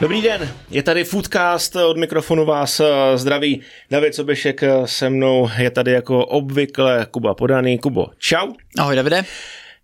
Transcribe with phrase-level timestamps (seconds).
[0.00, 3.60] Dobrý den, je tady Foodcast, od mikrofonu vás eh, zdraví
[3.90, 7.78] David Sobešek eh, se mnou, je tady jako obvykle Kuba Podaný.
[7.78, 8.52] Kubo, čau.
[8.78, 9.24] Ahoj Davide.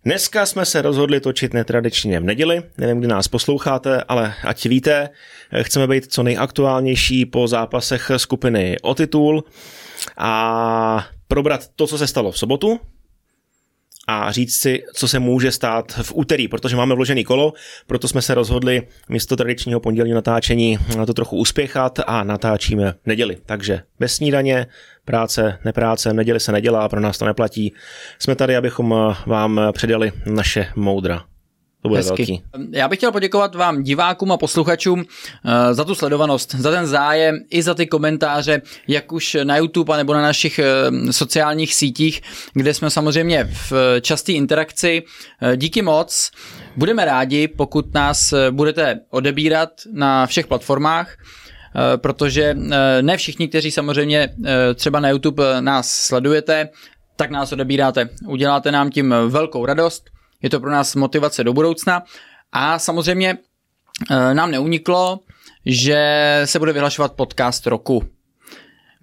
[0.05, 5.09] Dneska jsme se rozhodli točit netradičně v neděli, nevím, kdy nás posloucháte, ale ať víte,
[5.51, 9.43] eh, chceme být co nejaktuálnější po zápasech skupiny o titul
[10.17, 12.79] a probrat to, co se stalo v sobotu,
[14.07, 17.53] a říct si, co se může stát v úterý, protože máme vložený kolo,
[17.87, 23.37] proto jsme se rozhodli místo tradičního pondělního natáčení na to trochu uspěchat a natáčíme neděli.
[23.45, 24.67] Takže bez snídaně,
[25.05, 27.73] práce, nepráce, neděli se nedělá, pro nás to neplatí.
[28.19, 31.25] Jsme tady, abychom vám předali naše moudra.
[31.83, 32.25] To bude Hezky.
[32.25, 32.43] velký.
[32.71, 35.05] Já bych chtěl poděkovat vám divákům a posluchačům uh,
[35.71, 40.13] za tu sledovanost, za ten zájem i za ty komentáře, jak už na YouTube nebo
[40.13, 42.21] na našich uh, sociálních sítích,
[42.53, 45.03] kde jsme samozřejmě v časté interakci.
[45.41, 46.31] Uh, díky moc.
[46.75, 51.17] Budeme rádi, pokud nás budete odebírat na všech platformách,
[51.97, 52.55] protože
[53.01, 54.29] ne všichni, kteří samozřejmě
[54.75, 56.69] třeba na YouTube nás sledujete,
[57.15, 58.09] tak nás odebíráte.
[58.27, 60.09] Uděláte nám tím velkou radost
[60.43, 62.03] je to pro nás motivace do budoucna
[62.51, 63.37] a samozřejmě
[64.11, 65.19] eh, nám neuniklo,
[65.65, 68.03] že se bude vyhlašovat podcast roku.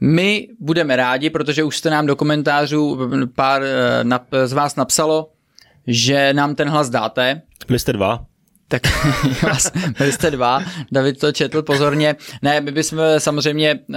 [0.01, 2.99] My budeme rádi, protože už jste nám do komentářů
[3.35, 5.33] pár eh, z vás napsalo,
[5.87, 7.43] že nám ten hlas dáte.
[7.67, 8.30] Byli jste dva
[8.71, 8.83] tak
[9.99, 12.17] byli jste dva, David to četl pozorně.
[12.43, 13.97] Ne, my bychom samozřejmě uh,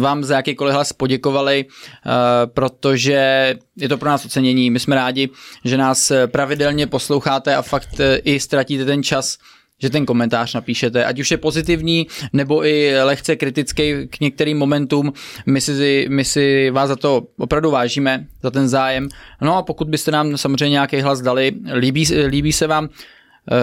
[0.00, 2.12] vám za jakýkoliv hlas poděkovali, uh,
[2.46, 4.70] protože je to pro nás ocenění.
[4.70, 5.28] My jsme rádi,
[5.64, 9.38] že nás pravidelně posloucháte a fakt uh, i ztratíte ten čas
[9.78, 15.12] že ten komentář napíšete, ať už je pozitivní nebo i lehce kritický k některým momentům.
[15.46, 19.08] My si, my si vás za to opravdu vážíme, za ten zájem.
[19.40, 22.90] No a pokud byste nám samozřejmě nějaký hlas dali, líbí, líbí se vám Eh,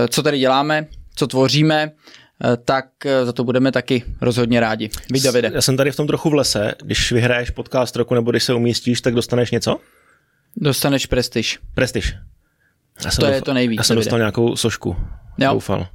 [0.10, 1.92] co tady děláme, co tvoříme,
[2.44, 4.90] eh, tak eh, za to budeme taky rozhodně rádi.
[5.12, 5.52] Víš, Davide.
[5.54, 6.74] Já jsem tady v tom trochu v lese.
[6.84, 9.78] Když vyhraješ podcast roku nebo když se umístíš, tak dostaneš něco?
[10.58, 11.59] Dostaneš prestiž.
[11.74, 12.16] Prestiž.
[13.06, 13.78] Já to doufal, je to nejvíc.
[13.78, 14.96] Já jsem dostal nějakou sošku.
[15.38, 15.53] Jo.
[15.53, 15.88] Doufal.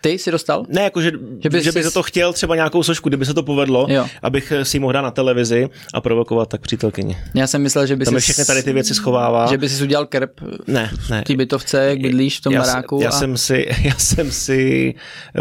[0.00, 0.64] Ty jsi dostal?
[0.68, 3.34] Ne, jako že, že, bys, že by za to chtěl třeba nějakou sošku, kdyby se
[3.34, 4.06] to povedlo, jo.
[4.22, 7.16] abych si mohl dát na televizi a provokovat tak přítelkyni.
[7.34, 9.46] Já jsem myslel, že by si všechny tady ty věci schovává.
[9.46, 11.20] Že by si udělal krp ne, ne.
[11.20, 13.00] v té bytovce, jak bydlíš v tom já, baráku.
[13.02, 13.12] Já, a...
[13.12, 14.94] jsem si, já jsem si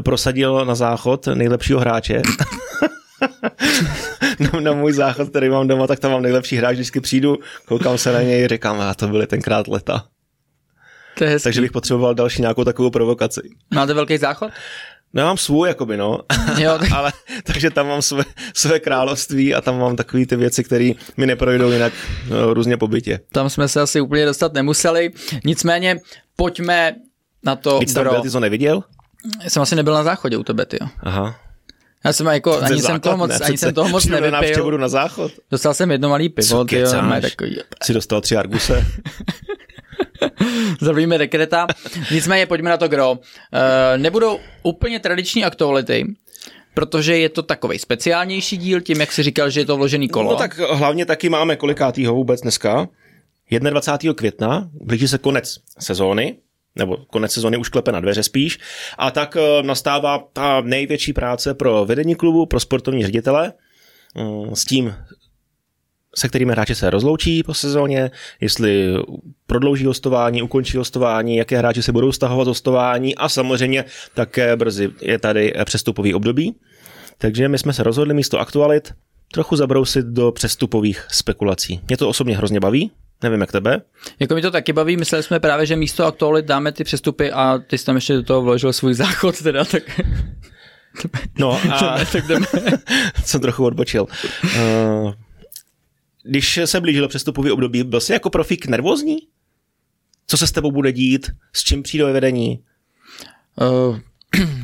[0.03, 2.21] prosadil na záchod nejlepšího hráče.
[4.39, 7.97] na, na, můj záchod, který mám doma, tak tam mám nejlepší hráč, vždycky přijdu, koukám
[7.97, 10.03] se na něj, říkám, a to byly tenkrát leta.
[11.17, 13.41] To je Takže bych potřeboval další nějakou takovou provokaci.
[13.73, 14.51] Máte velký záchod?
[15.13, 16.19] No já mám svůj, jakoby, no.
[16.57, 16.91] Jo, tak...
[16.91, 17.11] Ale,
[17.43, 21.71] takže tam mám své, své království a tam mám takové ty věci, které mi neprojdou
[21.71, 21.93] jinak
[22.29, 23.19] no, různě po bytě.
[23.31, 25.11] Tam jsme se asi úplně dostat nemuseli.
[25.45, 25.99] Nicméně
[26.35, 26.95] pojďme
[27.43, 27.79] na to.
[27.79, 28.83] Víc tam byl, ty to neviděl?
[29.43, 30.87] Já jsem asi nebyl na záchodě u tebe, ty jo.
[30.99, 31.35] Aha.
[32.05, 34.63] Já jsem jako, ani jsem toho moc, ne, ani jsem toho moc nevypil.
[34.63, 35.31] budu na záchod.
[35.51, 37.59] Dostal jsem jedno malý pivo, ty jo, takový.
[37.83, 38.85] Jsi dostal tři arguse.
[40.81, 41.67] Zavíme dekreta.
[42.11, 43.11] Nicméně pojďme na to gro.
[43.11, 43.17] Uh,
[43.97, 46.05] nebudou úplně tradiční aktuality,
[46.73, 50.31] protože je to takový speciálnější díl, tím, jak si říkal, že je to vložený kolo.
[50.31, 52.87] No tak hlavně taky máme kolikátýho vůbec dneska.
[53.59, 54.13] 21.
[54.13, 56.37] května, blíží se konec sezóny,
[56.75, 58.59] nebo konec sezóny už klepe na dveře spíš,
[58.97, 63.53] a tak eh, nastává ta největší práce pro vedení klubu, pro sportovní ředitele,
[64.15, 64.95] mm, s tím
[66.15, 68.11] se kterými hráči se rozloučí po sezóně,
[68.41, 68.93] jestli
[69.47, 75.19] prodlouží hostování, ukončí hostování, jaké hráči se budou stahovat hostování a samozřejmě také brzy je
[75.19, 76.55] tady přestupový období.
[77.17, 78.93] Takže my jsme se rozhodli místo aktualit
[79.31, 81.81] trochu zabrousit do přestupových spekulací.
[81.87, 82.91] Mě to osobně hrozně baví,
[83.23, 83.81] Nevím, jak tebe.
[84.19, 87.59] Jako mi to taky baví, mysleli jsme právě, že místo aktualit dáme ty přestupy a
[87.67, 89.83] ty jsi tam ještě do toho vložil svůj záchod, teda tak...
[91.39, 92.45] No a tak jdeme.
[93.25, 94.07] jsem trochu odbočil.
[94.43, 95.13] Uh,
[96.25, 99.17] když se blížilo přestupový období, byl jsi jako profík nervózní?
[100.27, 101.31] Co se s tebou bude dít?
[101.53, 102.59] S čím přijde vedení?
[103.61, 103.99] Uh,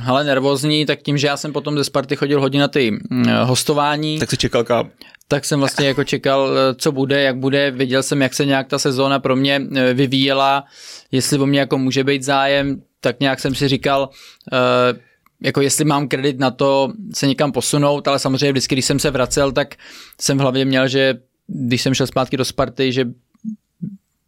[0.05, 3.27] ale nervózní, tak tím, že já jsem potom ze Sparty chodil hodně na ty uh,
[3.43, 4.19] hostování.
[4.19, 4.91] Tak jsi čekal kam?
[5.31, 7.71] Tak jsem vlastně jako čekal, eh, co bude, jak bude.
[7.71, 10.63] Věděl jsem, jak se nějak ta sezóna pro mě eh, vyvíjela,
[11.11, 14.09] jestli o mě jako může být zájem, tak nějak jsem si říkal,
[14.51, 14.99] uh,
[15.41, 19.11] jako jestli mám kredit na to se někam posunout, ale samozřejmě vždycky, když jsem se
[19.11, 19.75] vracel, tak
[20.21, 23.05] jsem v hlavě měl, že když jsem šel zpátky do Sparty, že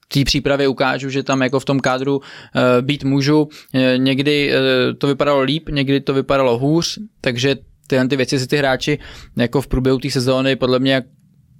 [0.07, 2.21] té přípravě ukážu, že tam jako v tom kádru uh,
[2.81, 3.41] být můžu.
[3.41, 3.49] Uh,
[3.97, 7.55] někdy uh, to vypadalo líp, někdy to vypadalo hůř, takže
[7.87, 8.99] tyhle ty věci si ty hráči
[9.37, 11.03] jako v průběhu té sezóny podle mě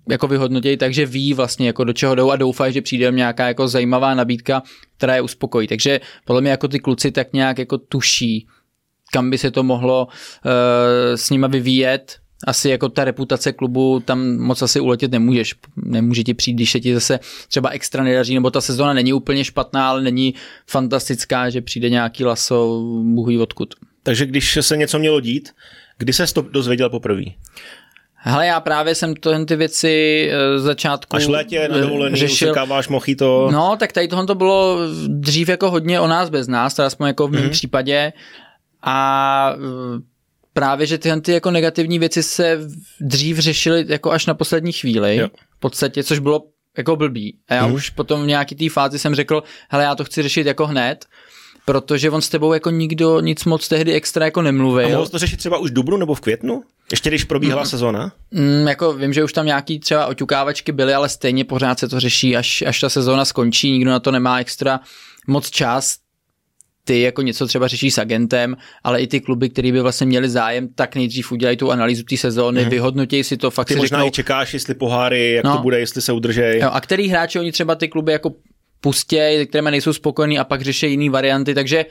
[0.10, 3.68] jako vyhodnotějí, takže ví vlastně jako do čeho jdou a doufají, že přijde nějaká jako
[3.68, 4.64] zajímavá nabídka,
[4.98, 5.68] která je uspokojí.
[5.68, 8.48] Takže podle mě jako ty kluci tak nějak jako tuší,
[9.14, 10.12] kam by se to mohlo uh,
[11.16, 15.54] s nima vyvíjet, asi jako ta reputace klubu tam moc asi uletět nemůžeš.
[15.75, 19.44] Nemůže ti přijít, když se ti zase třeba extra nedaří, nebo ta sezona není úplně
[19.44, 20.34] špatná, ale není
[20.68, 23.74] fantastická, že přijde nějaký laso, bůh ví odkud.
[24.04, 25.50] Takže když se něco mělo dít,
[25.98, 27.24] kdy se to dozvěděl poprvé?
[28.25, 32.51] Hele, já právě jsem to, ty věci z eh, začátku Až létě na dovolený, řešil.
[32.51, 32.88] usekáváš
[33.18, 33.50] to.
[33.51, 37.07] No, tak tady tohle to bylo dřív jako hodně o nás bez nás, teda aspoň
[37.07, 37.50] jako v mém mm-hmm.
[37.50, 38.13] případě.
[38.81, 40.12] A eh,
[40.54, 42.60] právě, že tyhle ty jako negativní věci se
[43.02, 45.28] dřív řešily jako až na poslední chvíli, jo.
[45.58, 46.44] v podstatě, což bylo
[46.78, 47.38] jako blbý.
[47.50, 47.74] A já mm.
[47.74, 51.06] už potom v nějaký té fázi jsem řekl, hele, já to chci řešit jako hned,
[51.66, 54.86] protože on s tebou jako nikdo nic moc tehdy extra jako nemluvil.
[54.86, 56.64] A mohl to řešit třeba už v dubnu nebo v květnu?
[56.92, 57.70] Ještě když probíhala mm.
[57.70, 58.12] sezona?
[58.32, 62.00] Mm, jako vím, že už tam nějaký třeba oťukávačky byly, ale stejně pořád se to
[62.00, 64.80] řeší, až, až ta sezona skončí, nikdo na to nemá extra
[65.28, 65.96] moc čas,
[66.85, 70.30] ty jako něco třeba řeší s agentem, ale i ty kluby, které by vlastně měli
[70.30, 72.69] zájem, tak nejdřív udělají tu analýzu té sezóny, mm.
[72.69, 75.62] vyhodnotí si to, fakt ty si možná řeknou, i čekáš, jestli poháry, jak no, to
[75.62, 76.59] bude, jestli se udržej.
[76.59, 78.33] Jo, a který hráči oni třeba ty kluby jako
[78.81, 81.85] pustějí, které nejsou spokojení a pak řeší jiné varianty, takže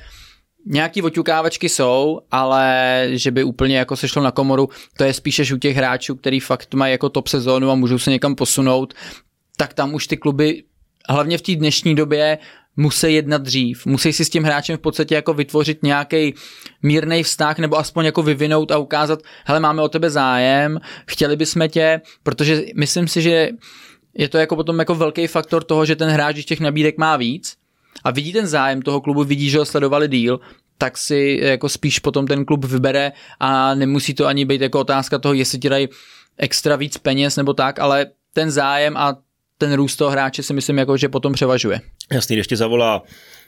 [0.66, 5.54] Nějaký oťukávačky jsou, ale že by úplně jako se šlo na komoru, to je spíše
[5.54, 8.94] u těch hráčů, který fakt mají jako top sezónu a můžou se někam posunout,
[9.56, 10.64] tak tam už ty kluby,
[11.08, 12.38] hlavně v té dnešní době,
[12.76, 13.86] musí jednat dřív.
[13.86, 16.34] Musí si s tím hráčem v podstatě jako vytvořit nějaký
[16.82, 21.68] mírný vztah nebo aspoň jako vyvinout a ukázat, hele, máme o tebe zájem, chtěli bychom
[21.68, 23.48] tě, protože myslím si, že
[24.14, 27.16] je to jako potom jako velký faktor toho, že ten hráč, když těch nabídek má
[27.16, 27.56] víc
[28.04, 30.40] a vidí ten zájem toho klubu, vidí, že ho sledovali díl,
[30.78, 35.18] tak si jako spíš potom ten klub vybere a nemusí to ani být jako otázka
[35.18, 35.88] toho, jestli ti dají
[36.38, 39.16] extra víc peněz nebo tak, ale ten zájem a
[39.58, 41.80] ten růst toho hráče si myslím, jako, že potom převažuje.
[42.12, 43.02] Jasný, ještě zavolá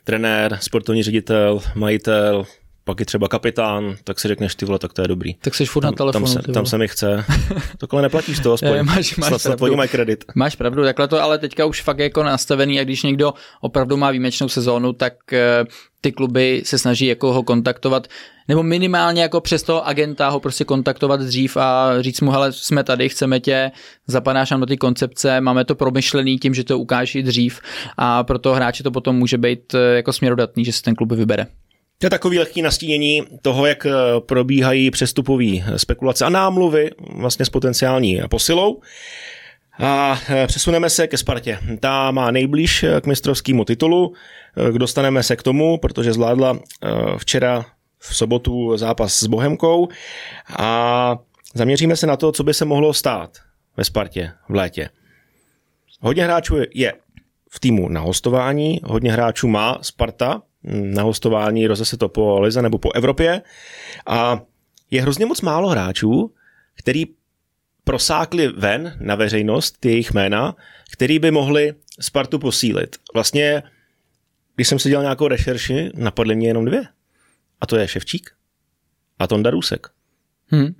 [0.04, 2.46] trenér, sportovní ředitel, majitel,
[2.84, 5.34] pak je třeba kapitán, tak si řekneš, ty vole, tak to je dobrý.
[5.34, 6.26] Tak jsi furt tam, na telefonu.
[6.26, 7.24] Tam se, tam se mi chce.
[7.78, 8.74] Takhle neplatíš to aspoň.
[8.74, 9.76] Je, máš, máš Snad pravdu.
[9.76, 10.24] mají kredit.
[10.34, 13.96] Máš pravdu, takhle to ale teďka už fakt je jako nastavený a když někdo opravdu
[13.96, 15.64] má výjimečnou sezónu, tak eh,
[16.00, 18.08] ty kluby se snaží jako ho kontaktovat,
[18.48, 22.84] nebo minimálně jako přes toho agenta ho prostě kontaktovat dřív a říct mu, hele, jsme
[22.84, 23.70] tady, chceme tě,
[24.06, 27.60] zapadáš nám do ty koncepce, máme to promyšlený tím, že to ukáží dřív
[27.96, 31.12] a pro toho hráče to potom může být eh, jako směrodatný, že se ten klub
[31.12, 31.46] vybere.
[31.98, 35.44] To je takový lehký nastínění toho, jak eh, probíhají přestupové
[35.76, 38.80] spekulace a námluvy vlastně s potenciální posilou.
[39.78, 41.58] A eh, přesuneme se ke Spartě.
[41.80, 44.12] Ta má nejblíž eh, k mistrovskému titulu.
[44.78, 46.58] Dostaneme se k tomu, protože zvládla
[47.18, 47.64] včera
[48.08, 49.88] v sobotu zápas s Bohemkou
[50.58, 51.18] a
[51.54, 53.38] zaměříme se na to, co by se mohlo stát
[53.76, 54.90] ve Spartě v létě.
[56.00, 56.92] Hodně hráčů je
[57.50, 60.42] v týmu na hostování, hodně hráčů má Sparta
[60.82, 63.42] na hostování, rozese to po Lize nebo po Evropě
[64.06, 64.40] a
[64.90, 66.34] je hrozně moc málo hráčů,
[66.74, 67.04] který
[67.84, 70.56] prosákli ven na veřejnost ty jejich jména,
[70.92, 72.96] který by mohli Spartu posílit.
[73.14, 73.62] Vlastně,
[74.54, 76.84] když jsem si dělal nějakou rešerši, napadly mě jenom dvě.
[77.64, 78.30] A to je Ševčík
[79.18, 79.86] a Tonda Rusek.
[80.46, 80.74] Hmm.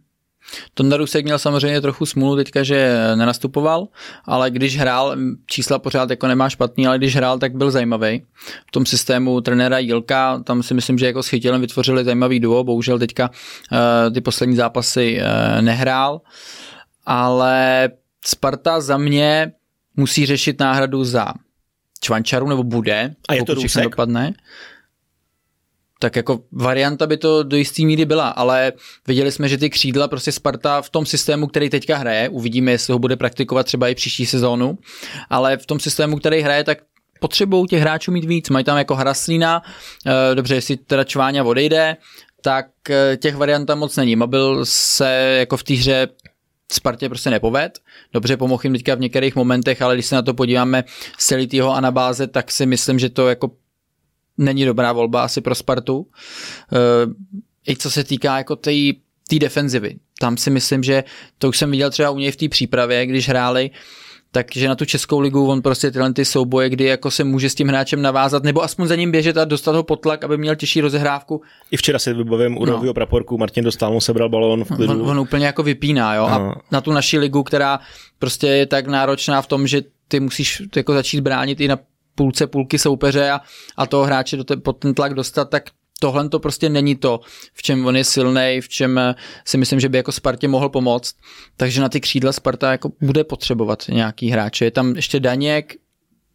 [0.74, 3.88] Tonda Rusek měl samozřejmě trochu smůlu teďka, že nenastupoval,
[4.24, 5.16] ale když hrál,
[5.46, 8.24] čísla pořád jako nemá špatný, ale když hrál, tak byl zajímavý.
[8.68, 12.64] V tom systému trenéra Jilka, tam si myslím, že jako s Chytilem vytvořili zajímavý duo,
[12.64, 16.20] bohužel teďka uh, ty poslední zápasy uh, nehrál,
[17.06, 17.88] ale
[18.24, 19.52] Sparta za mě
[19.96, 21.32] musí řešit náhradu za
[22.00, 24.34] Čvančaru, nebo bude, a je to všechno dopadne
[25.98, 28.72] tak jako varianta by to do jisté míry byla, ale
[29.08, 32.92] viděli jsme, že ty křídla prostě Sparta v tom systému, který teďka hraje, uvidíme, jestli
[32.92, 34.78] ho bude praktikovat třeba i příští sezónu,
[35.30, 36.78] ale v tom systému, který hraje, tak
[37.20, 38.50] potřebují těch hráčů mít víc.
[38.50, 39.62] Mají tam jako Haraslína,
[40.06, 41.96] eh, dobře, jestli teda Čváňa odejde,
[42.42, 44.16] tak eh, těch variant tam moc není.
[44.16, 46.08] Mobil se jako v té hře
[46.72, 47.78] Spartě prostě nepoved.
[48.12, 50.84] Dobře, pomohl jim teďka v některých momentech, ale když se na to podíváme
[51.18, 53.50] z celý týho anabáze, tak si myslím, že to jako
[54.38, 56.06] není dobrá volba asi pro Spartu.
[56.72, 58.70] Eh, I co se týká jako té
[59.28, 59.96] tý defenzivy.
[60.20, 61.04] Tam si myslím, že
[61.38, 63.70] to už jsem viděl třeba u něj v té přípravě, když hráli,
[64.34, 67.54] takže na tu Českou ligu on prostě tyhle ty souboje, kdy jako se může s
[67.54, 70.56] tím hráčem navázat, nebo aspoň za ním běžet a dostat ho pod tlak, aby měl
[70.56, 71.42] těžší rozehrávku.
[71.70, 72.94] I včera si vybavím u no.
[72.94, 74.92] praporku, Martin dostal mu sebral balón v klidu.
[74.92, 76.24] On, on úplně jako vypíná, jo.
[76.24, 76.54] A no.
[76.70, 77.80] na tu naši ligu, která
[78.18, 81.78] prostě je tak náročná v tom, že ty musíš jako začít bránit i na
[82.14, 83.40] půlce půlky soupeře a,
[83.76, 85.64] a toho hráče do te, pod ten tlak dostat, tak
[86.00, 87.20] tohle to prostě není to,
[87.54, 90.68] v čem on je silný, v čem eh, si myslím, že by jako Spartě mohl
[90.68, 91.16] pomoct.
[91.56, 94.64] Takže na ty křídla Sparta jako bude potřebovat nějaký hráče.
[94.64, 95.74] Je tam ještě Daněk,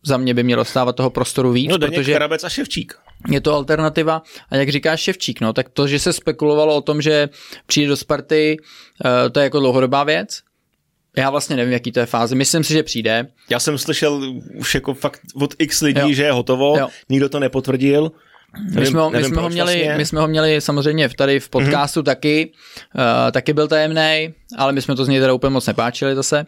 [0.04, 2.94] za mě by mělo stávat toho prostoru víc, No, protože Karabec a Ševčík.
[3.30, 4.22] je to alternativa.
[4.50, 7.30] A jak říká Ševčík, no, tak to, že se spekulovalo o tom, že
[7.66, 8.58] přijde do Sparty,
[9.06, 10.40] uh, to je jako dlouhodobá věc.
[11.18, 12.36] Já vlastně nevím, jaký to je fáze.
[12.36, 13.28] Myslím si, že přijde.
[13.50, 14.22] Já jsem slyšel
[14.56, 16.12] už jako fakt od x lidí, Jo.
[16.14, 16.88] že je hotovo, Jo.
[17.10, 18.12] nikdo to nepotvrdil.
[18.76, 19.98] My jsme, ho, my, nevím jsme ho měli, vlastně.
[19.98, 22.04] my jsme ho měli samozřejmě v- tady v podcastu mm-hmm.
[22.04, 22.52] taky,
[22.96, 26.46] uh, taky byl tajemný, ale my jsme to z něj teda úplně moc nepáčili zase.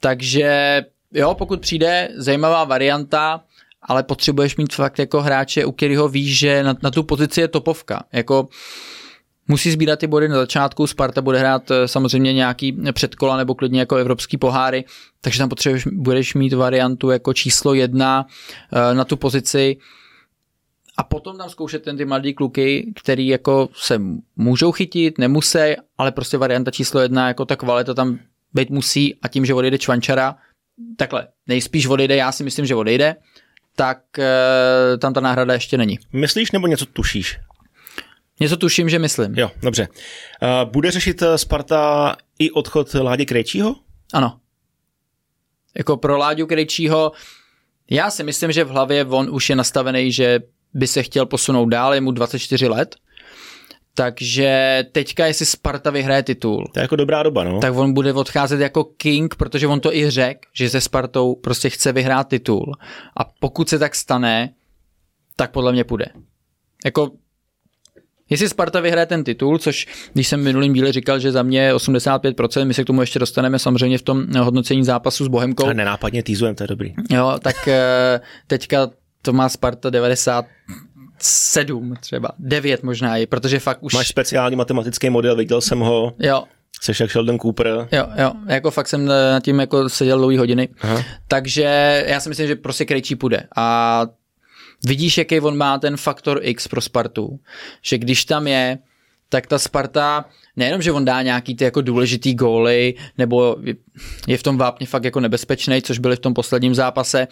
[0.00, 0.82] Takže
[1.14, 3.40] jo, pokud přijde zajímavá varianta,
[3.82, 7.48] ale potřebuješ mít fakt jako hráče, u kterého víš, že na, na tu pozici je
[7.48, 8.04] topovka.
[8.12, 8.48] Jako
[9.48, 13.80] musí sbírat ty body na začátku, Sparta bude hrát eh, samozřejmě nějaký předkola nebo klidně
[13.80, 14.84] jako evropský poháry,
[15.20, 18.26] takže tam potřebuješ, budeš mít variantu jako číslo jedna
[18.72, 19.76] eh, na tu pozici,
[20.98, 24.00] a potom tam zkoušet ten ty mladý kluky, který jako se
[24.36, 25.58] můžou chytit, nemusí,
[25.98, 28.18] ale prostě varianta číslo jedna, jako ta kvalita tam
[28.54, 30.36] být musí a tím, že odejde Čvančara,
[30.96, 33.16] takhle, nejspíš odejde, já si myslím, že odejde,
[33.76, 35.98] tak e, tam ta náhrada ještě není.
[36.12, 37.38] Myslíš nebo něco tušíš?
[38.40, 39.34] Něco tuším, že myslím.
[39.34, 39.88] Jo, dobře.
[40.42, 43.76] Uh, bude řešit eh, Sparta i odchod Ládě Krejčího?
[44.14, 44.40] Ano.
[45.76, 47.12] Jako pro Láďu Krejčího,
[47.90, 50.40] já si myslím, že v hlavě on už je nastavený, že
[50.74, 52.96] by se chtěl posunout dál, je mu 24 let,
[53.94, 57.60] takže teďka, jestli Sparta vyhraje titul, To je jako dobrá doba, no.
[57.60, 61.70] tak on bude odcházet jako king, protože on to i řekl, že se Spartou prostě
[61.70, 62.72] chce vyhrát titul.
[63.16, 64.54] A pokud se tak stane,
[65.36, 66.06] tak podle mě půjde.
[66.84, 67.10] Jako,
[68.30, 71.60] jestli Sparta vyhraje ten titul, což když jsem v minulým díle říkal, že za mě
[71.60, 75.66] je 85%, my se k tomu ještě dostaneme samozřejmě v tom hodnocení zápasu s Bohemkou,
[75.66, 76.94] A nenápadně týzujem, to je dobrý.
[77.10, 78.90] jo, tak eh, teďka
[79.22, 83.94] to má Sparta 97 třeba, 9 možná i, protože fakt už...
[83.94, 86.44] Máš speciální matematický model, viděl jsem ho, Jo,
[86.80, 87.88] jsi jak Sheldon Cooper.
[87.92, 90.68] Jo, jo, jako fakt jsem nad tím jako seděl dlouhý hodiny.
[90.80, 91.02] Aha.
[91.28, 93.42] Takže já si myslím, že prostě Krejčí půjde.
[93.56, 94.06] A
[94.84, 97.40] vidíš, jaký on má ten faktor X pro Spartu,
[97.82, 98.78] že když tam je,
[99.28, 100.24] tak ta Sparta,
[100.56, 103.56] nejenom, že on dá nějaký ty jako důležitý góly, nebo
[104.26, 107.28] je- v tom vápně fakt jako nebezpečný, což byly v tom posledním zápase,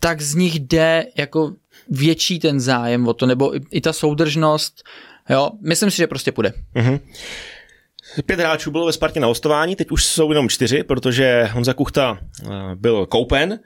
[0.00, 1.52] tak z nich jde jako
[1.88, 4.82] větší ten zájem o to, nebo i, i ta soudržnost,
[5.30, 6.52] jo, myslím si, že prostě půjde.
[8.26, 12.18] Pět hráčů bylo ve Spartě na hostování, teď už jsou jenom čtyři, protože Honza Kuchta
[12.44, 13.58] eh, byl koupen.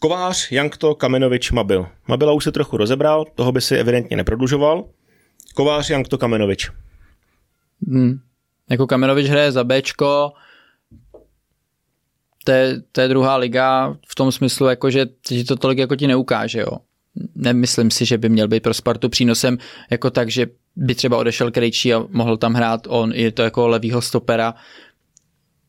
[0.00, 1.86] Kovář, Jankto, Kamenovič, Mabil.
[2.08, 4.84] Mabila už se trochu rozebral, toho by si evidentně neprodlužoval.
[5.54, 6.70] Kovář, Jankto, Kamenovič.
[7.88, 8.20] Hmm.
[8.70, 10.32] Jako Kamenovič hraje za Bčko,
[12.46, 15.96] to je, to je druhá liga v tom smyslu, jako že ti to tolik jako
[15.96, 16.78] ti neukáže, jo.
[17.34, 19.58] Nemyslím si, že by měl být pro Spartu přínosem
[19.90, 23.68] jako tak, že by třeba odešel Krejčí a mohl tam hrát on, je to jako
[23.68, 24.54] levýho stopera.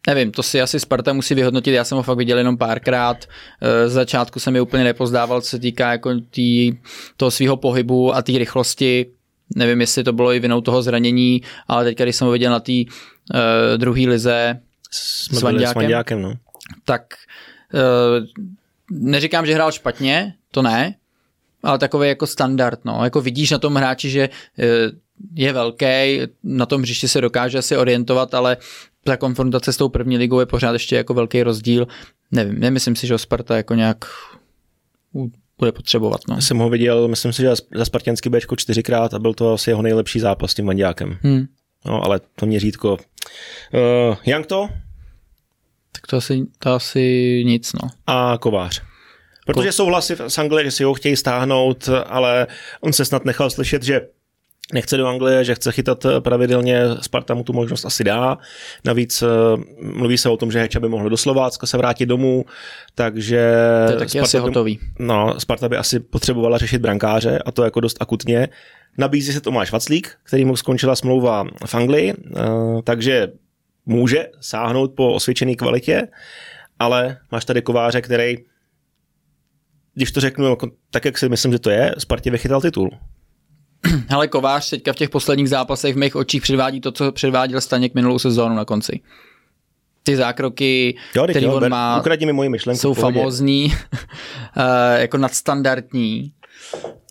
[0.07, 3.25] Nevím, to si asi Sparta musí vyhodnotit, já jsem ho fakt viděl jenom párkrát,
[3.61, 6.73] Eh, z začátku jsem je úplně nepozdával, co se týká jako tý,
[7.17, 9.05] toho svého pohybu a té rychlosti,
[9.55, 12.59] nevím, jestli to bylo i vinou toho zranění, ale teď, když jsem ho viděl na
[12.59, 14.59] té uh, druhé lize,
[14.91, 15.27] S?
[15.31, 16.33] S Vanďákem no.
[16.85, 17.01] tak
[17.73, 18.25] uh,
[18.91, 20.95] neříkám, že hrál špatně, to ne,
[21.63, 23.03] ale takový jako standard, no.
[23.03, 24.65] Jako vidíš na tom hráči, že uh,
[25.35, 28.57] je velký, na tom hřišti se dokáže asi orientovat, ale
[29.03, 31.87] ta konfrontace s tou první ligou je pořád ještě jako velký rozdíl.
[32.31, 34.05] Nevím, nemyslím si, že ho Sparta jako nějak
[35.57, 36.35] bude potřebovat, no.
[36.35, 39.69] Já jsem ho viděl, myslím si, že za Spartianský Bčko čtyřikrát a byl to asi
[39.69, 41.17] jeho nejlepší zápas s tím Vanďákem.
[41.21, 41.45] Hmm.
[41.85, 42.93] No, ale to měřítko.
[42.93, 44.69] Uh, Jankto
[45.91, 47.89] Tak to asi, to asi nic, no.
[48.07, 48.81] a Kovář.
[49.47, 52.47] Protože souhlasí s Anglie, že si ho chtějí stáhnout, ale
[52.81, 54.01] on se snad nechal slyšet, že
[54.73, 58.37] nechce do Anglie, že chce chytat pravidelně, Sparta mu tu možnost asi dá.
[58.85, 59.27] Navíc eh,
[59.81, 62.45] mluví se o tom, že Heča by mohl do Slovácka se vrátit domů,
[62.95, 63.51] takže...
[63.85, 64.79] To je taky asi by, hotový.
[64.99, 68.47] No, Sparta by asi potřebovala řešit brankáře a to jako dost akutně.
[68.97, 72.41] Nabízí se Tomáš Vaclík, který mu skončila smlouva v Anglii, eh,
[72.83, 73.27] takže
[73.85, 76.07] může sáhnout po osvědčené kvalitě,
[76.79, 78.37] ale máš tady kováře, který,
[79.97, 82.89] když to řeknu jako, tak, jak si myslím, že to je, Spartě vychytal titul.
[84.07, 87.95] Hele, Kovář teďka v těch posledních zápasech v mých očích předvádí to, co předváděl Staněk
[87.95, 88.99] minulou sezónu na konci.
[90.03, 92.81] Ty zákroky, Jo, který jo, on ber, má, mi moji myšlenku.
[92.81, 93.73] jsou famózní,
[94.57, 96.31] eh, jako nadstandardní.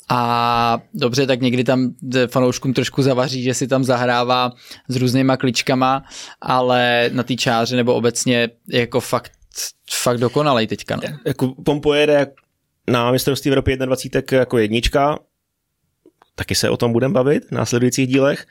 [0.09, 1.95] A dobře, tak někdy tam
[2.31, 4.53] fanouškům trošku zavaří, že si tam zahrává
[4.89, 6.05] s různýma kličkama,
[6.41, 9.33] ale na té čáře nebo obecně jako fakt,
[9.91, 10.97] fakt dokonalej teďka.
[10.97, 11.03] No.
[11.25, 12.27] Jako Pom pojede
[12.91, 15.19] na mistrovství Evropy 21 jako jednička,
[16.35, 18.47] taky se o tom budeme bavit v následujících dílech.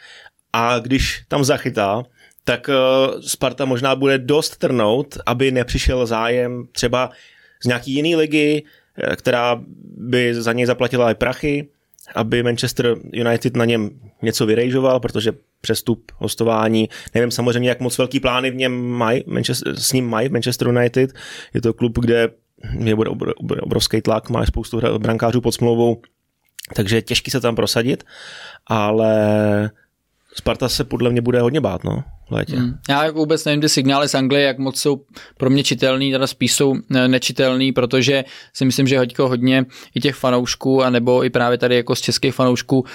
[0.54, 2.04] A když tam zachytá,
[2.44, 7.10] tak uh, Sparta možná bude dost trnout, aby nepřišel zájem třeba
[7.64, 8.64] z nějaký jiný ligy,
[8.98, 9.62] eh, která
[9.98, 11.68] by za něj zaplatila i prachy,
[12.16, 13.90] aby Manchester United na něm
[14.22, 19.76] něco vyrejžoval, protože přestup, hostování, nevím samozřejmě, jak moc velký plány v něm mají, Manchester,
[19.76, 21.14] s ním mají Manchester United.
[21.54, 22.30] Je to klub, kde
[22.84, 26.02] je bude obrovský tlak, má spoustu brankářů pod smlouvou,
[26.76, 28.04] takže je těžký se tam prosadit,
[28.68, 29.72] ale
[30.36, 32.56] Sparta se podle mě bude hodně bát, no, v létě.
[32.56, 32.78] Hmm.
[32.90, 35.02] Já jako vůbec nevím ty signály z Anglie, jak moc jsou
[35.38, 36.76] pro mě čitelný, teda spíš jsou
[37.08, 41.96] nečitelný, protože si myslím, že hoďko hodně i těch fanoušků, anebo i právě tady jako
[41.96, 42.86] z českých fanoušků,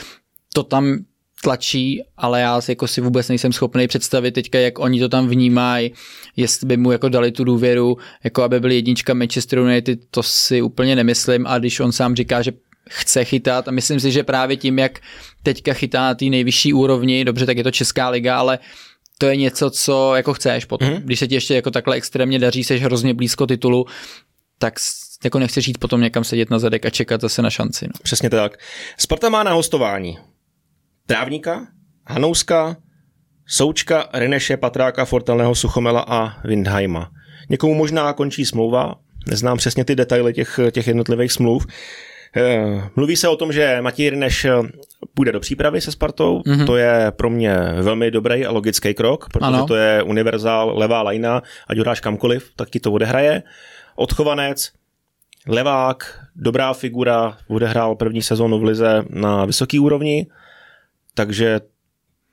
[0.54, 0.98] to tam
[1.42, 5.28] tlačí, ale já si, jako si vůbec nejsem schopný představit teďka, jak oni to tam
[5.28, 5.92] vnímají,
[6.36, 10.62] jestli by mu jako dali tu důvěru, jako aby byl jednička Manchester United, to si
[10.62, 12.52] úplně nemyslím a když on sám říká, že
[12.90, 14.98] chce chytat a myslím si, že právě tím, jak
[15.42, 18.58] teďka chytá na té nejvyšší úrovni, dobře, tak je to Česká liga, ale
[19.18, 20.88] to je něco, co jako chceš potom.
[20.88, 21.02] Mm-hmm.
[21.02, 23.86] Když se ti ještě jako takhle extrémně daří, jsi hrozně blízko titulu,
[24.58, 24.74] tak
[25.24, 27.86] jako nechceš jít potom někam sedět na zadek a čekat zase na šanci.
[27.86, 27.92] No.
[28.02, 28.58] Přesně tak.
[28.98, 30.18] Sparta má na hostování
[31.10, 31.66] Trávníka,
[32.06, 32.76] Hanouska,
[33.46, 37.10] Součka, Reneše, Patráka, Fortelného, Suchomela a Windheima.
[37.48, 38.94] Někomu možná končí smlouva,
[39.28, 41.66] neznám přesně ty detaily těch, těch jednotlivých smluv.
[42.36, 44.52] Eh, mluví se o tom, že Matěj Rineš eh,
[45.14, 46.40] půjde do přípravy se Spartou.
[46.40, 46.66] Mm-hmm.
[46.66, 49.66] To je pro mě velmi dobrý a logický krok, protože ano.
[49.66, 53.42] to je univerzál, levá lajna, ať hráš kamkoliv, tak ti to odehraje.
[53.96, 54.72] Odchovanec,
[55.48, 60.26] levák, dobrá figura, odehrál první sezónu v Lize na vysoký úrovni,
[61.14, 61.60] takže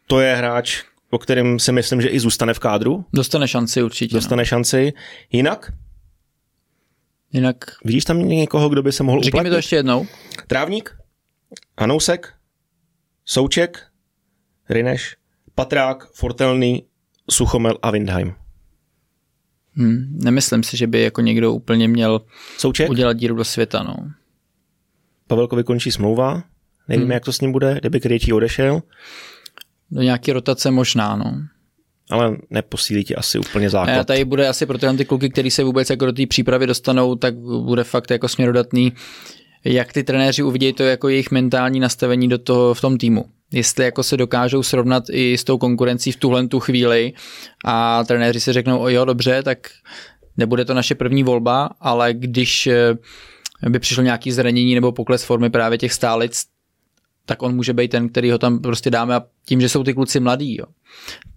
[0.07, 3.05] to je hráč, o kterém si myslím, že i zůstane v kádru.
[3.13, 4.15] Dostane šanci určitě.
[4.15, 4.45] Dostane no.
[4.45, 4.93] šanci.
[5.31, 5.73] Jinak?
[7.33, 7.57] Jinak...
[7.85, 10.07] Vidíš tam někoho, kdo by se mohl Řekni mi to ještě jednou.
[10.47, 10.97] Trávník,
[11.79, 12.33] Hanousek,
[13.25, 13.87] Souček,
[14.69, 15.15] Rineš,
[15.55, 16.83] Patrák, Fortelný,
[17.29, 18.35] Suchomel a Windheim.
[19.73, 22.21] Hmm, nemyslím si, že by jako někdo úplně měl
[22.57, 22.89] Souček?
[22.89, 23.83] udělat díru do světa.
[23.83, 23.95] No.
[25.27, 26.43] Pavelkovi končí smlouva,
[26.87, 27.11] nevíme, hmm.
[27.11, 28.81] jak to s ním bude, kdyby Krejčí odešel.
[29.91, 31.33] Do nějaké rotace možná, no.
[32.09, 33.99] Ale neposílí ti asi úplně základ.
[33.99, 37.15] A tady bude asi pro ty kluky, kteří se vůbec jako do té přípravy dostanou,
[37.15, 38.93] tak bude fakt jako směrodatný,
[39.63, 43.25] jak ty trenéři uvidějí to jako jejich mentální nastavení do toho v tom týmu.
[43.51, 47.13] Jestli jako se dokážou srovnat i s tou konkurencí v tuhle tu chvíli
[47.65, 49.57] a trenéři si řeknou, o jo, dobře, tak
[50.37, 52.95] nebude to naše první volba, ale když eh,
[53.69, 56.43] by přišlo nějaký zranění nebo pokles formy právě těch stálic,
[57.27, 59.93] tak on může být ten, který ho tam prostě dáme a tím, že jsou ty
[59.93, 60.65] kluci mladí, jo,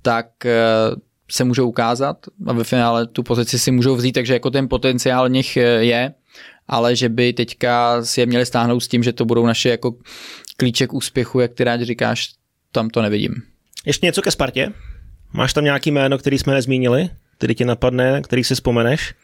[0.03, 0.57] tak eh,
[1.31, 5.29] se můžou ukázat a ve finále tu pozici si můžou vzít, takže jako ten potenciál
[5.29, 6.15] nich eh, je,
[6.69, 9.95] ale že by teďka si je měli stáhnout s tím, že to budou naše jako
[10.57, 12.31] klíček úspěchu, jak ty rád říkáš,
[12.73, 13.35] tam to nevidím.
[13.87, 14.73] Ještě něco ke Spartě?
[15.33, 19.15] Máš tam nějaký jméno, který jsme nezmínili, který ti napadne, který si vzpomeneš?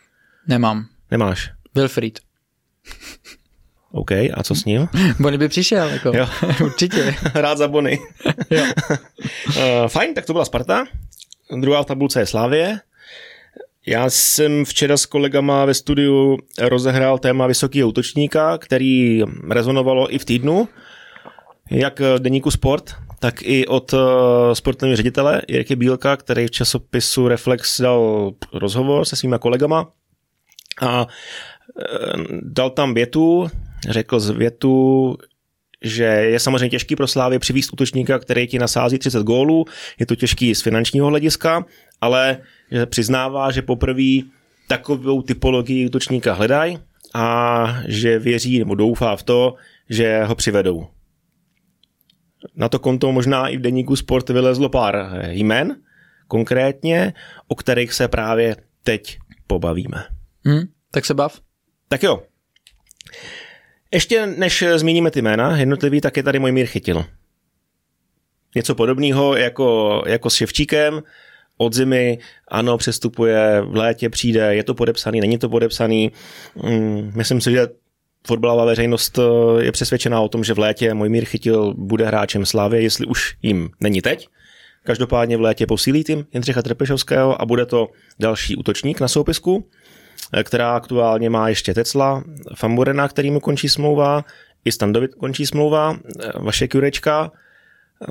[0.46, 0.86] Nemám.
[1.10, 1.50] Nemáš?
[1.74, 2.20] Wilfried.
[3.92, 4.88] OK, a co s ním?
[5.20, 6.12] Bony by přišel, jako.
[6.16, 6.28] Jo.
[6.64, 7.14] Určitě.
[7.34, 7.98] Rád za Bony.
[8.50, 8.64] jo.
[9.48, 10.86] uh, fajn, tak to byla Sparta.
[11.60, 12.80] Druhá v tabulce je Slávě.
[13.86, 20.24] Já jsem včera s kolegama ve studiu rozehrál téma vysokého útočníka, který rezonovalo i v
[20.24, 20.68] týdnu,
[21.70, 24.00] jak deníku Sport, tak i od uh,
[24.52, 29.88] sportovního ředitele Jirky Bílka, který v časopisu Reflex dal rozhovor se svýma kolegama
[30.82, 31.06] a
[32.42, 33.48] dal tam větu,
[33.88, 35.16] řekl z větu,
[35.82, 39.64] že je samozřejmě těžký pro Slávě přivízt útočníka, který ti nasází 30 gólů,
[40.00, 41.64] je to těžký z finančního hlediska,
[42.00, 42.38] ale
[42.70, 44.18] že přiznává, že poprvé
[44.68, 46.78] takovou typologii útočníka hledají
[47.14, 49.54] a že věří nebo doufá v to,
[49.90, 50.86] že ho přivedou.
[52.56, 55.76] Na to konto možná i v deníku Sport vylezlo pár jmen,
[56.28, 57.12] konkrétně,
[57.48, 60.04] o kterých se právě teď pobavíme.
[60.44, 61.40] Hmm, tak se bav.
[61.88, 62.22] Tak jo.
[63.92, 67.04] Ještě než zmíníme ty jména jednotlivý, tak je tady můj mír chytil.
[68.54, 71.02] Něco podobného jako, jako s Ševčíkem,
[71.56, 72.18] od zimy,
[72.48, 76.12] ano, přestupuje, v létě přijde, je to podepsaný, není to podepsaný.
[76.62, 77.66] Mm, myslím si, že
[78.26, 82.82] fotbalová veřejnost eh, je přesvědčená o tom, že v létě mír Chytil bude hráčem Slávy,
[82.82, 84.28] jestli už jim není teď.
[84.84, 89.68] Každopádně v létě posílí tým Jindřicha Trpešovského a bude to další útočník na soupisku.
[90.32, 94.24] Eh, která aktuálně má ještě Tecla, Famburena, který mu končí smlouva,
[94.64, 97.32] i Standovit končí smlouva, eh, vaše Kurečka,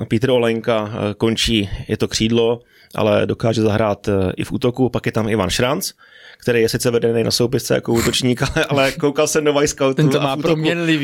[0.08, 2.60] Petr Olenka eh, končí, je to křídlo,
[2.94, 5.92] ale dokáže zahrát i v útoku, pak je tam Ivan Šranc,
[6.40, 10.08] který je sice vedený na soupisce jako útočník, ale, ale koukal jsem do Vajskautu Ten
[10.08, 10.62] to má a v, útoku,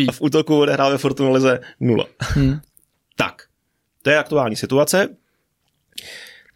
[0.08, 2.06] a v útoku odehrál ve Fortuna Lize nula.
[2.18, 2.60] Hmm.
[3.16, 3.42] tak,
[4.02, 5.08] to je aktuální situace.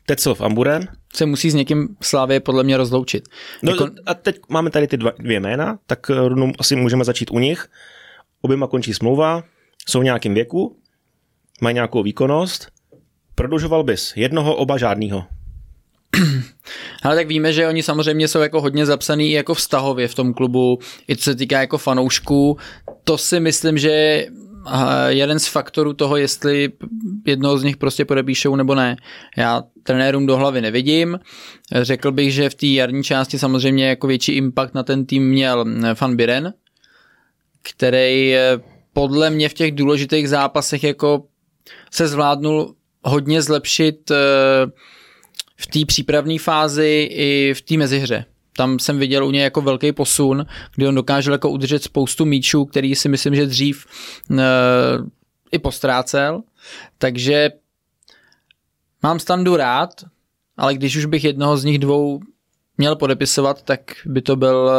[0.06, 0.88] Tecel v Amburen.
[1.16, 3.28] Se musí s někým Slávě podle mě rozloučit.
[3.62, 3.88] No jako...
[4.06, 7.66] a teď máme tady ty dva, dvě jména, tak rovnou asi můžeme začít u nich.
[8.42, 9.44] Oběma končí smlouva,
[9.88, 10.76] jsou v nějakém věku,
[11.60, 12.68] mají nějakou výkonnost.
[13.34, 15.24] Prodlužoval bys jednoho, oba žádnýho.
[17.02, 20.78] Ale tak víme, že oni samozřejmě jsou jako hodně zapsaný jako vztahově v tom klubu,
[21.08, 22.56] i co se týká jako fanoušků.
[23.04, 24.26] To si myslím, že
[25.08, 26.72] jeden z faktorů toho, jestli
[27.26, 28.96] jednoho z nich prostě podepíšou nebo ne.
[29.36, 31.18] Já trenérům do hlavy nevidím.
[31.72, 35.64] Řekl bych, že v té jarní části samozřejmě jako větší impact na ten tým měl
[36.00, 36.52] Van Biren,
[37.62, 38.34] který
[38.92, 41.24] podle mě v těch důležitých zápasech jako
[41.90, 44.16] se zvládnul hodně zlepšit eh,
[45.56, 48.24] v té přípravné fázi i v té mezihře.
[48.56, 52.64] Tam jsem viděl u něj jako velký posun, kdy on dokáže jako udržet spoustu míčů,
[52.64, 53.86] který si myslím, že dřív
[54.38, 54.44] e,
[55.52, 56.42] i postrácel.
[56.98, 57.50] Takže
[59.02, 59.90] mám standu rád,
[60.56, 62.20] ale když už bych jednoho z nich dvou
[62.78, 64.70] měl podepisovat, tak by to byl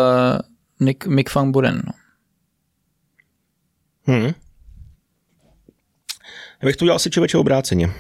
[0.80, 1.82] Nick, Mick van Buren.
[1.86, 1.94] No.
[4.04, 4.34] Hmm.
[6.62, 7.94] Já bych to udělal asi člověče obráceně.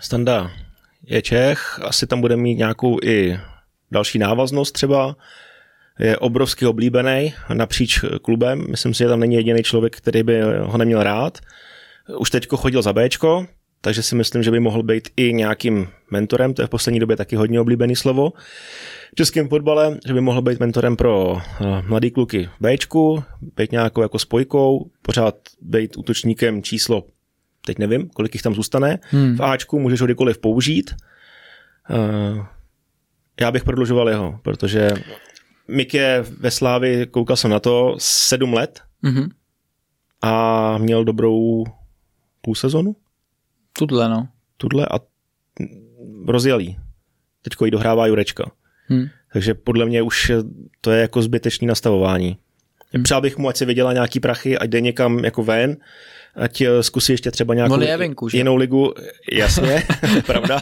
[0.00, 0.50] Standa
[1.08, 3.40] je Čech, asi tam bude mít nějakou i
[3.90, 5.16] další návaznost třeba.
[5.98, 8.66] Je obrovsky oblíbený napříč klubem.
[8.70, 11.38] Myslím si, že tam není jediný člověk, který by ho neměl rád.
[12.18, 13.46] Už teďko chodil za Bčko,
[13.80, 17.16] takže si myslím, že by mohl být i nějakým mentorem, to je v poslední době
[17.16, 18.32] taky hodně oblíbený slovo.
[19.12, 23.24] V českém fotbale, že by mohl být mentorem pro eh, mladý kluky Bčku,
[23.56, 27.04] být nějakou jako spojkou, pořád být útočníkem číslo
[27.68, 28.98] teď nevím, kolik jich tam zůstane.
[29.02, 29.36] Hmm.
[29.36, 30.94] V Ačku můžeš ho kdykoliv použít.
[31.90, 32.46] Uh,
[33.40, 34.90] já bych prodlužoval jeho, protože
[35.68, 39.28] Mik je ve Slávi, koukal jsem na to, sedm let mm-hmm.
[40.22, 41.64] a měl dobrou
[42.40, 42.96] půl sezonu.
[43.72, 44.28] Tudle, no.
[44.56, 44.98] Tudle a
[46.26, 46.78] rozjelí.
[47.42, 48.50] Teďko ji dohrává Jurečka.
[48.86, 49.06] Hmm.
[49.32, 50.32] Takže podle mě už
[50.80, 52.38] to je jako zbytečný nastavování.
[52.92, 53.02] Hmm.
[53.02, 55.76] Přál bych mu, ať si vydělá nějaký prachy, ať jde někam jako ven,
[56.36, 58.38] ať eh, zkusí ještě třeba nějakou On je venku, že?
[58.38, 58.92] jinou ligu.
[59.32, 59.82] Jasně,
[60.26, 60.60] pravda,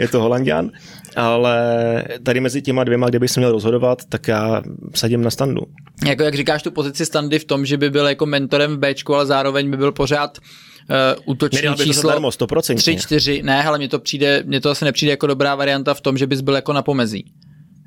[0.00, 0.70] je to Holandian,
[1.16, 4.62] ale tady mezi těma dvěma, kdybych se měl rozhodovat, tak já
[4.94, 5.60] sadím na standu.
[6.06, 9.14] Jako jak říkáš tu pozici standy v tom, že by byl jako mentorem v Bčku,
[9.14, 12.76] ale zároveň by byl pořád uh, útočný Nedal by číslo zadarmo, 100%.
[12.76, 16.00] 3, 4, ne, ale mně to přijde, mně to asi nepřijde jako dobrá varianta v
[16.00, 17.24] tom, že bys byl jako na pomezí.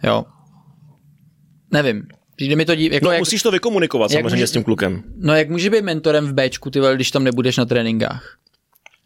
[0.04, 0.26] Jo.
[1.72, 2.04] Nevím.
[2.38, 5.04] Přijde mi to dív, jako no, jak, musíš to vykomunikovat samozřejmě může, s tím klukem.
[5.18, 8.38] No jak může být mentorem v Bčku, ty když tam nebudeš na tréninkách?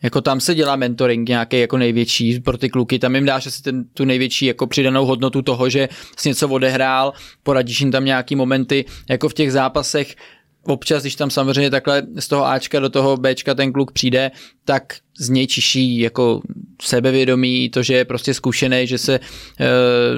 [0.04, 3.63] Jako tam se dělá mentoring nějaký jako největší pro ty kluky, tam jim dáš asi
[3.63, 7.13] ten, tu největší jako přidanou hodnotu toho, že jsi něco odehrál,
[7.44, 10.15] poradíš jim tam nějaký momenty, jako v těch zápasech,
[10.63, 14.32] občas, když tam samozřejmě takhle z toho Ačka do toho Bčka ten kluk přijde,
[14.65, 14.84] tak
[15.17, 16.41] z něj čiší jako
[16.82, 19.19] sebevědomí, to, že je prostě zkušený, že se e,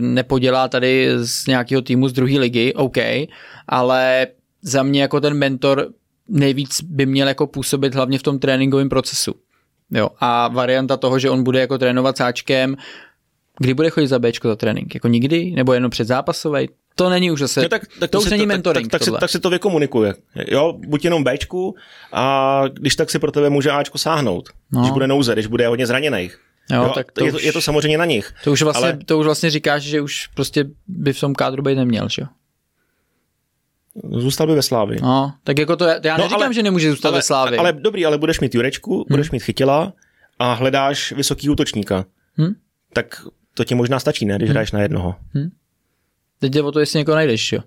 [0.02, 2.98] nepodělá tady z nějakého týmu z druhé ligy, OK,
[3.68, 4.28] ale
[4.62, 5.88] za mě jako ten mentor
[6.30, 9.36] nejvíc by měl jako působit hlavně v tom tréninkovém procesu.
[9.92, 12.76] Jo, a varianta toho, že on bude jako trénovat sáčkem,
[13.60, 14.94] kdy bude chodit za Bčko za trénink?
[14.94, 15.52] Jako nikdy?
[15.52, 16.68] Nebo jenom před zápasový?
[16.96, 18.92] To není už zase, no, tak, tak to, to už není to, mentoring.
[18.92, 20.14] Tak, tak, tak, se, tak se to vykomunikuje.
[20.48, 21.76] Jo, buď jenom Bčku
[22.12, 24.50] a když tak si pro tebe může Ačko sáhnout.
[24.72, 24.82] No.
[24.82, 26.40] Když bude nouze, když bude hodně zraněných.
[26.72, 28.34] Jo, jo, tak to je, už, to, je to samozřejmě na nich.
[28.44, 28.98] To už vlastně, ale...
[29.06, 32.28] to už vlastně říkáš, že už prostě by v tom kádru být neměl, že jo?
[34.12, 34.98] Zůstal by ve Slávi.
[35.02, 37.58] No, tak jako to, já no, neříkám, ale, že nemůže zůstat ale, ve Slávi.
[37.58, 39.06] Ale dobrý, ale budeš mít Jurečku, hmm.
[39.10, 39.94] budeš mít Chytila
[40.40, 42.06] a hledáš vysoký útočníka.
[42.38, 42.54] Hmm?
[42.94, 43.22] Tak
[43.54, 44.54] to ti možná stačí, ne, když hmm.
[44.54, 45.16] hraješ na jednoho.
[45.34, 45.50] Hmm.
[46.44, 47.60] Teď jde o to, jestli někoho najdeš, jo?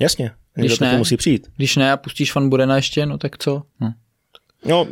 [0.00, 1.46] Jasně, když ne, to musí přijít.
[1.56, 3.62] Když ne a pustíš fan Burena ještě, no tak co?
[3.80, 3.94] No.
[4.64, 4.88] No,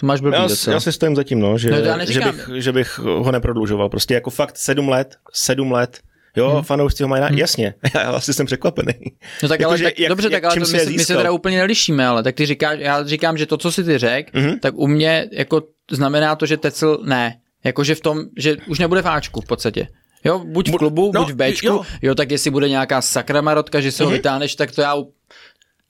[0.00, 2.72] to máš blbý já, já si stojím za tím, no, že, no, že, bych, že
[2.72, 3.88] bych ho neprodlužoval.
[3.88, 6.00] Prostě jako fakt sedm let, sedm let,
[6.36, 6.62] Jo, hmm.
[6.62, 7.26] fanoušci ho mají na...
[7.28, 7.38] Hmm.
[7.38, 8.94] Jasně, já vlastně jsem překvapený.
[9.42, 11.58] No tak jako, ale, tak, jak, dobře, tak ale to my, my se teda úplně
[11.58, 14.58] nelišíme, ale tak ty říkáš, já říkám, že to, co si ty řek, hmm.
[14.58, 17.40] tak u mě jako znamená to, že Tecel ne.
[17.64, 19.88] Jakože v tom, že už nebude fáčku v podstatě.
[20.24, 21.84] Jo, buď v klubu, no, buď v Bčku, jo.
[22.02, 24.12] jo, tak jestli bude nějaká sakra marotka, že se ho mm-hmm.
[24.12, 24.96] vytáhneš, tak to já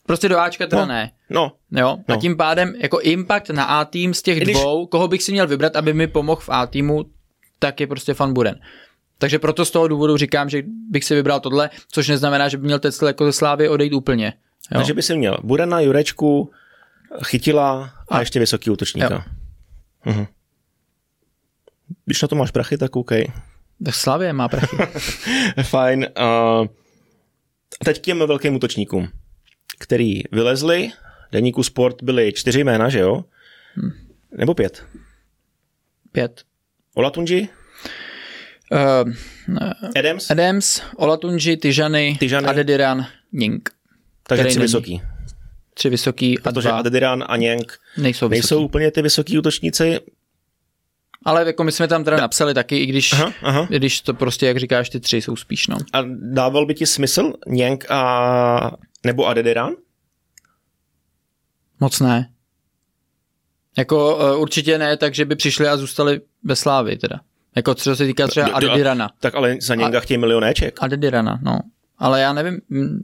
[0.09, 1.11] Prostě do Ačka teda no, ne.
[1.31, 1.53] No.
[1.71, 1.99] Jo?
[2.09, 2.14] No.
[2.14, 4.57] A tím pádem jako impact na A tým z těch Když...
[4.57, 7.05] dvou, koho bych si měl vybrat, aby mi pomohl v A týmu,
[7.59, 8.59] tak je prostě fan Buren.
[9.19, 12.64] Takže proto z toho důvodu říkám, že bych si vybral tohle, což neznamená, že by
[12.64, 14.33] měl Tesla jako ze Slávy odejít úplně.
[14.71, 14.79] Jo?
[14.79, 16.51] Takže by si měl Burena, Jurečku,
[17.25, 19.25] Chytila a, a ještě vysoký útočníka.
[20.05, 20.27] Mhm.
[22.05, 23.11] Když na to máš prachy, tak OK.
[23.11, 23.29] V
[23.91, 24.77] Slavě má prachy.
[25.62, 26.07] Fajn.
[26.61, 26.67] Uh,
[27.85, 29.09] teď k těm velkým útočníkům,
[29.79, 30.91] který vylezli,
[31.33, 33.25] deníku Sport byly čtyři jména, že jo?
[33.75, 33.91] Hmm.
[34.37, 34.85] Nebo pět?
[36.12, 36.43] Pět.
[36.95, 37.49] Olatunji?
[38.73, 39.12] Uh,
[39.99, 40.31] Adams?
[40.31, 42.47] Adams, Olatunji, Tyžany, Tyžany.
[42.49, 43.71] Adediran, Ning.
[44.23, 44.62] Takže tři není.
[44.62, 45.03] vysoký.
[45.75, 48.31] Tři vysoký a Protože dva Adediran a Něng nejsou vysoký.
[48.31, 50.01] nejsou úplně ty vysoký útočníci.
[51.29, 53.69] Ale jako my jsme tam teda napsali taky, i když, Aha, aha.
[53.71, 55.77] i když to prostě, jak říkáš, ty tři jsou spíš, no.
[55.93, 55.99] A
[56.33, 58.71] dával by ti smysl Něng a
[59.07, 59.73] nebo Adediran?
[61.81, 62.31] Moc ne.
[63.79, 67.21] Jako uh, určitě ne, takže by přišli a zůstali ve Slávy teda.
[67.57, 69.11] Jako co se týká třeba do- Adedirana.
[69.21, 70.83] Tak ale za Něnga chtějí milionéček.
[70.83, 71.59] Adedirana, no.
[71.99, 73.01] Ale já nevím, mm,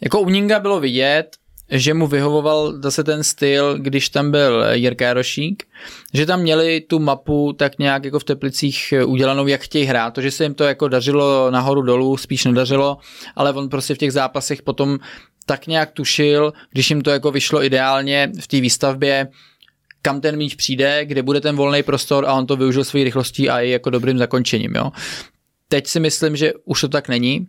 [0.00, 1.36] jako u Ninga bylo vidět,
[1.70, 5.64] že mu vyhovoval zase ten styl, když tam byl Jirka Jarošík,
[6.14, 10.14] že tam měli tu mapu tak nějak jako v Teplicích eh, udělanou, jak chtějí hrát.
[10.14, 12.98] To, že se jim to jako dařilo nahoru dolů, spíš nedařilo,
[13.36, 14.98] ale on prostě v těch zápasech potom
[15.46, 19.28] tak nějak tušil, když jim to jako vyšlo ideálně v té výstavbě,
[20.02, 23.50] kam ten míč přijde, kde bude ten volný prostor a on to využil svojí rychlostí
[23.50, 24.74] a i jako dobrým zakončením.
[24.74, 24.90] Jo.
[25.68, 27.46] Teď si myslím, že už to tak není,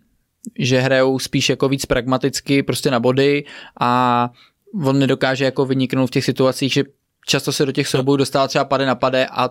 [0.59, 3.45] že hrajou spíš jako víc pragmaticky prostě na body
[3.79, 4.29] a
[4.83, 6.83] on nedokáže jako vyniknout v těch situacích, že
[7.27, 9.49] často se do těch soubojů dostává třeba pade na pade a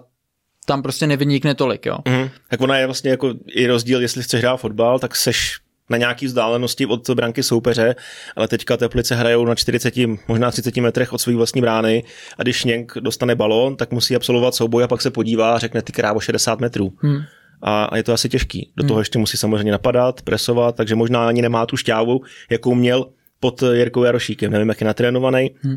[0.67, 1.99] tam prostě nevynikne tolik, jo.
[2.09, 2.31] Mhm.
[2.49, 6.27] Tak ona je vlastně jako i rozdíl, jestli chceš hrát fotbal, tak seš na nějaký
[6.27, 7.95] vzdálenosti od branky soupeře,
[8.37, 9.95] ale teďka Teplice hrajou na 40,
[10.29, 12.05] možná 30 metrech od své vlastní brány
[12.39, 15.83] a když Něk dostane balón, tak musí absolvovat souboj a pak se podívá a řekne
[15.83, 16.93] ty krávo 60 metrů.
[16.99, 17.23] Hmm.
[17.63, 18.73] A, a je to asi těžký.
[18.77, 23.07] Do toho ještě musí samozřejmě napadat, presovat, takže možná ani nemá tu šťávu, jakou měl
[23.41, 24.53] pod Jirkou Jarošíkem.
[24.53, 25.77] Nevím, jak je natrénovaný, hmm.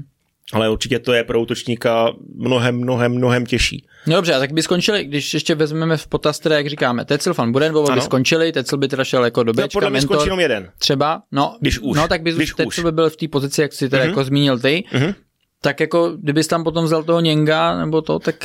[0.54, 3.86] ale určitě to je pro útočníka mnohem, mnohem, mnohem těžší.
[4.08, 7.34] No dobře, a tak by skončili, když ještě vezmeme v potaz, teda, jak říkáme, Tecel,
[7.34, 8.02] Van Burenbovo by Ano.
[8.02, 10.72] skončili, Tecel by teda šel jako do No, Bčka, podle mě mentor, jenom jeden.
[10.78, 11.98] třeba, no, Když už.
[11.98, 12.80] no tak by Když Tecel už.
[12.80, 14.10] by byl v té pozici, jak si teda Mhm.
[14.10, 15.13] jako zmínil ty, Mhm.
[15.62, 18.36] tak jako, kdybys tam potom vzal toho Něnga, nebo to, tak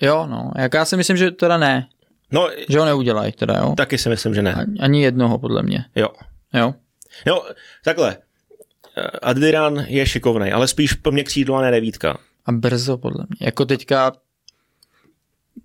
[0.00, 1.86] jo, no, jak já si myslím, že teda ne,
[2.32, 4.66] No, že ho neudělají teda, jo, taky si myslím, že ne.
[4.80, 6.08] Ani- jednoho, podle mě, Jo.
[6.54, 6.74] jo.
[7.26, 7.42] Jo,
[7.84, 8.16] takhle.
[8.98, 12.18] Eh, Adrian je šikovný, ale spíš po mně křídlo a ne devítka.
[12.46, 13.46] A brzo, podle mě.
[13.46, 14.12] Jako teďka,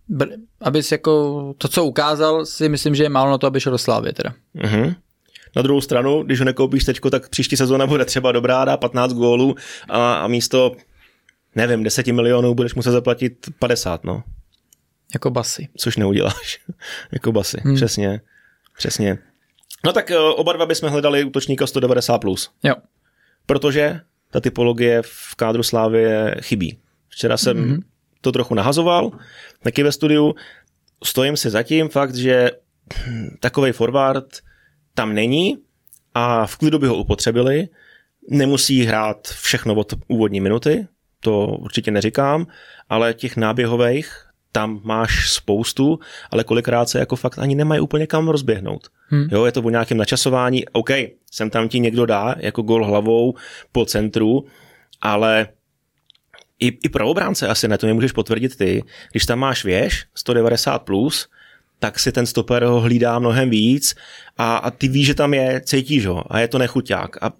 [0.09, 3.71] br- abys jako to, co ukázal, si myslím, že je málo na to, aby šel
[3.71, 4.33] do Slávy teda.
[4.53, 4.95] Mhm.
[5.55, 9.13] Na druhou stranu, když ho nekoupíš teďko, tak příští sezóna bude třeba dobrá, dá 15
[9.13, 9.55] gólů
[9.89, 10.71] a, a místo,
[11.55, 14.23] nevím, 10 milionů budeš muset zaplatit 50, no.
[15.13, 15.69] Jako basy.
[15.77, 16.59] Což neuděláš.
[17.11, 17.75] jako basy, hmm.
[17.75, 18.21] přesně.
[18.77, 19.17] Přesně.
[19.85, 22.19] No tak eh, oba dva bychom hledali útočníka 190+.
[22.19, 22.75] Plus, Jo.
[23.45, 23.99] protože
[24.31, 26.05] ta typologie v kádru Slávy
[26.41, 26.77] chybí.
[27.09, 27.83] Včera jsem mm-hmm.
[28.21, 29.11] to trochu nahazoval,
[29.63, 30.35] taky ve studiu.
[31.03, 32.51] Stojím si zatím fakt, že
[33.39, 34.25] takový forward
[34.93, 35.57] tam není
[36.13, 37.67] a v klidu by ho upotřebili.
[38.29, 40.87] Nemusí hrát všechno od úvodní minuty,
[41.19, 42.47] to určitě neříkám,
[42.89, 45.99] ale těch náběhových tam máš spoustu,
[46.31, 48.87] ale kolikrát se jako fakt ani nemají úplně kam rozběhnout.
[49.07, 49.27] Hmm.
[49.31, 50.89] Jo, je to o nějakém načasování, OK,
[51.31, 53.35] sem tam ti někdo dá jako gol hlavou
[53.71, 54.45] po centru,
[55.01, 55.47] ale
[56.59, 60.05] i, i pro obránce asi ne, to mě můžeš potvrdit ty, když tam máš věž
[60.25, 61.27] 190+, plus,
[61.79, 63.95] tak si ten stoper ho hlídá mnohem víc
[64.37, 67.31] a, a ty víš, že tam je, cítíš ho a je to nechuťák a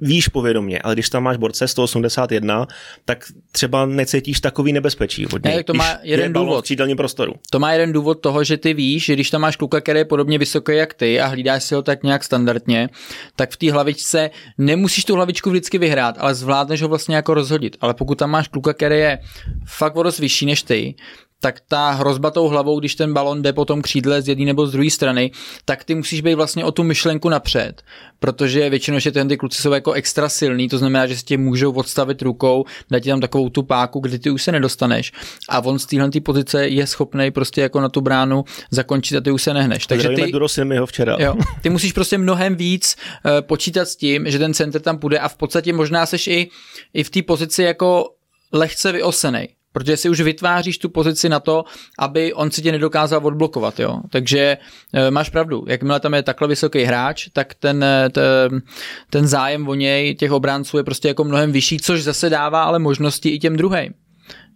[0.00, 2.66] víš povědomě, ale když tam máš borce 181,
[3.04, 5.56] tak třeba necítíš takový nebezpečí od něj.
[5.56, 6.60] Ne, to má jeden je důvod.
[6.60, 7.32] v křídelním prostoru.
[7.50, 10.04] To má jeden důvod toho, že ty víš, že když tam máš kluka, který je
[10.04, 12.88] podobně vysoký jak ty a hlídáš si ho tak nějak standardně,
[13.36, 17.76] tak v té hlavičce nemusíš tu hlavičku vždycky vyhrát, ale zvládneš ho vlastně jako rozhodit.
[17.80, 19.18] Ale pokud tam máš kluka, který je
[19.66, 20.94] fakt o vyšší než ty,
[21.40, 24.66] tak ta hrozba tou hlavou, když ten balon jde po tom křídle z jedné nebo
[24.66, 25.30] z druhé strany,
[25.64, 27.82] tak ty musíš být vlastně o tu myšlenku napřed,
[28.18, 31.72] protože většinou, že ty kluci jsou jako extra silný, to znamená, že se tě můžou
[31.72, 35.12] odstavit rukou, dát ti tam takovou tu páku, kdy ty už se nedostaneš
[35.48, 39.20] a on z téhle té pozice je schopný prostě jako na tu bránu zakončit a
[39.20, 39.86] ty už se nehneš.
[39.86, 40.32] Takže ty,
[40.78, 41.16] ho včera.
[41.20, 45.18] Jo, ty musíš prostě mnohem víc uh, počítat s tím, že ten center tam půjde
[45.18, 46.50] a v podstatě možná seš i,
[46.94, 48.10] i v té pozici jako
[48.52, 51.64] lehce vyosenej protože si už vytváříš tu pozici na to,
[51.98, 54.00] aby on si tě nedokázal odblokovat, jo.
[54.10, 54.58] Takže
[54.92, 58.62] e, máš pravdu, jakmile tam je takhle vysoký hráč, tak ten, ten,
[59.10, 62.78] ten zájem o něj, těch obránců je prostě jako mnohem vyšší, což zase dává ale
[62.78, 63.94] možnosti i těm druhým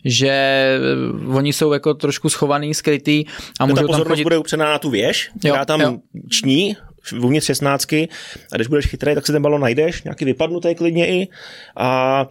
[0.05, 3.25] že eh, oni jsou jako trošku schovaný, skrytý
[3.61, 4.23] a můžou ta pozornost tam chodit...
[4.23, 5.99] bude upřená na tu věž, která Jo, tam jo.
[6.31, 6.77] ční
[7.23, 8.07] uvnitř 16 a
[8.55, 11.29] když budeš chytrý, tak si ten balon najdeš, nějaký vypadnutý klidně i
[11.77, 12.27] a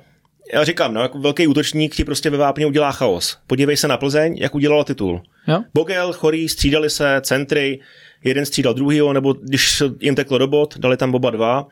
[0.54, 3.38] já říkám, no, jako velký útočník ti prostě ve vápně udělá chaos.
[3.48, 5.22] Podívej se na Plzeň, jak udělala titul.
[5.48, 5.64] Jo?
[5.74, 7.80] Bogel, Chorý, střídali se, centry,
[8.24, 11.68] jeden střídal druhýho, nebo když jim teklo do bod, dali tam oba dva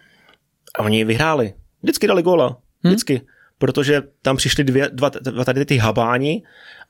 [0.75, 1.53] a oni vyhráli.
[1.83, 2.57] Vždycky dali góla.
[2.83, 3.15] Vždycky.
[3.15, 3.25] Hmm.
[3.57, 6.43] Protože tam přišly dvě, dva, dva tady ty habáni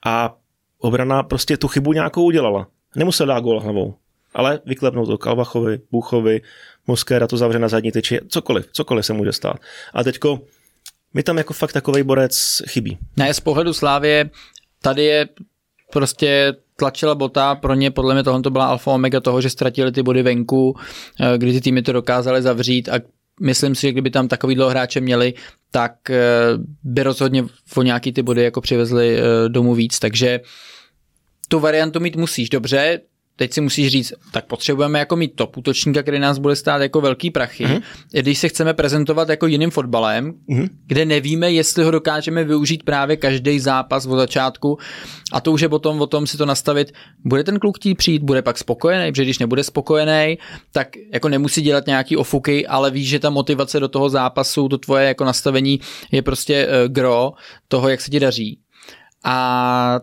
[0.05, 0.35] a
[0.79, 2.67] obrana prostě tu chybu nějakou udělala.
[2.95, 3.95] Nemusel dát gól hlavou,
[4.33, 6.41] ale vyklepnout to Kalvachovi, Buchovi,
[6.87, 9.57] Moskera to zavře na zadní tyči, cokoliv, cokoliv se může stát.
[9.93, 10.39] A teďko
[11.13, 12.97] mi tam jako fakt takový borec chybí.
[13.17, 14.29] Ne, z pohledu Slávě
[14.81, 15.29] tady je
[15.91, 19.91] prostě tlačila bota, pro ně podle mě tohle to byla alfa omega toho, že ztratili
[19.91, 20.75] ty body venku,
[21.19, 22.99] eh, kdy ty týmy to dokázaly zavřít a
[23.41, 25.33] myslím si, že kdyby tam takovýhle hráče měli,
[25.71, 26.19] tak eh,
[26.83, 27.45] by rozhodně
[27.75, 30.39] o nějaký ty body jako přivezli eh, domů víc, takže
[31.47, 32.49] tu variantu mít musíš.
[32.49, 33.01] Dobře,
[33.39, 37.01] teď si musíš říct, tak potřebujeme jako mít top útočníka, který nás bude stát jako
[37.01, 37.81] velký prachy, mm-hmm.
[38.11, 40.69] když se chceme prezentovat jako jiným fotbalem, mm-hmm.
[40.87, 44.77] kde nevíme, jestli ho dokážeme využít právě každý zápas od začátku
[45.31, 46.91] a to už je potom o tom si to nastavit,
[47.25, 50.37] bude ten kluk chtít přijít, bude pak spokojený, protože když nebude spokojený,
[50.71, 54.77] tak jako nemusí dělat nějaký ofuky, ale víš, že ta motivace do toho zápasu, to
[54.77, 55.79] tvoje jako nastavení
[56.11, 57.31] je prostě uh, gro
[57.67, 58.59] toho, jak se ti daří.
[59.23, 59.99] A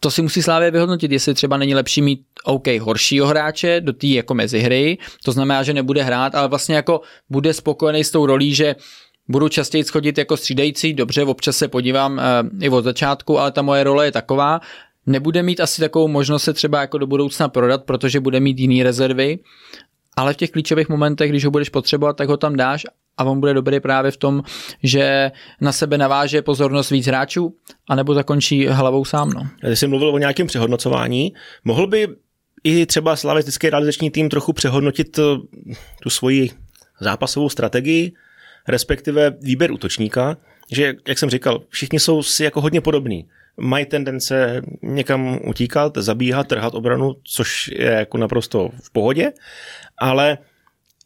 [0.00, 4.06] to si musí Slávě vyhodnotit, jestli třeba není lepší mít OK horšího hráče do té
[4.06, 8.54] jako mezihry, to znamená, že nebude hrát, ale vlastně jako bude spokojený s tou rolí,
[8.54, 8.76] že
[9.28, 13.62] budu častěji schodit jako střídající, dobře, občas se podívám uh, i od začátku, ale ta
[13.62, 14.60] moje role je taková,
[15.06, 18.82] nebude mít asi takovou možnost se třeba jako do budoucna prodat, protože bude mít jiný
[18.82, 19.38] rezervy,
[20.16, 23.40] ale v těch klíčových momentech, když ho budeš potřebovat, tak ho tam dáš a on
[23.40, 24.42] bude dobrý právě v tom,
[24.82, 27.54] že na sebe naváže pozornost víc hráčů,
[27.88, 29.30] anebo zakončí hlavou sám.
[29.30, 29.48] No.
[29.60, 31.32] Ty jsi mluvil o nějakém přehodnocování.
[31.64, 32.08] Mohl by
[32.64, 35.22] i třeba slavistický realizační tým trochu přehodnotit eh,
[36.02, 36.50] tu svoji
[37.00, 38.12] zápasovou strategii,
[38.68, 40.36] respektive výběr útočníka,
[40.72, 43.28] že, jak jsem říkal, všichni jsou si jako hodně podobní.
[43.60, 49.32] Mají tendence někam utíkat, zabíhat, trhat obranu, což je jako naprosto v pohodě,
[49.98, 50.38] ale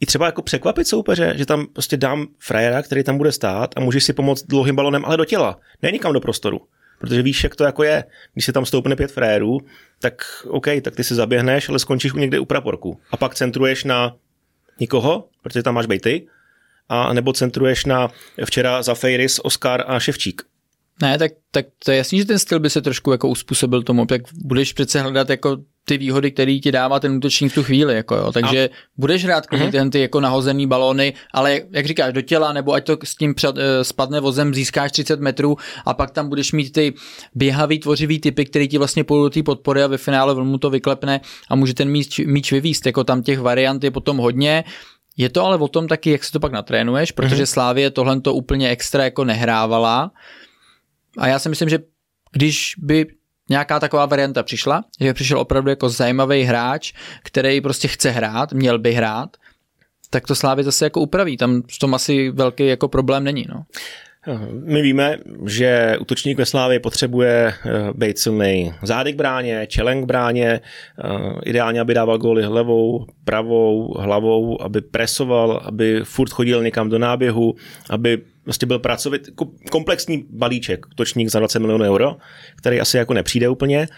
[0.00, 3.80] i třeba jako překvapit soupeře, že tam prostě dám frajera, který tam bude stát a
[3.80, 6.60] můžeš si pomoct dlouhým balonem, ale do těla, ne nikam do prostoru.
[6.98, 8.04] Protože víš, jak to jako je.
[8.32, 9.58] Když se tam stoupne pět frérů,
[10.00, 13.00] tak OK, tak ty si zaběhneš, ale skončíš u někde u praporku.
[13.10, 14.16] A pak centruješ na
[14.80, 16.26] nikoho, protože tam máš bejty,
[16.88, 18.08] a nebo centruješ na
[18.44, 20.42] včera za Fejris, Oscar a Ševčík.
[21.02, 24.06] Ne, tak, tak to je jasný, že ten styl by se trošku jako uspůsobil tomu,
[24.06, 25.56] tak budeš přece hledat jako
[25.90, 28.32] ty výhody, které ti dává ten útočník v tu chvíli, jako jo.
[28.32, 28.72] takže a...
[28.96, 29.70] budeš hrát uh-huh.
[29.70, 33.34] ten ty jako nahozený balóny, ale jak říkáš, do těla, nebo ať to s tím
[33.34, 36.94] před, uh, spadne vozem, získáš 30 metrů a pak tam budeš mít ty
[37.34, 40.70] běhavý, tvořivý typy, který ti vlastně půjdou do té podpory a ve finále mu to
[40.70, 44.64] vyklepne a může ten míč, míč vyvíst, jako tam těch variant je potom hodně,
[45.16, 47.52] je to ale o tom taky, jak se to pak natrénuješ, protože mm-hmm.
[47.52, 50.10] Slávě tohle to úplně extra jako nehrávala.
[51.18, 51.78] A já si myslím, že
[52.32, 53.06] když by
[53.50, 58.78] nějaká taková varianta přišla, že přišel opravdu jako zajímavý hráč, který prostě chce hrát, měl
[58.78, 59.36] by hrát,
[60.10, 61.36] tak to Slávě zase jako upraví.
[61.36, 63.46] Tam v tom asi velký jako problém není.
[63.48, 63.62] No.
[64.64, 70.04] My víme, že útočník ve Slávě potřebuje eh, být silný zády k bráně, čelen k
[70.04, 70.60] bráně,
[71.04, 71.08] eh,
[71.44, 77.54] ideálně, aby dával góly levou, pravou, hlavou, aby presoval, aby furt chodil někam do náběhu,
[77.90, 79.28] aby prostě byl pracovit
[79.70, 82.16] komplexní balíček, útočník za 20 milionů euro,
[82.56, 83.88] který asi jako nepřijde úplně.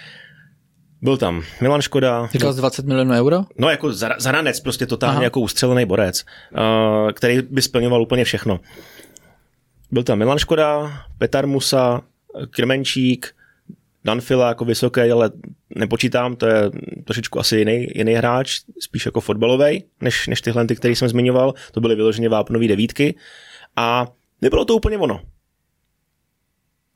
[1.02, 2.28] Byl tam Milan Škoda.
[2.32, 3.42] Říkal z 20 milionů euro?
[3.58, 5.24] No jako zaranec, prostě totálně Aha.
[5.24, 8.60] jako ustřelený borec, uh, který by splňoval úplně všechno.
[9.92, 12.02] Byl tam Milan Škoda, Petar Musa,
[12.50, 13.34] Krmenčík,
[14.04, 15.30] Danfila jako vysoký, ale
[15.74, 16.70] nepočítám, to je
[17.04, 21.54] trošičku asi jiný, jiný hráč, spíš jako fotbalový, než, než tyhle, ty, který jsem zmiňoval.
[21.72, 23.14] To byly vyloženě vápnové devítky.
[23.76, 24.06] A
[24.40, 25.20] nebylo to úplně ono.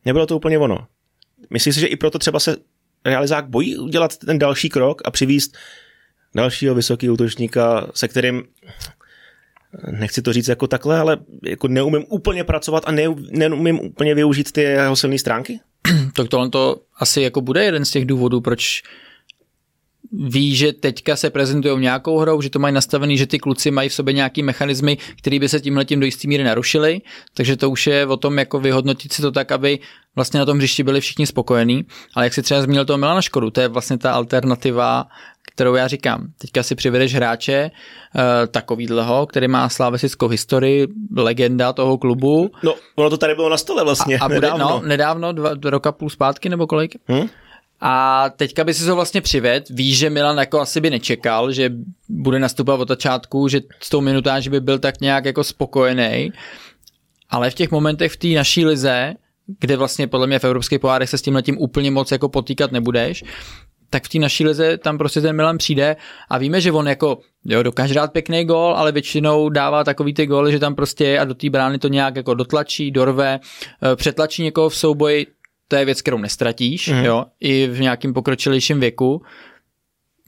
[0.04, 0.86] Nebylo to úplně ono.
[1.50, 2.56] Myslím si, že i proto třeba se
[3.04, 5.56] realizák bojí udělat ten další krok a přivíst
[6.34, 8.44] dalšího vysokého útočníka, se kterým
[9.90, 14.52] nechci to říct jako takhle, ale jako neumím úplně pracovat a ne, neumím úplně využít
[14.52, 15.60] ty jeho silné stránky?
[16.12, 18.82] tak tohle to asi jako bude jeden z těch důvodů, proč
[20.12, 23.88] ví, že teďka se prezentují nějakou hrou, že to mají nastavený, že ty kluci mají
[23.88, 27.00] v sobě nějaký mechanismy, které by se tím letím do jisté míry narušily,
[27.34, 29.78] takže to už je o tom jako vyhodnotit si to tak, aby
[30.16, 33.50] vlastně na tom hřišti byli všichni spokojení, ale jak si třeba zmínil toho Milana Škodu,
[33.50, 35.06] to je vlastně ta alternativa
[35.56, 36.26] kterou já říkám.
[36.38, 40.86] Teďka si přivedeš hráče uh, takovýhleho, který má slávesickou historii,
[41.16, 42.50] legenda toho klubu.
[42.62, 44.68] No, ono to tady bylo na stole vlastně, a, a bude, nedávno.
[44.68, 46.96] No, nedávno, dva, dva roka půl zpátky nebo kolik?
[47.06, 47.28] Hmm?
[47.80, 51.72] A teďka by si ho vlastně přived, víš, že Milan jako asi by nečekal, že
[52.08, 56.32] bude nastupovat od začátku, že s tou minutáží by byl tak nějak jako spokojený,
[57.30, 59.14] ale v těch momentech v té naší lize,
[59.60, 62.72] kde vlastně podle mě v evropských pohárech se s tím letím úplně moc jako potýkat
[62.72, 63.24] nebudeš,
[63.90, 65.96] tak v té naší lize tam prostě ten Milan přijde
[66.30, 70.26] a víme, že on jako jo, dokáže dát pěkný gól, ale většinou dává takový ty
[70.26, 73.40] góly, že tam prostě a do té brány to nějak jako dotlačí, dorve,
[73.92, 75.26] eh, přetlačí někoho v souboji,
[75.68, 77.04] to je věc, kterou nestratíš, Mhm.
[77.04, 79.22] jo, i v nějakým pokročilejším věku.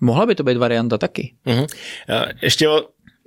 [0.01, 1.35] Mohla by to být varianta taky.
[1.47, 1.67] Eh,
[2.43, 2.69] Ještě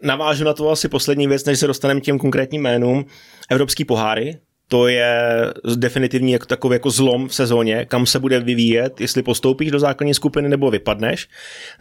[0.04, 3.06] navážu na to asi poslední věc, než se dostaneme k těm konkrétním jménům.
[3.50, 4.38] Evropský poháry,
[4.72, 5.16] to je
[5.76, 10.14] definitivní jako takový jako zlom v sezóně, kam se bude vyvíjet, jestli postoupíš do základní
[10.14, 11.28] skupiny nebo vypadneš.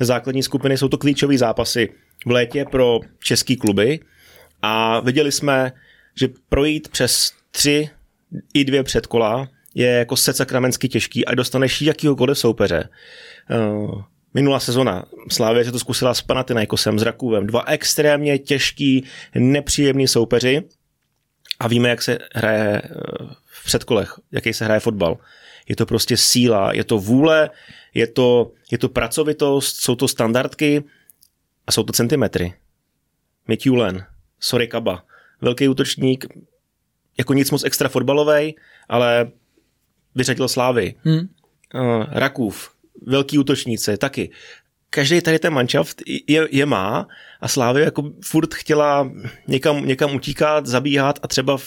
[0.01, 1.88] Základní skupiny jsou to klíčové zápasy
[2.26, 4.01] v létě pro český kluby
[4.62, 5.72] a viděli jsme,
[6.20, 7.91] že projít přes tři
[8.55, 12.88] i dvě předkola je jako set sakramensky těžký a dostaneš jakýhokoliv soupeře.
[13.51, 14.03] Uh,
[14.34, 17.47] minulá sezona Slávě že to zkusila s Panathinaikosem, s Rakůvem.
[17.47, 20.62] Dva extrémně těžký, nepříjemný soupeři
[21.61, 22.91] a víme, jak se hraje eh,
[23.45, 25.19] v předkolech, jaký se hraje fotbal.
[25.69, 27.51] Je to prostě síla, je to vůle,
[27.95, 30.85] je to, je to pracovitost, jsou to standardky
[31.67, 32.55] a jsou to centimetry.
[33.49, 34.07] Mitjulen,
[34.41, 35.05] Sorry Kaba,
[35.41, 36.27] velký útočník,
[37.19, 38.57] jako nic moc extra fotbalový,
[38.89, 39.31] ale
[40.15, 40.95] vyřadil Slávy.
[41.05, 41.29] Hm.
[41.75, 42.71] Uh, Rakův,
[43.07, 44.31] velký útočníci, taky.
[44.91, 47.09] Každý tady ten manšaft je, je má
[47.41, 49.11] a Slávy jako furt chtěla
[49.49, 51.66] někam, někam utíkat, zabíhat a třeba v,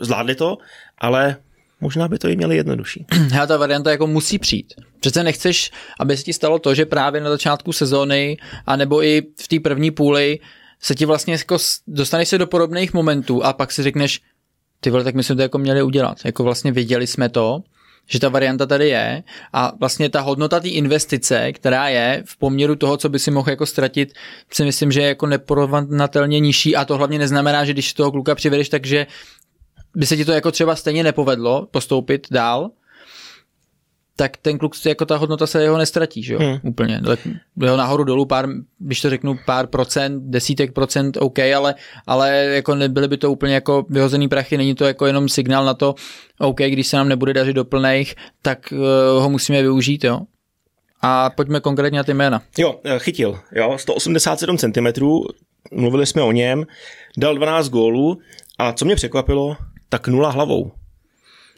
[0.00, 0.58] zvládli to,
[0.98, 1.36] ale
[1.80, 3.06] možná by to jim měli jednodušší.
[3.30, 4.74] Hele, ta varianta jako musí přijít.
[5.00, 8.36] Přece nechceš, aby se ti stalo to, že právě na začátku sezóny,
[8.66, 10.38] anebo i v té první půli
[10.80, 14.20] se ti vlastně jako dostaneš se do podobných momentů a pak si řekneš,
[14.80, 16.18] ty vole, tak my jsme to jako měli udělat.
[16.24, 17.62] Jako vlastně věděli jsme to,
[18.08, 19.22] že ta varianta tady je.
[19.52, 23.50] A vlastně ta hodnota té investice, která je v poměru toho, co by si mohl
[23.50, 24.12] jako ztratit,
[24.52, 26.76] si myslím, že je jako neporovnatelně nižší.
[26.76, 29.06] A to hlavně neznamená, že když toho kluka přivedeš, takže
[29.96, 32.70] by se ti to jako třeba stejně nepovedlo postoupit dál,
[34.18, 36.58] tak ten kluk, jako ta hodnota se jeho nestratí, že jo, Hmm.
[36.62, 37.00] úplně.
[37.06, 37.18] Tak
[37.62, 38.48] Jeho nahoru dolů pár,
[38.78, 41.74] když to řeknu pár procent, desítek procent, OK, ale,
[42.06, 45.74] ale jako nebyly by to úplně jako vyhozený prachy, není to jako jenom signál na
[45.74, 45.94] to,
[46.38, 50.20] OK, když se nám nebude dařit do plných, tak uh, ho musíme využít, jo.
[51.02, 52.42] A pojďme konkrétně na ty jména.
[52.58, 54.86] Jo, eh, chytil, jo, 187 cm,
[55.72, 56.64] mluvili jsme o něm,
[57.18, 58.18] dal 12 gólů
[58.58, 59.56] a co mě překvapilo,
[59.88, 60.72] tak nula hlavou.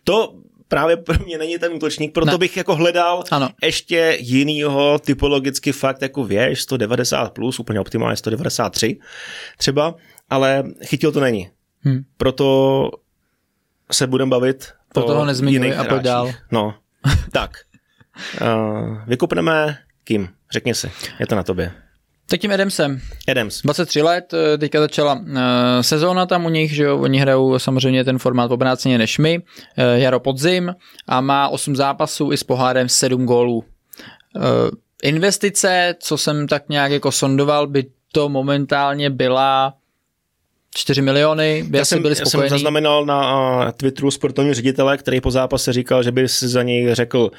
[0.04, 0.34] To
[0.70, 2.38] právě pro mě není ten útočník, proto Ne.
[2.38, 3.48] bych jako hledal Ano.
[3.62, 8.98] ještě jinýho typologicky fakt jako věž, 190 plus, úplně optimálně 193
[9.58, 9.94] třeba,
[10.30, 11.50] ale chytil to není.
[11.84, 12.02] Hm.
[12.16, 12.90] Proto
[13.92, 16.32] se budeme bavit Proto o ho nezmiňuji a pojď dál.
[16.50, 16.74] No,
[17.32, 17.50] tak.
[18.42, 20.28] Uh, vykopneme kým?
[20.52, 20.90] Řekni si,
[21.20, 21.72] je to na tobě.
[22.30, 23.00] Tak tím Adamsem.
[23.28, 23.62] Adams.
[23.62, 25.26] 23 let, eh, teďka začala uh,
[25.80, 29.44] sezóna tam u nich, že jo, oni hrajou samozřejmě ten formát obráceně než my, uh,
[29.94, 30.74] jaro podzim
[31.08, 33.56] a má 8 zápasů i s pohárem 7 gólů.
[33.56, 34.42] Uh,
[35.02, 39.74] investice, co jsem tak nějak jako sondoval, by to momentálně byla
[40.74, 42.50] 4 miliony, by Já jsem, byli já jsem spokojení.
[42.50, 46.94] zaznamenal na uh, Twitteru sportovního ředitele, který po zápase říkal, že by si za něj
[46.94, 47.30] řekl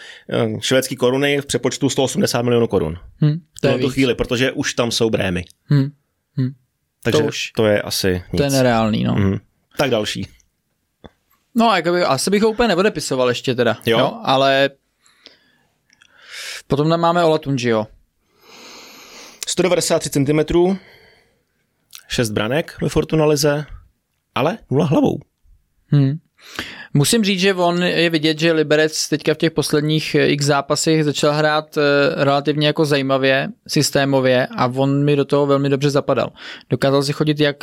[0.51, 2.97] uh, švédský koruny v přepočtu 180 milionů korun.
[3.21, 3.93] hm, V to, je víc.
[3.93, 5.45] chvíli, protože už tam jsou brémy.
[5.69, 5.89] Hm,
[7.03, 8.37] Takže To už- to je asi nic.
[8.37, 9.13] to je nereálný, no.
[9.15, 9.39] Mhm.
[9.77, 10.27] Tak další.
[11.55, 13.99] No, jakoby, asi bych ho úplně neodepisoval ještě teda, Jo.
[13.99, 14.69] jo ale
[16.67, 17.87] potom tam máme Olatunjio.
[19.47, 20.39] 193 cm,
[22.11, 23.65] 6 branek ve Fortunalize,
[24.35, 25.19] ale nula hlavou.
[25.87, 26.19] Hmm.
[26.93, 31.03] Musím říct, že on je vidět, že Liberec teďka v těch posledních eh, x zápasech
[31.03, 31.81] začal hrát eh,
[32.23, 36.31] relativně jako zajímavě, systémově a on mi do toho velmi dobře zapadal.
[36.69, 37.55] Dokázal si chodit jak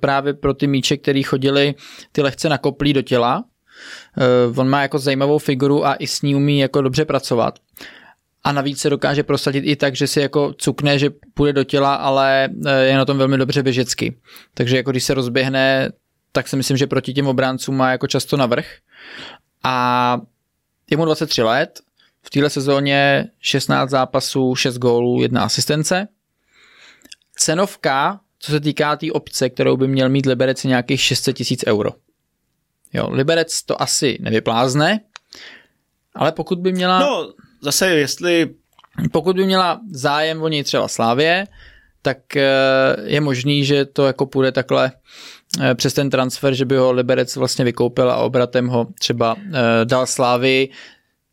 [0.00, 1.74] právě pro ty míče, který chodili
[2.12, 3.44] ty lehce nakoplí do těla.
[4.18, 7.58] Eh, On má jako zajímavou figuru a i s ní umí jako dobře pracovat.
[8.44, 11.94] A navíc se dokáže prosadit i tak, že si jako cukne, že půjde do těla,
[11.94, 14.18] ale eh, je na tom velmi dobře běžecky.
[14.54, 15.92] Takže jako když se rozběhne,
[16.32, 18.66] tak si myslím, že proti těm obráncům má jako často navrh.
[19.64, 20.20] A
[20.90, 21.80] je mu 23 let,
[22.22, 26.08] v téhle sezóně 16 zápasů, 6 gólů, 1 asistence.
[27.36, 31.36] Cenovka, co se týká té tý obce, kterou by měl mít Liberec, je nějakých 600
[31.36, 31.90] tisíc euro.
[32.92, 35.00] Jo, Liberec to asi nevyplázne,
[36.14, 37.00] ale pokud by měla...
[37.00, 37.32] No,
[37.62, 38.50] zase jestli
[39.12, 41.46] Pokud by měla zájem o něj třeba Slávě,
[42.02, 42.46] tak eh,
[43.04, 44.92] je možný, že to jako půjde takhle
[45.60, 49.84] eh, přes ten transfer, že by ho Liberec vlastně vykoupil a obratem ho třeba eh,
[49.84, 50.68] dal Slávy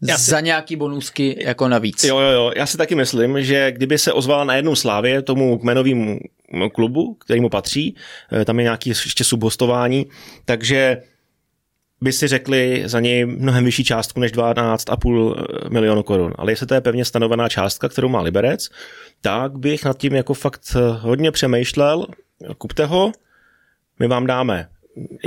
[0.07, 2.03] Já si- za nějaký bonusky jako navíc.
[2.03, 2.51] Jo, jo, jo.
[2.55, 6.19] Já si taky myslím, že kdyby se ozvala na jednu Slávě, tomu kmenovému
[6.73, 7.95] klubu, který mu patří,
[8.45, 10.05] tam je nějaký ještě subhostování,
[10.45, 11.01] takže
[12.05, 16.33] by si řekli za něj mnohem vyšší částku než 12,5 milionu korun.
[16.37, 18.69] Ale jestli to je pevně stanovená částka, kterou má Liberec,
[19.21, 22.05] tak bych nad tím jako fakt eh, hodně přemýšlel.
[22.57, 23.11] Kupte ho,
[23.99, 24.67] my vám dáme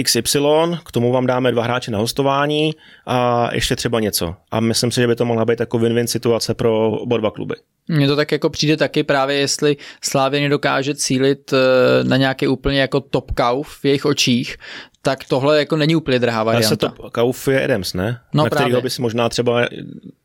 [0.05, 0.39] XY,
[0.85, 2.75] k tomu vám dáme dva hráče na hostování
[3.07, 4.35] a ještě třeba něco.
[4.51, 7.55] A myslím si, že by to mohla být jako win-win situace pro oba dva kluby.
[7.89, 12.81] Mně to tak jako přijde taky právě, jestli Slávě nedokáže cílit eh, na nějaký úplně
[12.81, 14.57] jako top kauf v jejich očích,
[15.03, 16.69] tak tohle jako není úplně drahá varianta.
[16.69, 18.21] Ale top kauf je Adams, ne?
[18.33, 18.81] No na právě.
[18.81, 19.69] by si možná třeba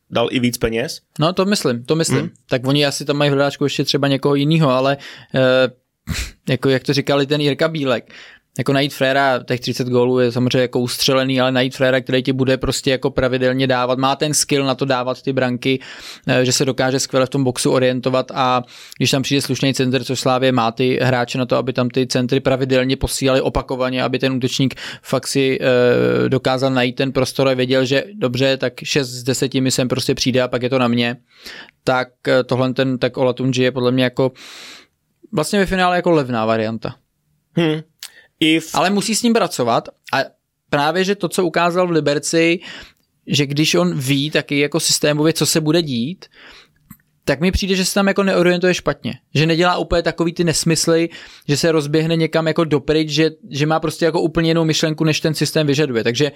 [0.09, 1.01] dal i víc peněz.
[1.19, 2.19] No to myslím, to myslím.
[2.19, 2.29] Hmm.
[2.49, 4.97] Tak oni asi tam mají v hledáčku ještě třeba někoho jiného, ale
[5.35, 5.71] eh,
[6.49, 8.13] jako jak to říkali ten Jirka Bílek,
[8.57, 12.33] jako najít fréra, těch 30 gólů je samozřejmě jako ustřelený, ale najít fréra, který ti
[12.33, 15.79] bude prostě jako pravidelně dávat, má ten skill na to dávat ty branky,
[16.27, 18.63] eh, že se dokáže skvěle v tom boxu orientovat a
[18.97, 22.07] když tam přijde slušný center, což Slávě má ty hráče na to, aby tam ty
[22.07, 27.53] centry pravidelně posílali opakovaně, aby ten útočník fakt si e, dokázal najít ten prostor a
[27.53, 30.79] věděl, že dobře, tak 6 z 10 mi sem prostě přijde a pak je to
[30.79, 31.17] na mě.
[31.83, 34.31] Tak eh, tohle ten tak Olatunji je podle mě jako
[35.31, 36.95] vlastně ve finále jako levná varianta.
[37.55, 37.81] Hmm.
[38.43, 38.69] I v...
[38.73, 40.17] Ale musí s ním pracovat a
[40.69, 42.59] právě, že to, co ukázal v Liberci,
[43.27, 46.25] že když on ví taky jako systémově, co se bude dít,
[47.25, 49.13] tak mi přijde, že se tam jako neorientuje špatně.
[49.35, 51.09] Že nedělá úplně takový ty nesmysly,
[51.47, 55.19] že se rozběhne někam jako dopryč, že, že má prostě jako úplně jinou myšlenku, než
[55.19, 56.03] ten systém vyžaduje.
[56.03, 56.31] Takže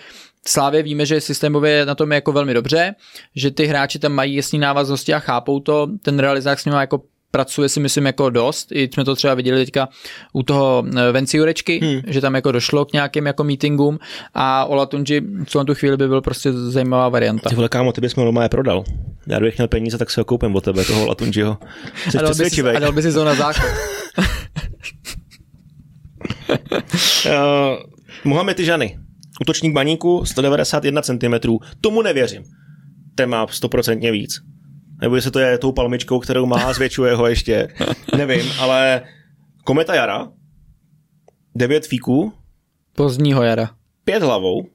[0.47, 2.95] Slávě víme, že systémově na tom je jako velmi dobře,
[3.35, 7.01] že ty hráči tam mají jasný návaznosti a chápou to, ten realizák s ním jako
[7.31, 8.71] pracuje si myslím jako dost.
[8.71, 9.89] I jsme to třeba viděli teďka
[10.33, 12.01] u toho eh, Venci Jurečky, hmm.
[12.07, 13.99] že tam jako došlo k nějakým jako meetingům
[14.33, 17.49] a Olatunji v tu chvíli by byl prostě zajímavá varianta.
[17.49, 18.83] Ty vole kámo, ty bys mě normálně prodal.
[19.27, 21.57] Já kdybych měl peníze, tak si ho koupím od tebe, toho Olatunjiho.
[22.09, 23.71] Jsi a dal, by si, a dal by si to na základ.
[27.25, 27.33] uh,
[28.23, 28.97] Mohamed Žany,
[29.41, 31.33] útočník baníku, 191 cm,
[31.81, 32.43] tomu nevěřím.
[33.15, 34.41] Ten má 100% víc.
[35.01, 37.67] Nebo jestli to je tou palmičkou, kterou má, zvětšuje ho ještě.
[38.17, 39.01] Nevím, ale
[39.63, 40.27] Kometa Jara,
[41.55, 42.33] devět fíků.
[42.95, 43.69] Pozdního jara.
[44.03, 44.65] Pět hlavou,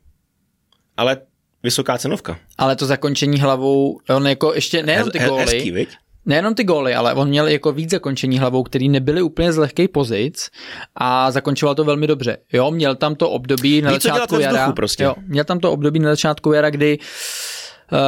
[0.97, 1.17] ale
[1.63, 2.39] vysoká cenovka.
[2.59, 5.87] Ale to zakončení hlavou, on jako ještě nejenom ty góly, Hezký,
[6.27, 9.89] Nejenom ty góly, ale on měl jako víc zakončení hlavou, který nebyly úplně z lehkých
[9.89, 10.51] pozic
[10.95, 12.37] a zakončoval to velmi dobře.
[12.53, 14.73] Jo, měl tam to období na Ví, začátku jara.
[14.73, 15.05] Prostě.
[15.05, 17.99] Jo, měl tam to období na začátku jara, kdy uh,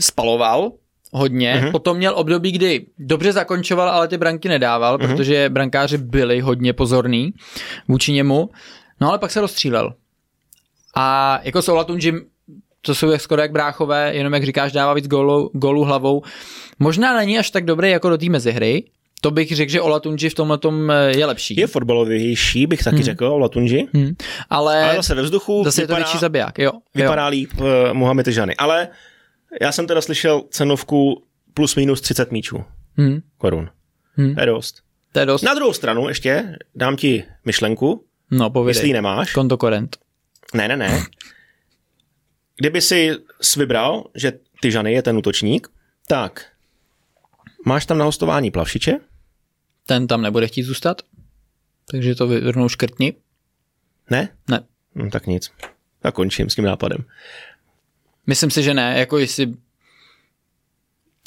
[0.00, 0.72] spaloval,
[1.12, 1.54] hodně.
[1.54, 1.70] Mm-hmm.
[1.70, 5.06] Potom měl období, kdy dobře zakončoval, ale ty branky nedával, mm-hmm.
[5.06, 7.32] protože brankáři byli hodně pozorní
[7.88, 8.50] vůči němu.
[9.00, 9.94] No ale pak se rozstřílel.
[10.96, 12.20] A jako s Olatunjim,
[12.82, 15.08] to jsou skoro jak bráchové, jenom jak říkáš, dává víc
[15.52, 16.22] gólů hlavou.
[16.78, 18.84] Možná není až tak dobrý jako do té mezihry,
[19.20, 21.56] to bych řekl, že Olatunji v tomhle tom eh, je lepší.
[21.56, 23.04] Je fotbalovější, bych taky hmm.
[23.04, 23.86] řekl, Olatunji.
[23.94, 24.14] Hmm.
[24.50, 26.58] Ale, ale zase ve vzduchu zase vypadá, je to větší zabiják.
[26.58, 27.30] Jo, vypadá jo.
[27.30, 28.56] líp uh, Mohamed Žany.
[28.56, 28.88] Ale
[29.60, 31.24] já jsem teda slyšel cenovku
[31.54, 32.64] plus minus 30 míčů.
[32.96, 33.22] Hmm.
[33.38, 33.70] Korun.
[34.14, 34.34] Hmm.
[34.34, 34.82] To je dost.
[35.12, 35.42] To je dost.
[35.42, 38.04] Na druhou stranu ještě dám ti myšlenku.
[38.30, 38.78] No, povědej.
[38.78, 39.32] Jestli ji nemáš.
[39.32, 39.96] Kontokorent.
[40.54, 41.02] Ne, ne, ne.
[42.56, 43.10] Kdyby si
[43.56, 45.68] vybral, že ty Žany je ten útočník,
[46.08, 46.46] tak
[47.66, 48.98] máš tam na hostování Plavšiče?
[49.86, 51.02] Ten tam nebude chtít zůstat,
[51.90, 53.14] takže to vyvrnou škrtni.
[54.10, 54.28] Ne?
[54.50, 54.60] Ne.
[54.94, 55.50] No, tak nic.
[56.00, 57.04] Tak končím s tím nápadem.
[58.28, 59.52] Myslím si, že ne, jako jestli...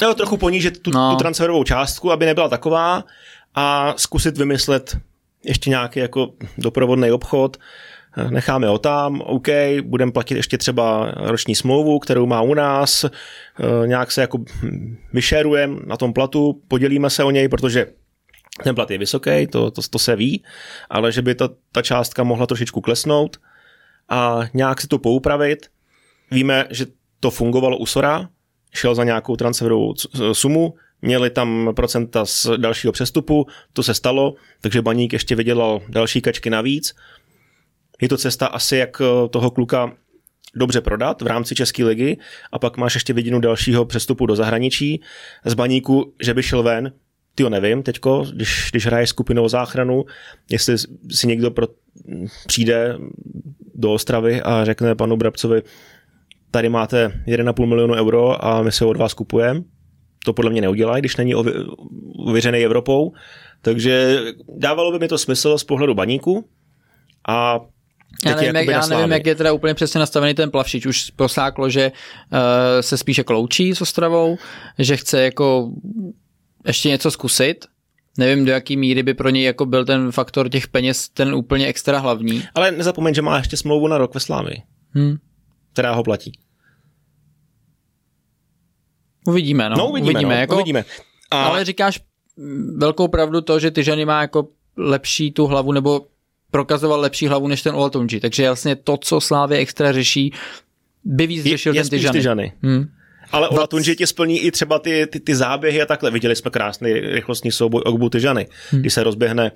[0.01, 1.11] Jo, trochu ponížit tu, no.
[1.11, 3.03] tu transferovou částku, aby nebyla taková
[3.55, 4.97] a zkusit vymyslet
[5.43, 7.57] ještě nějaký jako doprovodný obchod,
[8.29, 9.47] necháme ho tam, OK,
[9.83, 14.39] budeme platit ještě třeba roční smlouvu, kterou má u nás, eh, nějak se jako
[15.13, 17.87] vyšerujeme na tom platu, podělíme se o něj, protože
[18.63, 20.43] ten plat je vysoký, to, to, to se ví,
[20.89, 23.37] ale že by ta, ta částka mohla trošičku klesnout
[24.09, 25.67] a nějak si to poupravit,
[26.31, 26.85] Víme, že
[27.19, 28.29] to fungovalo u Sora,
[28.73, 29.93] šel za nějakou transferovou
[30.33, 36.21] sumu, měli tam procenta z dalšího přestupu, to se stalo, takže Baník ještě vydělal další
[36.21, 36.95] kačky navíc.
[38.01, 39.93] Je to cesta asi, jak eh, toho kluka
[40.55, 42.17] dobře prodat v rámci České ligy
[42.51, 45.01] a pak máš ještě vidinu dalšího přestupu do zahraničí.
[45.45, 46.91] Z Baníku, že by šel ven,
[47.35, 50.05] ty nevím teďko, když, když hraješ skupinou záchranu,
[50.49, 50.77] jestli
[51.11, 51.67] si někdo pro,
[52.47, 52.97] přijde
[53.75, 55.61] do Ostravy a řekne panu Brabcovi,
[56.51, 59.61] tady máte 1,5 milionu euro a my se od vás kupujeme.
[60.25, 61.35] To podle mě neudělají, když není
[62.15, 63.13] ověřený Evropou.
[63.61, 64.19] Takže
[64.57, 66.45] dávalo by mi to smysl z pohledu baníku
[67.27, 67.59] a
[68.25, 70.85] já nevím, jak, já nevím, jak je teda úplně přesně nastavený ten plavšič.
[70.85, 72.39] Už prosáklo, že uh,
[72.81, 74.37] se spíše kloučí s Ostravou,
[74.79, 75.71] že chce jako
[76.67, 77.65] ještě něco zkusit.
[78.17, 81.67] Nevím, do jaký míry by pro něj jako byl ten faktor těch peněz ten úplně
[81.67, 82.43] extra hlavní.
[82.55, 84.61] Ale nezapomeň, že má ještě smlouvu na rok ve Slávii.
[84.93, 85.17] Hmm
[85.73, 86.31] která ho platí.
[89.27, 89.75] Uvidíme, no.
[89.77, 90.85] No uvidíme, uvidíme, no, jako, uvidíme.
[91.31, 91.43] A...
[91.43, 91.99] Ale říkáš
[92.77, 94.47] velkou pravdu to, že ty ženy má jako
[94.77, 96.07] lepší tu hlavu, nebo
[96.51, 98.19] prokazoval lepší hlavu než ten Olatunji.
[98.19, 100.33] Takže vlastně to, co Slávě extra řeší,
[101.03, 102.19] by víc řešil je, ten Tyžany.
[102.19, 102.53] tyžany.
[102.61, 102.85] Hmm.
[103.31, 106.11] Ale Olatunji ti splní i třeba ty, ty, ty záběhy a takhle.
[106.11, 108.81] Viděli jsme krásný rychlostní souboj Ogbu Tyžany, hmm.
[108.81, 109.51] když se rozběhne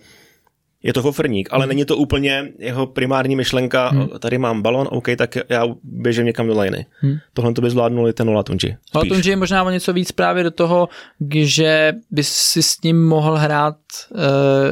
[0.85, 1.69] je to fofrník, ale hmm.
[1.69, 4.09] není to úplně jeho primární myšlenka, hmm.
[4.19, 6.85] tady mám balon, OK, tak já běžím někam do liny.
[6.99, 7.17] Hmm.
[7.33, 8.77] Tohle to by zvládnul i ten Olatunji.
[8.93, 10.89] Olatunji je možná o něco víc právě do toho,
[11.31, 13.77] že by si s ním mohl hrát
[14.11, 14.19] uh,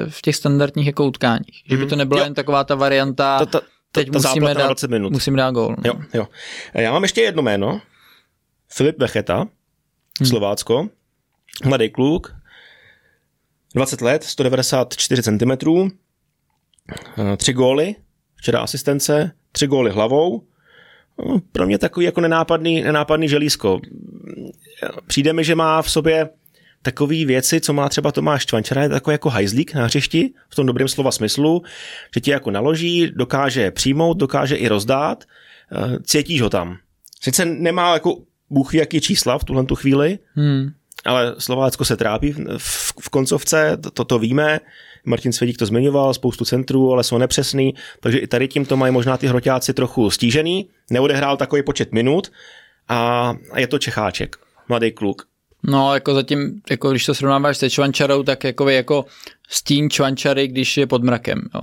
[0.09, 1.64] v těch standardních jako utkáních.
[1.70, 1.89] Že by hmm.
[1.89, 2.26] to nebyla jo.
[2.26, 3.61] jen taková ta varianta, ta, ta,
[3.91, 5.14] teď ta, ta musíme, dát, 20 minut.
[5.14, 5.76] musíme dát gól.
[5.78, 5.84] No.
[5.86, 6.28] Jo, jo.
[6.74, 7.82] Já mám ještě jedno jméno.
[8.70, 10.28] Filip Vecheta, hmm.
[10.30, 10.88] Slovácko,
[11.66, 12.36] mladý kluk,
[13.74, 15.51] 20 let, 194 cm,
[17.38, 17.95] tři góly,
[18.36, 20.43] včera asistence, tři góly hlavou.
[21.19, 23.80] No, pro mě takový jako nenápadný, nenápadný želízko.
[25.07, 26.30] Přijde mi, že má v sobě
[26.82, 30.65] takové věci, co má třeba Tomáš Čvančara, je takový jako hajzlík na hřišti, v tom
[30.65, 31.61] dobrém slova smyslu,
[32.15, 36.78] že ti jako naloží, dokáže přijmout, dokáže i rozdát, eh, cítíš ho tam.
[37.21, 38.17] Sice nemá jako
[38.49, 40.71] bůh jaký čísla v tuhle tu chvíli, hmm.
[41.05, 44.59] Ale Slovácko se trápí v, v, koncovce, to, to víme,
[45.05, 48.93] Martin Svědík to zmiňoval, spoustu centrů, ale jsou nepřesný, takže i tady tím to mají
[48.93, 52.31] možná ty hroťáci trochu stížený, neodehrál takový počet minut
[52.89, 54.35] a je to Čecháček,
[54.69, 55.27] mladý kluk.
[55.63, 59.05] No, jako zatím, jako když to srovnáváš se Čvančarou, tak jako, jako
[59.49, 61.41] stín Čvančary, když je pod mrakem.
[61.55, 61.61] Jo.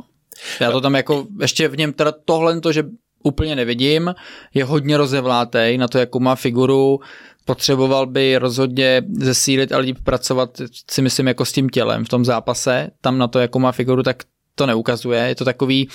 [0.61, 2.85] Já to tam jako, ještě v něm teda tohle to, že
[3.23, 4.15] úplně nevidím,
[4.55, 7.01] je hodně rozevlátej na to, jakou má figuru,
[7.45, 10.61] potřeboval by rozhodně zesílit a líp pracovat,
[10.91, 12.91] si myslím, jako s tím tělem v tom zápase.
[13.01, 14.23] Tam na to, jakou má figuru, tak
[14.55, 15.21] to neukazuje.
[15.21, 15.89] Je to takový,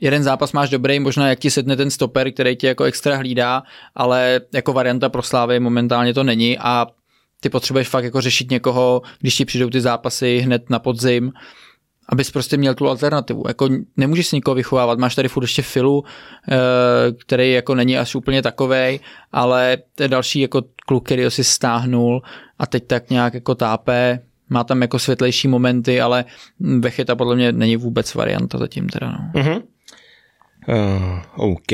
[0.00, 3.62] jeden zápas máš dobrý, možná jak ti sedne ten stoper, který tě jako extra hlídá,
[3.94, 6.86] ale jako varianta pro Slávy momentálně to není a
[7.40, 11.32] ty potřebuješ fakt jako řešit někoho, když ti přijdou ty zápasy hned na podzim,
[12.12, 13.44] abys prostě měl tu alternativu.
[13.48, 16.04] Jako nemůžeš si nikoho vychovávat, máš tady furt ještě Filu,
[16.48, 16.56] eh,
[17.12, 19.00] který jako není až úplně takovej,
[19.32, 22.22] ale to je další jako kluk, který ho si stáhnul
[22.58, 26.24] a teď tak nějak jako tápe, má tam jako světlejší momenty, ale
[26.60, 29.10] Becheta podle mě není vůbec varianta zatím teda.
[29.10, 29.40] No.
[29.40, 29.62] Uh-huh.
[30.68, 31.72] Uh, OK.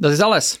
[0.00, 0.58] Zales.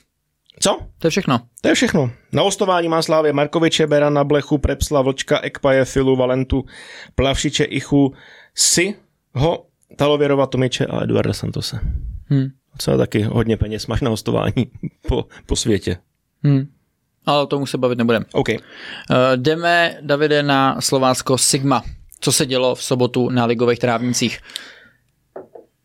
[0.62, 0.78] Co?
[0.98, 1.40] To je všechno.
[1.60, 2.10] To je všechno.
[2.32, 6.64] Na hostování má Slávě Markoviče, Berana, Blechu, Prepsla, Vlčka, Ekpaje, Filu, Valentu,
[7.14, 8.14] Plavšiče, Ichu,
[8.54, 8.94] Si,
[9.34, 11.80] Ho, Talověrova, Tomiče a Eduarda Santose.
[12.26, 12.46] Hmm.
[12.78, 14.70] Co je taky hodně peněz máš na hostování
[15.08, 15.96] po, po světě.
[16.42, 16.66] Hmm.
[17.26, 18.24] Ale o tomu se bavit nebudeme.
[18.32, 18.56] Okay.
[18.56, 21.82] Uh, jdeme, Davide, na Slovácko Sigma.
[22.20, 24.40] Co se dělo v sobotu na ligových trávnicích?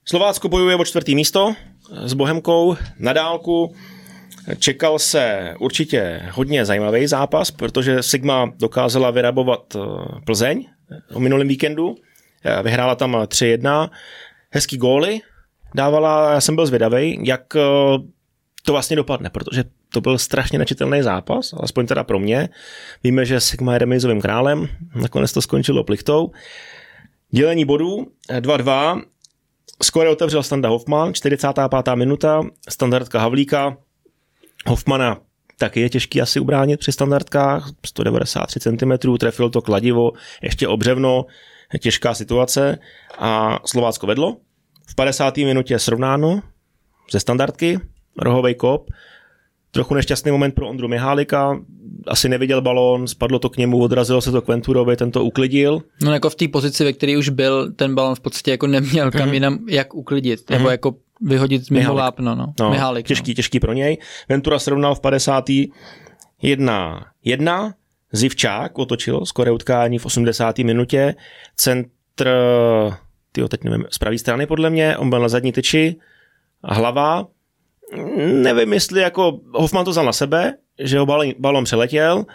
[0.06, 1.56] Slovácko bojuje o čtvrtý místo
[2.04, 3.76] s Bohemkou na dálku.
[4.60, 9.80] Čekal se určitě hodně zajímavý zápas, protože Sigma dokázala vyrabovat eh,
[10.26, 10.66] Plzeň
[11.14, 11.96] o minulém víkendu.
[12.44, 13.90] Eh, vyhrála tam 3-1.
[14.52, 15.22] Hezký góly
[15.76, 17.60] dávala, já jsem byl zvědavý, jak eh,
[18.64, 22.50] to vlastně dopadne, protože to byl strašně nečitelný zápas, alespoň teda pro mě.
[23.04, 26.32] Víme, že Sigma je remizovým králem, nakonec to skončilo plichtou.
[27.32, 29.02] Dělení bodů 2-2,
[29.84, 31.96] skoro otevřel Standa Hoffman, 45.
[31.96, 33.78] minuta, standardka Havlíka,
[34.68, 35.18] Hoffmana
[35.58, 40.12] taky je těžký asi ubránit při standardkách, 193 cm, trefil to kladivo,
[40.42, 41.26] ještě obřevno,
[41.80, 42.78] těžká situace
[43.18, 44.38] a Slovácko vedlo.
[44.88, 45.38] V 50.
[45.38, 46.42] minutě srovnáno
[47.12, 47.80] ze standardky,
[48.18, 48.90] rohový kop,
[49.72, 51.60] trochu nešťastný moment pro Ondru Mihálika,
[52.08, 55.82] asi neviděl balón, spadlo to k němu, odrazilo se to k Venturovi, ten to uklidil.
[56.04, 59.12] No jako v té pozici, ve které už byl, ten balón v podstatě jako neměl
[59.12, 59.34] kam mm-hmm.
[59.34, 60.52] jinam, jak uklidit, mm-hmm.
[60.52, 60.72] nebo mhm.
[60.72, 62.36] jako vyhodit mimo lápno.
[62.36, 62.54] No.
[62.60, 63.36] No, Mihálik, těžký, no.
[63.36, 63.98] těžký pro něj.
[64.30, 65.46] Ventura srovnal v 50.
[66.42, 67.74] 1 1
[68.12, 70.58] Zivčák otočil skoro utkání v 80.
[70.58, 71.16] minutě.
[71.56, 72.30] Centr,
[73.32, 75.96] tyjo, teď nevím, z pravé strany podle mě, on byl na zadní tyči,
[76.64, 77.28] hlava,
[78.34, 81.06] nevím, jestli jako Hoffman to vzal na sebe, že ho
[81.40, 82.26] balon, přeletěl,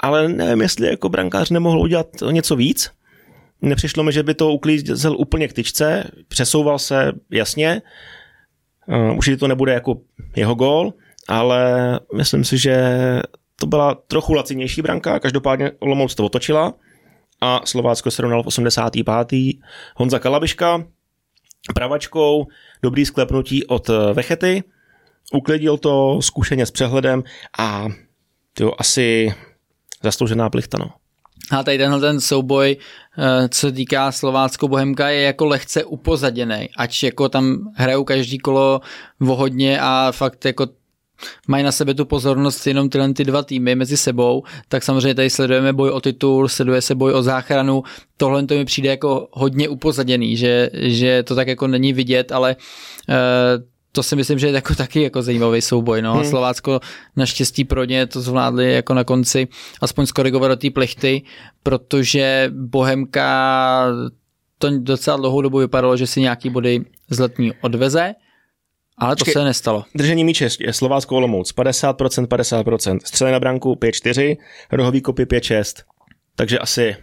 [0.00, 2.90] ale nevím, jestli jako brankář nemohl udělat něco víc.
[3.62, 7.82] Nepřišlo mi, že by to uklízel úplně k tyčce, přesouval se jasně,
[9.16, 9.96] určitě to nebude jako
[10.36, 10.94] jeho gól,
[11.28, 12.96] ale myslím si, že
[13.56, 16.74] to byla trochu lacinější branka, každopádně Olomouc to otočila
[17.40, 19.28] a Slovácko se v 85.
[19.96, 20.84] Honza Kalabiška
[21.74, 22.46] pravačkou,
[22.82, 24.62] dobrý sklepnutí od Vechety,
[25.32, 27.22] uklidil to zkušeně s přehledem
[27.58, 27.86] a
[28.54, 29.34] to asi
[30.02, 30.78] zasloužená plichta.
[30.80, 30.90] No.
[31.50, 32.76] A tady tenhle ten souboj,
[33.18, 38.80] eh, co týká Slovácko Bohemka, je jako lehce upozaděný, ač jako tam hrajou každý kolo
[39.20, 40.66] vohodně a fakt jako
[41.48, 45.30] mají na sebe tu pozornost jenom tyhle ty dva týmy mezi sebou, tak samozřejmě tady
[45.30, 47.82] sledujeme boj o titul, sleduje se boj o záchranu,
[48.16, 52.56] tohle to mi přijde jako hodně upozaděný, že, že to tak jako není vidět, ale
[53.08, 53.14] uh,
[53.92, 56.02] to si myslím, že je jako taky jako zajímavý souboj.
[56.02, 56.14] No.
[56.14, 56.24] Hmm.
[56.24, 56.80] Slovácko
[57.16, 59.48] naštěstí pro ně to zvládli jako na konci
[59.80, 61.22] aspoň skorigovat do té plechty,
[61.62, 63.86] protože Bohemka
[64.58, 68.14] to docela dlouhou dobu vypadalo, že si nějaký body z letní odveze,
[68.98, 69.84] ale to Počkej, se nestalo.
[69.94, 74.36] Držení míče je Slovácko Olomouc 50%, 50%, střely na branku 5-4,
[74.72, 75.82] rohový kopy 5-6.
[76.36, 76.96] Takže asi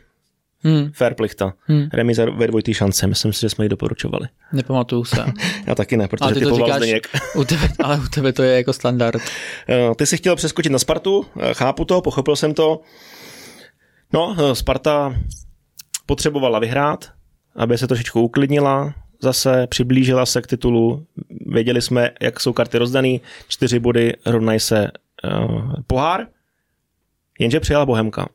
[0.64, 0.91] Hmm.
[0.93, 1.53] Fair plichta.
[1.68, 1.89] Hmm.
[1.93, 4.28] Remiza ve dvojitý šance, myslím si, že jsme ji doporučovali.
[4.53, 5.26] Nepamatuju se.
[5.68, 6.82] Já taky ne, protože ty to říkáš,
[7.36, 9.22] u tebe, ale u tebe to je jako standard.
[9.70, 12.82] Eh, ty jsi chtěl přeskočit na Spartu, eh, chápu to, pochopil jsem to.
[14.14, 15.16] No, eh, Sparta
[16.05, 17.12] potřebovala vyhrát,
[17.55, 21.05] aby se trošičku uklidnila, zase přiblížila se k titulu.
[21.45, 24.91] Věděli jsme, jak jsou karty rozdané, čtyři body rovnají se
[25.24, 26.28] uh, pohár,
[27.39, 28.28] jenže přijala Bohemka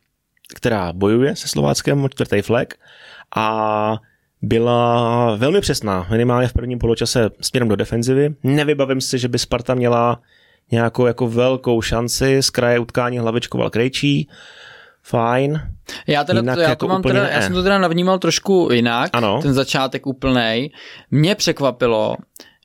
[0.55, 2.74] která bojuje se Slováckem, čtvrtý flag
[3.36, 3.96] a
[4.42, 8.34] byla velmi přesná, minimálně v prvním poločase směrem do defenzivy.
[8.42, 10.20] Nevybavím si, že by Sparta měla
[10.70, 14.28] nějakou jako velkou šanci, z kraje utkání hlavičkoval Krejčí,
[15.03, 15.61] fajn.
[16.07, 19.11] Já, teda, jinak já, jako to mám teda, já jsem to teda navnímal trošku jinak,
[19.12, 19.42] ano.
[19.42, 20.70] ten začátek úplnej.
[21.11, 22.16] Mě překvapilo,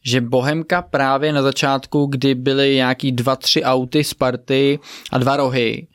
[0.04, 4.80] že Bohemka právě na začátku, kdy byly nějaký dva, tři auty Sparty
[5.12, 5.88] a dva rohy,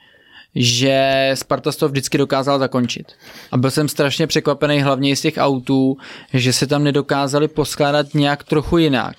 [0.54, 3.12] že Sparta to vždycky dokázal zakončit.
[3.52, 5.96] A byl jsem strašně překvapený hlavně z těch autů,
[6.32, 9.16] že se tam nedokázali poskládat nějak trochu jinak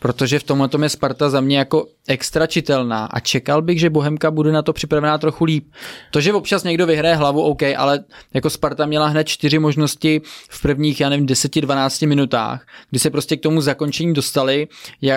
[0.00, 3.90] protože v tomhle tom je Sparta za mě jako extra čitelná a čekal bych, že
[3.90, 5.72] Bohemka bude na to připravená trochu líp.
[6.10, 10.20] To, že občas někdo vyhraje hlavu, OK, ale jako Sparta měla hned čtyři možnosti
[10.50, 14.68] v prvních, já nevím, 10-12 minutách, kdy se prostě k tomu zakončení dostali,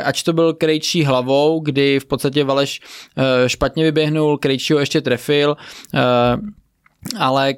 [0.04, 2.82] ač to byl Krejčí hlavou, kdy v podstatě Valeš
[3.18, 5.58] eh, špatně vyběhnul, Krejčího ještě trefil,
[5.94, 6.00] eh,
[7.18, 7.54] ale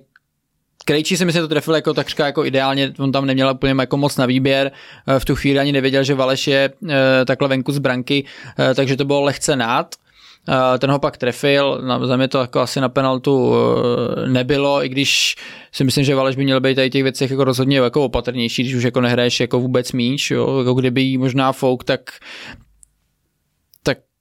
[0.87, 3.97] Krejčí si myslím, že to trefil jako takřka jako ideálně, on tam neměl úplně jako
[3.97, 4.71] moc na výběr,
[5.07, 8.25] eh, v tu chvíli ani nevěděl, že Valeš je eh, takhle venku z branky,
[8.59, 9.95] eh, takže to bylo lehce nád.
[10.79, 13.53] Ten ho pak trefil, za mě to jako asi na penaltu
[14.27, 15.35] nebylo, i když
[15.71, 18.75] si myslím, že Valeš by měl být tady těch věcech jako rozhodně jako opatrnější, když
[18.75, 20.59] už jako nehraješ jako vůbec míč, jo?
[20.59, 21.99] jako kdyby jí možná fouk, tak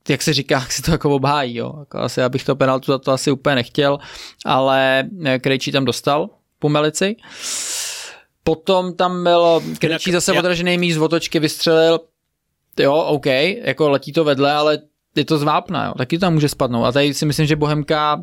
[0.09, 1.75] jak se říká, jak si to jako obhájí, jo.
[1.79, 3.99] Jako asi abych to penaltu za to asi úplně nechtěl,
[4.45, 5.05] ale
[5.41, 6.31] Krejčí tam dostal,
[6.65, 7.17] Pumelici.
[8.45, 10.39] Potom tam byl Krejčí zase já...
[10.39, 12.01] odražený míč z otočky, vystřelil,
[12.79, 13.27] jo, OK,
[13.65, 14.79] jako letí to vedle, ale
[15.17, 16.85] je to zvápna, jo, taky to tam může spadnout.
[16.85, 18.21] A tady si myslím, že Bohemka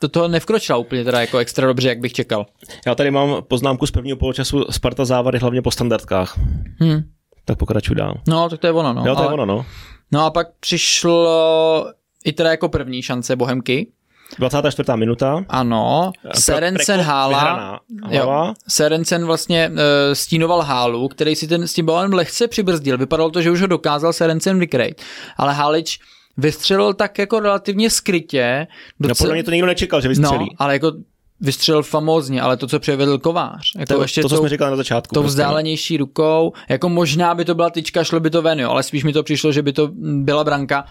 [0.00, 2.46] do toho nevkročila úplně teda jako extra dobře, jak bych čekal.
[2.86, 6.38] Já tady mám poznámku z prvního poločasu Sparta závady hlavně po standardkách.
[6.80, 7.02] Hmm.
[7.44, 8.14] Tak pokračuj dál.
[8.28, 9.04] No, tak to je ono, no.
[9.06, 9.34] Jo, to je ale...
[9.34, 9.66] ono, no.
[10.12, 11.92] No a pak přišlo
[12.24, 13.92] i teda jako první šance Bohemky,
[14.38, 14.96] 24.
[14.96, 15.44] minuta.
[15.48, 17.80] Ano, Serencen Hála,
[18.10, 19.78] jo, Serencen vlastně uh,
[20.12, 22.98] stínoval Hálu, který si ten s tím balem lehce přibrzdil.
[22.98, 25.02] Vypadalo to, že už ho dokázal Serencen vykrejt,
[25.36, 25.98] ale Hálič
[26.36, 28.66] vystřelil tak jako relativně skrytě.
[29.00, 29.08] Docela...
[29.08, 30.38] No podle mě to nikdo nečekal, že vystřelí.
[30.38, 30.92] No, ale jako
[31.40, 33.72] vystřelil famózně, ale to, co převedl Kovář.
[33.78, 35.14] Jako to, ještě to, co jsme říkali na začátku.
[35.14, 35.28] To prostě, no.
[35.28, 39.04] vzdálenější rukou, jako možná by to byla tyčka, šlo by to ven, jo, ale spíš
[39.04, 40.84] mi to přišlo, že by to byla branka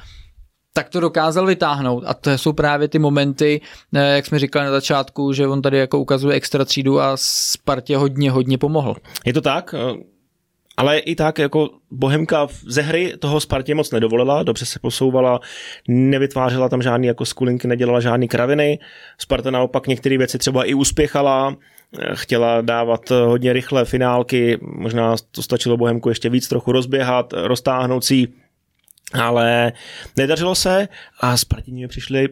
[0.74, 3.62] tak to dokázal vytáhnout a to jsou právě ty momenty,
[3.96, 7.98] eh, jak jsme říkali na začátku, že on tady jako ukazuje extra třídu a Spartě
[7.98, 8.96] hodně, hodně pomohl.
[9.26, 10.04] Je to tak, eh,
[10.78, 15.40] ale i tak jako Bohemka ze hry toho Spartě moc nedovolila, dobře se posouvala,
[15.88, 18.80] nevytvářela tam žádný jako skulinky, nedělala žádný kraviny.
[19.18, 21.56] Sparta naopak některé věci třeba i uspěchala,
[22.00, 28.04] eh, chtěla dávat hodně rychle finálky, možná to stačilo Bohemku ještě víc trochu rozběhat, roztáhnout
[28.04, 28.28] si
[29.14, 29.74] ale
[30.18, 30.88] nedařilo se
[31.20, 32.30] a Spartini přišli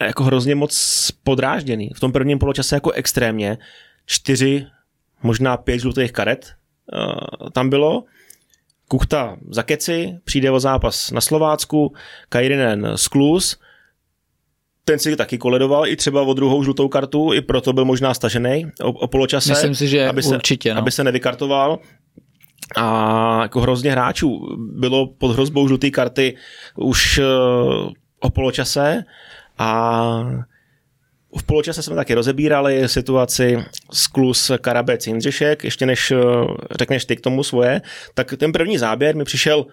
[0.00, 1.90] jako hrozně moc podrážděný.
[1.94, 3.58] V tom prvním poločase jako extrémně.
[4.06, 4.66] Čtyři,
[5.22, 6.54] možná pět žlutých karet
[6.92, 8.04] uh, tam bylo.
[8.88, 11.94] Kuchta za keci, přijde o zápas na Slovácku,
[12.28, 13.58] Kajrinen sklus,
[14.84, 18.66] ten si taky koledoval i třeba o druhou žlutou kartu, i proto byl možná stažený
[18.82, 19.52] o, o poločase.
[19.52, 20.80] Myslím si, že aby určitě, se, no.
[20.80, 21.78] aby se nevykartoval
[22.76, 26.36] a jako hrozně hráčů bylo pod hrozbou žluté karty
[26.76, 27.24] už uh,
[28.20, 29.04] o poločase
[29.58, 30.22] a
[31.38, 36.20] v poločase jsme taky rozebírali situaci sklus Karabec Jindřišek, ještě než uh,
[36.78, 37.80] řekneš ty k tomu svoje,
[38.14, 39.66] tak ten první záběr mi přišel,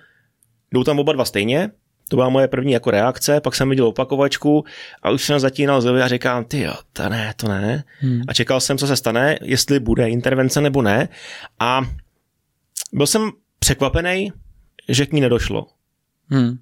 [0.73, 1.69] jdou tam oba dva stejně,
[2.09, 4.65] to byla moje první jako reakce, pak jsem viděl opakovačku
[5.03, 7.83] a už jsem zatínal zově a říkám, ty jo, to ne, to ne.
[7.99, 8.21] Hmm.
[8.27, 11.09] A čekal jsem, co se stane, jestli bude intervence nebo ne.
[11.59, 11.81] A
[12.93, 14.31] byl jsem překvapený,
[14.89, 15.67] že k ní nedošlo.
[16.29, 16.57] Hmm.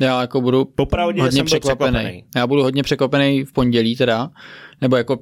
[0.00, 1.90] Já jako budu Popravdě hodně jsem překvapený.
[1.92, 2.24] překvapený.
[2.36, 4.30] Já budu hodně překvapený v pondělí teda,
[4.80, 5.18] nebo jako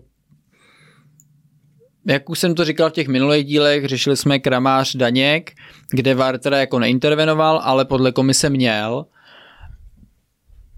[2.07, 5.53] jak už jsem to říkal v těch minulých dílech, řešili jsme kramář Daněk,
[5.91, 9.07] kde VAR teda jako neintervenoval, ale podle komise měl.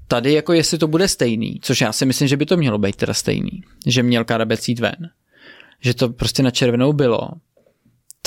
[0.09, 2.97] Tady jako jestli to bude stejný, což já si myslím, že by to mělo být
[2.97, 4.97] teda stejný, že měl Karabec jít ven,
[5.81, 7.29] že to prostě na červenou bylo,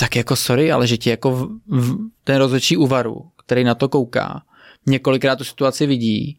[0.00, 3.88] tak jako sorry, ale že ti jako v, v, ten rozhodčí úvaru, který na to
[3.88, 4.42] kouká,
[4.86, 6.38] několikrát tu situaci vidí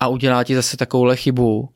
[0.00, 1.68] a udělá ti zase takovouhle chybu,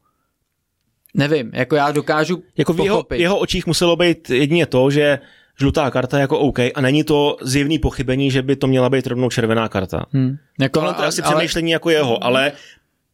[1.15, 3.21] nevím, jako já dokážu Jako v jeho, pochopit.
[3.21, 5.19] jeho očích muselo být jedině to, že
[5.59, 9.07] žlutá karta je jako OK a není to zjevný pochybení, že by to měla být
[9.07, 10.07] rovnou červená karta.
[10.11, 10.37] Hmm.
[10.61, 12.53] Jako, Tohle to je asi přemýšlení jako jeho, ale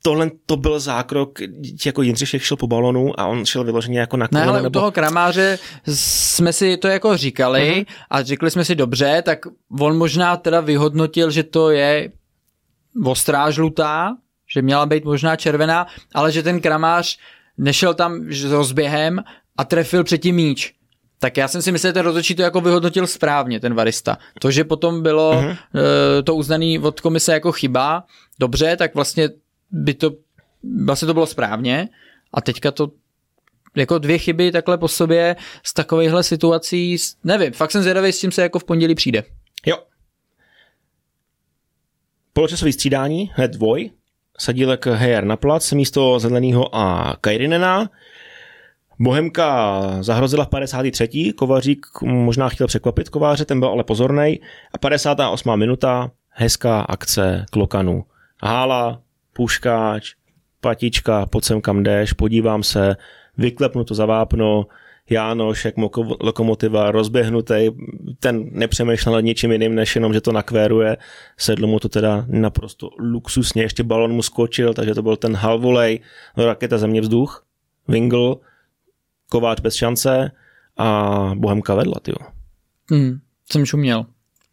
[0.02, 1.38] tohle to byl zákrok,
[1.86, 4.50] jako Jindřišek šel po balonu a on šel vyloženě jako na Ne, koleno.
[4.50, 4.78] ale u nebo...
[4.80, 5.58] toho kramáře
[5.94, 7.84] jsme si to jako říkali Mhm.
[8.10, 9.38] a řekli jsme si dobře, tak
[9.80, 12.12] on možná teda vyhodnotil, že to je
[13.04, 14.16] ostrá žlutá,
[14.54, 17.18] že měla být možná červená, ale že ten kramář
[17.58, 19.22] nešel tam s rozběhem
[19.56, 20.74] a trefil předtím míč.
[21.20, 24.18] Tak já jsem si myslel, že ten rozhodčí to jako vyhodnotil správně, ten varista.
[24.40, 25.56] To, že potom bylo uh-huh.
[26.24, 28.04] to uznaný od komise jako chyba,
[28.40, 29.28] dobře, tak vlastně
[29.70, 30.10] by to,
[30.84, 31.88] vlastně to bylo správně
[32.32, 32.90] a teďka to
[33.76, 38.32] jako dvě chyby takhle po sobě z takovýchhle situací, nevím, fakt jsem zvědavý, s tím
[38.32, 39.22] se jako v pondělí přijde.
[39.66, 39.78] Jo.
[42.32, 43.90] Poločasový střídání, hned dvoj.
[44.38, 47.90] Sadílek Heyer na plac místo Zeleného a Kajrinena.
[49.00, 51.32] Bohemka zahrozila v 53.
[51.36, 54.40] Kovařík možná chtěl překvapit Kováře, ten byl ale pozorný.
[54.72, 55.56] A 58.
[55.56, 58.04] minuta, hezká akce Klokanu.
[58.42, 59.02] Hála,
[59.38, 60.14] Puškáč,
[60.60, 62.96] Patička, pojď sem kam jdeš, podívám se,
[63.36, 64.66] vyklepnu to za vápno,
[65.10, 67.70] Jánoš, jak moko- lokomotiva, rozběhnutý,
[68.20, 70.96] ten nepřemýšlel nad ničím jiným, než jenom, že to nakvéruje.
[71.36, 76.00] Sedlo mu to teda naprosto luxusně, ještě balon mu skočil, takže to byl ten halvolej,
[76.36, 77.46] raketa země vzduch,
[77.88, 78.40] Wingl,
[79.30, 80.30] Kováč bez šance
[80.76, 82.18] a Bohemka vedla, tyjo.
[82.90, 83.18] Hmm,
[83.52, 84.06] jsem šuměl.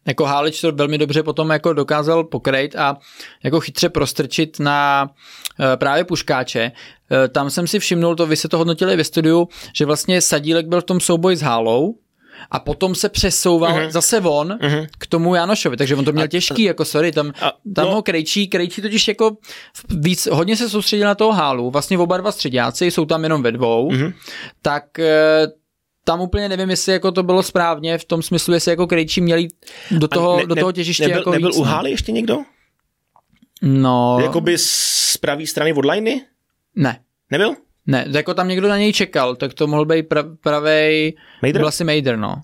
[0.08, 2.98] Jako Hálič to velmi dobře potom jako dokázal pokrejt a
[3.44, 5.10] jako chytře prostrčit na
[5.74, 6.60] e, právě puškáče.
[6.62, 10.68] E, tam jsem si všimnul, to vy se to hodnotili ve studiu, že vlastně Sadílek
[10.68, 11.96] byl v tom souboji s Hálou
[12.52, 13.90] a potom se přesouval uh-huh.
[13.90, 14.88] zase on uh-huh.
[14.98, 17.96] k tomu Janošovi, takže on to měl těžký, jako sorry, tam, A- tam no.
[17.96, 19.38] ho krejčí, krejčí totiž jako
[19.90, 23.52] víc, hodně se soustředil na toho Hálu, vlastně oba dva středáci jsou tam jenom ve
[23.52, 24.14] dvou, uh-huh.
[24.62, 25.48] tak e,
[26.08, 29.48] tam úplně nevím, jestli jako to bylo správně, v tom smyslu, jestli jako krejčí měli
[29.92, 31.70] do toho, A do toho těžiště nebyl, jako nebyl víc, u no.
[31.72, 32.38] Hály ještě někdo?
[33.62, 36.22] No, Jakoby z pravé strany od liney?
[36.76, 37.00] ne.
[37.32, 37.56] Nebyl?
[37.88, 41.60] Ne, jako tam někdo na něj čekal, tak to mohl být pra, pravej, Mejdr?
[41.60, 42.36] byl asi Mader, no.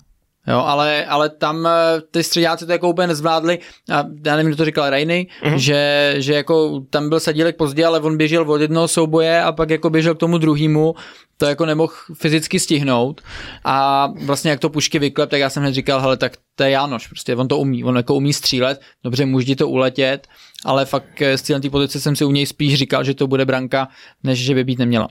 [0.46, 1.70] Jo, ale, ale tam eh,
[2.10, 3.58] ty středáci to jako úplně nezvládli
[3.92, 5.54] a já nevím, kdo to říkal, Rainy, Mhm.
[5.54, 5.58] uh-huh.
[5.58, 9.70] že, že jako tam byl sadílek pozdě, ale on běžel od jednoho souboje a pak
[9.70, 10.94] jako běžel k tomu druhému,
[11.36, 13.20] to jako nemohl fyzicky stihnout
[13.64, 16.70] a vlastně jak to pušky vyklep, tak já jsem hned říkal, hele, tak to je
[16.70, 20.26] Jánoš, prostě on to umí, on jako umí střílet, dobře, může to uletět,
[20.64, 23.44] ale fakt eh, z této pozice jsem si u něj spíš říkal, že to bude
[23.44, 23.88] branka,
[24.22, 25.08] než že by být neměla.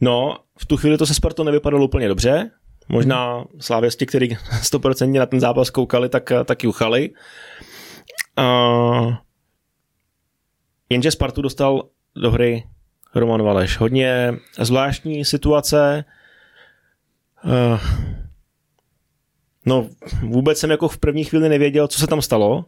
[0.00, 2.50] No, v tu chvíli to se Spartou nevypadalo úplně dobře.
[2.88, 7.10] Možná slávěsti, kteří 100% na ten zápas koukali, tak, tak juchali.
[8.38, 9.14] Uh,
[10.88, 12.64] jenže Spartu dostal do hry
[13.14, 13.78] Roman Valeš.
[13.78, 16.04] Hodně zvláštní situace.
[17.44, 17.80] Uh,
[19.66, 19.88] no,
[20.22, 22.64] vůbec jsem jako v první chvíli nevěděl, co se tam stalo.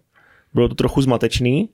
[0.55, 1.69] Bylo to trochu zmatečný.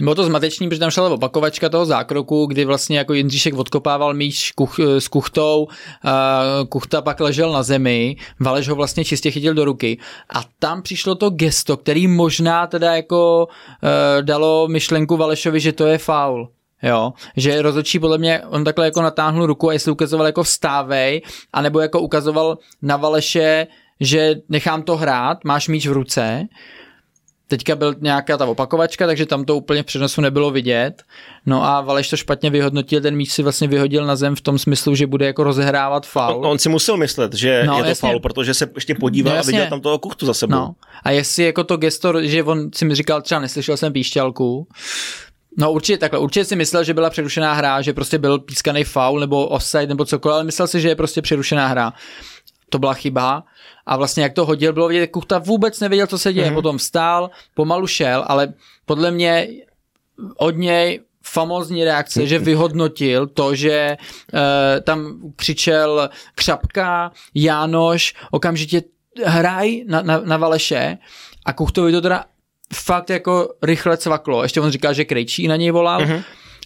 [0.00, 4.52] Bylo to zmatečný, protože tam šla opakovačka toho zákroku, kdy vlastně jako Jindříšek odkopával míč
[4.52, 5.68] kuch, s kuchtou,
[6.68, 9.98] kuchta pak ležel na zemi, Valeš ho vlastně čistě chytil do ruky
[10.34, 15.86] a tam přišlo to gesto, který možná teda jako uh, dalo myšlenku Valešovi, že to
[15.86, 16.48] je faul.
[16.82, 21.22] Jo, že rozhodčí podle mě, on takhle jako natáhnul ruku a jestli ukazoval jako vstávej,
[21.52, 23.66] anebo jako ukazoval na Valeše,
[24.00, 26.48] že nechám to hrát, máš míč v ruce,
[27.50, 31.02] Teďka byl nějaká ta opakovačka, takže tam to úplně v přenosu nebylo vidět.
[31.46, 34.58] No a Valeš to špatně vyhodnotil, ten míč si vlastně vyhodil na zem v tom
[34.58, 36.38] smyslu, že bude jako rozehrávat faul.
[36.38, 38.08] On, on si musel myslet, že No, je to jasně.
[38.08, 40.52] faul, protože se ještě podíval No, a viděl tam toho kuchtu za sebou.
[40.52, 40.74] No.
[41.02, 44.68] A jestli jako to gesto, že on si mi říkal, třeba neslyšel jsem píšťalku,
[45.60, 49.20] No určitě takhle, určitě si myslel, že byla přerušená hra, že prostě byl pískaný faul
[49.20, 51.92] nebo offside nebo cokoliv, ale myslel si, že je prostě přerušená hra.
[52.70, 53.44] To byla chyba
[53.88, 56.54] a vlastně jak to hodil, bylo vidět, Kuchta vůbec nevěděl, co se děje, mm-hmm.
[56.54, 58.52] potom vstál, pomalu šel, ale
[58.86, 59.48] podle mě
[60.36, 63.96] od něj famózní reakce, že vyhodnotil to, že
[64.32, 64.40] uh,
[64.82, 68.82] tam křičel Křapka, Jánoš, okamžitě
[69.24, 70.98] hraj na, na, na Valeše
[71.44, 72.24] a Kuchtovi to teda
[72.74, 74.42] fakt jako rychle cvaklo.
[74.42, 76.22] Ještě on říká, že Krejčí na něj volal uh-huh.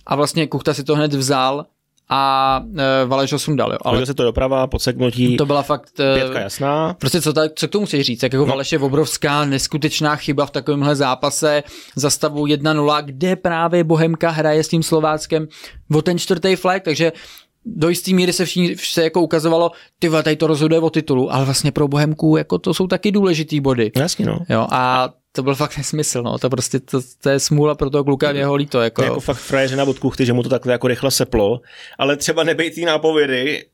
[0.07, 1.67] a vlastně Kuchta si to hned vzal
[2.09, 3.73] a e, Valeš ho sundal.
[3.73, 3.79] Jo.
[3.83, 5.37] Ale se to doprava, podseknutí.
[5.37, 6.01] To byla fakt...
[6.01, 6.95] E, pětka jasná.
[6.95, 8.23] Prostě co, tak, co k tomu chceš říct?
[8.23, 8.51] Jak jako no.
[8.51, 11.63] Valeš je obrovská, neskutečná chyba v takovémhle zápase
[11.97, 15.49] za stavu 1-0, kde právě Bohemka hraje s tím Slováckem
[15.95, 17.13] o ten čtvrtý flag, takže
[17.65, 21.45] do jisté míry se, všichni, se jako ukazovalo, ty tady to rozhoduje o titulu, ale
[21.45, 23.93] vlastně pro Bohemku jako to jsou taky důležitý body.
[23.97, 24.39] Jasně, no.
[24.49, 26.39] Jo, a to byl fakt nesmysl, no.
[26.39, 28.81] To prostě, to, to je smůla pro toho kluka, jeho líto.
[28.81, 31.61] Jako, jako fakt frajeřina od kuchty, že mu to takhle jako rychle seplo,
[31.99, 33.65] ale třeba nebejtý nápovědy,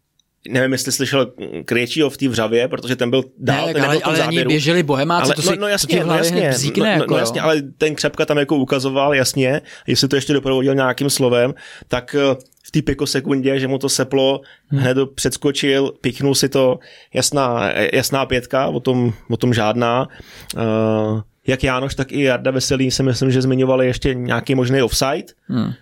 [0.48, 1.32] nevím, jestli slyšel
[1.64, 5.24] Krejčího v té vřavě, protože ten byl dál, ne, ten ale, ale ani běželi bohemáci,
[5.24, 7.62] ale, to si, no, no jasně, to no, jasně, bzíkne, no, jako, no, jasně, ale
[7.78, 11.54] ten Křepka tam jako ukazoval, jasně, jestli to ještě doprovodil nějakým slovem,
[11.88, 12.36] tak eh,
[12.68, 14.80] v té pikosekundě, že mu to seplo, hmm.
[14.80, 16.78] hned předskočil, piknul si to,
[17.14, 20.08] jasná, jasná pětka, o tom, o tom žádná.
[20.56, 25.32] Uh, jak Jánoš, tak i Jarda Veselý si myslím, že zmiňovali ještě nějaký možný offside.
[25.46, 25.64] Hmm.
[25.64, 25.72] Uh,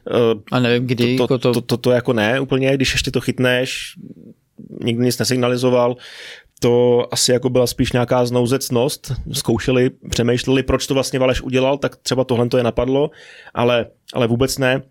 [0.52, 1.16] A nevím, kdy.
[1.16, 3.94] To, to, to, to, to, to jako ne úplně, když ještě to chytneš,
[4.84, 5.96] nikdy nic nesignalizoval,
[6.60, 11.96] to asi jako byla spíš nějaká znouzecnost, zkoušeli, přemýšleli, proč to vlastně Valeš udělal, tak
[11.96, 13.10] třeba tohle to je napadlo,
[13.54, 14.82] ale, ale vůbec ne.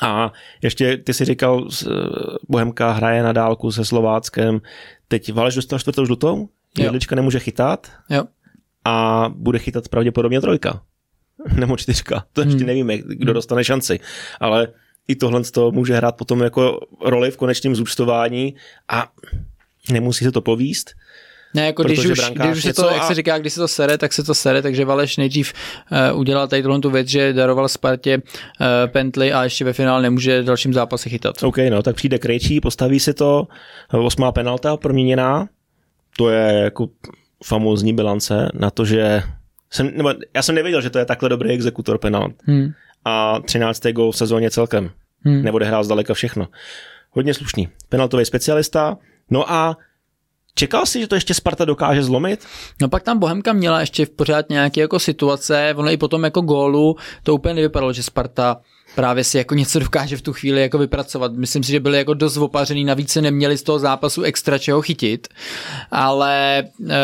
[0.00, 0.32] A
[0.62, 1.90] ještě ty si říkal, eh,
[2.48, 4.60] Bohemka hraje na dálku se Slováckem,
[5.08, 8.24] teď Valeš dostal čtvrtou žlutou, Jedlička nemůže chytat jo.
[8.84, 10.82] a bude chytat pravděpodobně trojka.
[11.54, 12.66] Nebo čtyřka, to ještě hmm.
[12.66, 14.00] nevíme, kdo dostane šanci,
[14.40, 14.68] ale
[15.08, 18.54] i tohle to může hrát potom jako roli v konečném zúčtování
[18.88, 19.08] a
[19.90, 20.90] nemusí se to povíst.
[21.54, 22.94] Ne, jako když už, když už se to, a...
[22.94, 25.52] jak se říká, když se to sere, tak se to sere, takže Valeš nejdřív
[26.12, 30.02] uh, udělal tady tohle tu věc, že daroval Spartě uh, pently a ještě ve finále
[30.02, 31.42] nemůže v dalším zápase chytat.
[31.42, 33.46] OK, no, tak přijde Krejčí, postaví si to,
[33.92, 35.48] osmá penalta proměněná,
[36.18, 36.88] to je jako
[37.44, 39.22] famózní bilance na to, že
[39.70, 42.32] jsem, nebo já jsem nevěděl, že to je takhle dobrý exekutor penalt.
[42.44, 42.72] Hmm
[43.06, 43.82] a 13.
[43.92, 44.90] gol v sezóně celkem.
[45.20, 45.42] Hmm.
[45.42, 46.48] Neodehrál zdaleka všechno.
[47.10, 47.68] Hodně slušný.
[47.88, 48.98] Penaltový specialista.
[49.30, 49.76] No a
[50.58, 52.46] Čekal jsi, že to ještě Sparta dokáže zlomit?
[52.80, 56.40] No pak tam Bohemka měla ještě v pořád nějaké jako situace, ono i potom jako
[56.40, 58.60] gólu, to úplně nevypadalo, že Sparta
[58.94, 61.32] právě si jako něco dokáže v tu chvíli jako vypracovat.
[61.32, 64.82] Myslím si, že byli jako dost opařený, navíc se neměli z toho zápasu extra čeho
[64.82, 65.28] chytit,
[65.90, 66.94] ale eh,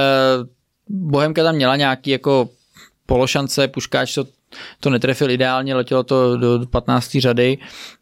[0.88, 2.48] Bohemka tam měla nějaký jako
[3.06, 4.24] pološance, Puškáč to
[4.80, 7.20] to netrefil ideálně, letělo to do 15.
[7.20, 7.58] řady,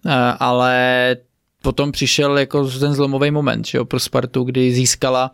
[0.07, 1.17] eh, ale
[1.63, 5.31] potom přišel jako ten zlomový moment že jo, pro Spartu, kdy získala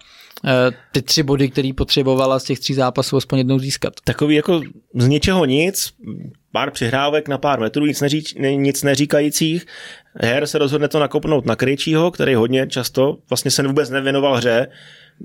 [0.46, 0.50] eh,
[0.92, 3.94] ty tři body, který potřebovala z těch tří zápasů aspoň jednou získat.
[4.04, 4.60] Takový jako
[4.94, 5.92] z ničeho nic,
[6.52, 9.66] pár přihrávek na pár metrů, nic, neříč, nic neříkajících.
[10.14, 14.66] Her se rozhodne to nakopnout na Krejčího, který hodně často vlastně se vůbec nevěnoval hře.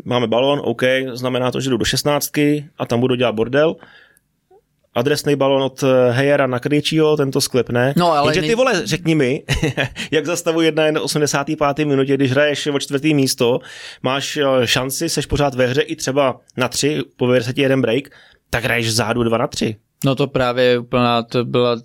[0.05, 0.81] Máme balon, OK,
[1.13, 3.75] znamená to, že jdu do šestnáctky a tam budu dělat bordel
[4.93, 7.93] adresný balon od eh, Hejera na Krejčího, tento sklepne.
[7.97, 9.43] No, ale Jenže ty vole, řekni mi,
[10.11, 11.85] jak zastavu 1 85.
[11.85, 13.59] minutě, když hraješ o čtvrtý místo,
[14.03, 17.81] máš eh, šanci, seš pořád ve hře i třeba na tři, povede se ti jeden
[17.81, 18.09] break,
[18.49, 19.75] tak hraješ vzadu 2 na 3.
[20.05, 21.77] No to právě úplná, to byla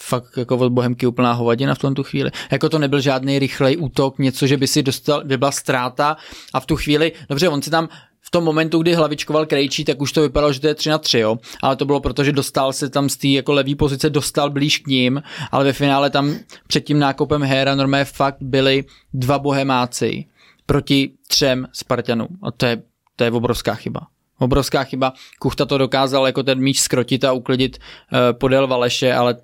[0.00, 2.30] fakt jako od Bohemky úplná hovadina v tom tu chvíli.
[2.52, 6.16] Jako to nebyl žádný rychlej útok, něco, že by si dostal, by byla ztráta
[6.54, 7.88] a v tu chvíli, dobře, on si tam
[8.30, 10.98] v tom momentu, kdy hlavičkoval Krejčí, tak už to vypadalo, že to je 3 na
[10.98, 11.36] 3, jo.
[11.62, 14.78] Ale to bylo proto, že dostal se tam z té jako levý pozice, dostal blíž
[14.78, 16.34] k ním, ale ve finále tam
[16.66, 20.24] před tím nákupem Héra normálně fakt byli dva bohemáci
[20.66, 22.28] proti třem Spartanům.
[22.42, 22.82] A to je,
[23.16, 24.00] to je obrovská chyba.
[24.38, 25.12] Obrovská chyba.
[25.38, 29.36] Kuchta to dokázal jako ten míč skrotit a uklidit uh, podél Valeše, ale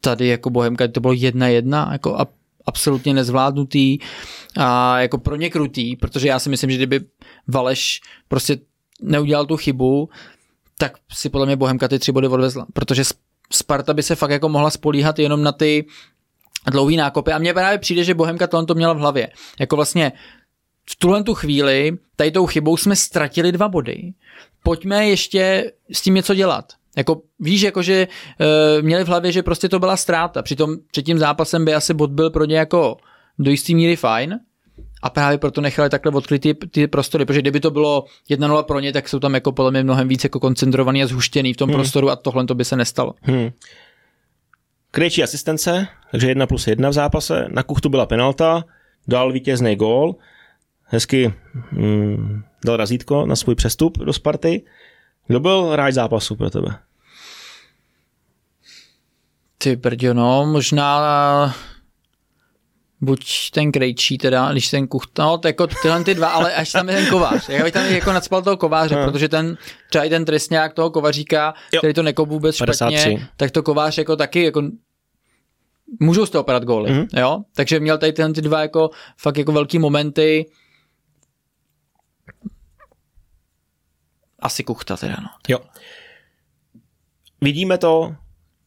[0.00, 2.26] tady jako Bohemka to bylo jedna jedna, jako a
[2.66, 3.98] absolutně nezvládnutý
[4.56, 7.00] a jako pro ně krutý, protože já si myslím, že kdyby
[7.48, 8.58] Valeš prostě
[9.02, 10.08] neudělal tu chybu,
[10.78, 13.02] tak si podle mě Bohemka ty tři body odvezla, protože
[13.52, 15.86] Sparta by se fakt jako mohla spolíhat jenom na ty
[16.70, 19.30] dlouhý nákopy a mně právě přijde, že Bohemka tohle to měla v hlavě.
[19.60, 20.12] Jako vlastně
[20.90, 24.12] v tuhle tu chvíli, tady tou chybou jsme ztratili dva body.
[24.62, 26.72] Pojďme ještě s tím něco dělat.
[26.96, 30.42] Jako víš, jako že e, měli v hlavě, že prostě to byla ztráta.
[30.42, 32.96] Přitom před tím zápasem by asi bod byl pro ně jako
[33.38, 34.38] do jistý míry fajn,
[35.06, 38.80] a právě proto nechali takhle odkryt ty, ty prostory, protože kdyby to bylo 1-0 pro
[38.80, 41.70] ně, tak jsou tam jako podle mě mnohem víc jako koncentrovaný a zhuštěný v tom
[41.70, 41.78] hmm.
[41.78, 43.14] prostoru a tohle to by se nestalo.
[43.22, 43.50] Hmm.
[44.90, 48.64] Krejčí asistence, takže 1 plus 1 v zápase, na kuchtu byla penalta,
[49.08, 50.16] dal vítězný gól,
[50.82, 51.34] hezky
[51.70, 54.62] hmm, dal razítko na svůj přestup do Sparty.
[55.26, 56.78] Kdo byl hráč zápasu pro tebe?
[59.58, 61.54] Ty brďo, no, možná
[63.00, 66.72] buď ten Krejčí teda, když ten Kucht, no to jako tyhle ty dva, ale až
[66.72, 67.48] tam je ten kovář.
[67.48, 69.04] Já bych tam jako nadspal toho kováře, no.
[69.04, 71.80] protože ten, třeba i ten trestňák toho kovaříka, jo.
[71.80, 72.98] který to nekop vůbec 53.
[72.98, 74.62] špatně, tak to kovář jako taky jako
[76.00, 77.20] můžou z toho operat góly, mm-hmm.
[77.20, 77.42] jo?
[77.54, 80.50] Takže měl tady tyhle ty dva jako fakt jako velký momenty.
[84.38, 85.28] Asi kuchta teda, no.
[85.48, 85.58] Jo.
[87.40, 88.14] Vidíme to,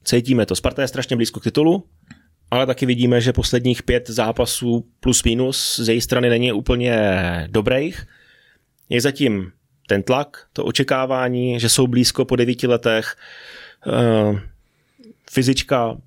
[0.03, 0.55] cítíme to.
[0.55, 1.83] Sparta je strašně blízko k titulu,
[2.51, 6.97] ale taky vidíme, že posledních pět zápasů plus minus z její strany není úplně
[7.51, 8.07] dobrých.
[8.89, 9.51] Je zatím
[9.87, 13.15] ten tlak, to očekávání, že jsou blízko po devíti letech,
[13.87, 14.39] uh,
[15.31, 15.97] fyzička,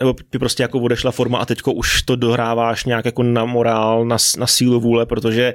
[0.00, 4.04] nebo by prostě jako odešla forma a teďko už to dohráváš nějak jako na morál,
[4.04, 5.54] na, na sílu vůle, protože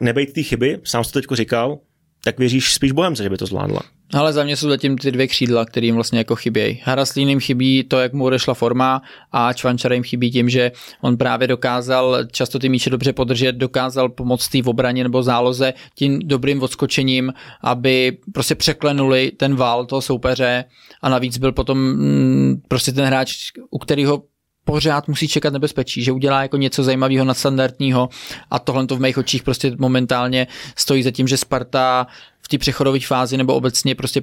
[0.00, 1.78] nebejt ty chyby, sám jsi to teďko říkal,
[2.24, 3.80] tak věříš spíš Bohemce, že by to zvládla.
[4.14, 6.80] Ale za mě jsou zatím ty dvě křídla, kterým vlastně jako chybějí.
[6.84, 9.02] Haraslín jim chybí to, jak mu odešla forma
[9.32, 14.08] a Čvančara jim chybí tím, že on právě dokázal často ty míče dobře podržet, dokázal
[14.08, 20.02] pomoct té v obraně nebo záloze tím dobrým odskočením, aby prostě překlenuli ten val toho
[20.02, 20.64] soupeře
[21.02, 23.36] a navíc byl potom mm, prostě ten hráč,
[23.70, 24.22] u kterého
[24.68, 28.08] pořád musí čekat nebezpečí, že udělá jako něco zajímavého, nadstandardního
[28.50, 30.46] a tohle to v mých očích prostě momentálně
[30.76, 32.06] stojí za tím, že Sparta
[32.42, 34.22] v té přechodové fázi nebo obecně prostě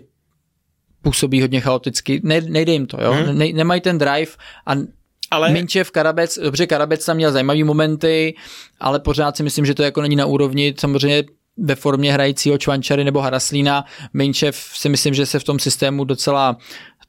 [1.01, 2.21] působí hodně chaoticky.
[2.23, 3.13] Ne, nejde jim to, jo?
[3.13, 3.37] Hmm.
[3.37, 4.31] Ne, nemají ten drive
[4.67, 4.73] a
[5.31, 5.51] ale...
[5.51, 8.35] Minčev, Karabec, dobře, Karabec tam měl zajímavý momenty,
[8.79, 11.23] ale pořád si myslím, že to jako není na úrovni samozřejmě
[11.57, 13.85] ve formě hrajícího Čvančary nebo Haraslína.
[14.13, 16.57] Minčev si myslím, že se v tom systému docela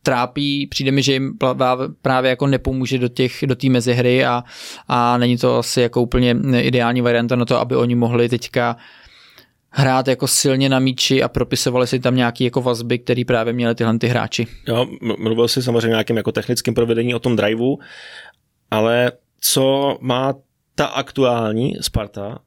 [0.06, 1.38] trápí, přijde mi, že jim
[2.02, 4.44] právě jako nepomůže do těch, do té mezihry a,
[4.88, 8.76] a není to asi jako úplně ideální varianta na to, aby oni mohli teďka
[9.70, 13.74] hrát jako silně na míči a propisovali si tam nějaké jako vazby, které právě měli
[13.74, 14.46] tyhle ty hráči.
[14.68, 14.86] Jo,
[15.18, 17.78] mluvil si samozřejmě nějakým jako technickým provedení o tom driveu,
[18.70, 20.34] ale co má
[20.74, 22.38] ta aktuální Sparta,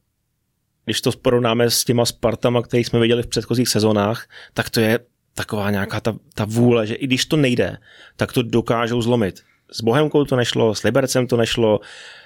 [0.86, 5.00] když to porovnáme s těma Spartama, který jsme viděli v předchozích sezónách, tak to je
[5.40, 7.78] taková nějaká ta, ta vůle, že i když to nejde,
[8.16, 9.40] tak to dokážou zlomit.
[9.72, 11.80] S Bohemkou to nešlo, s Libercem to nešlo,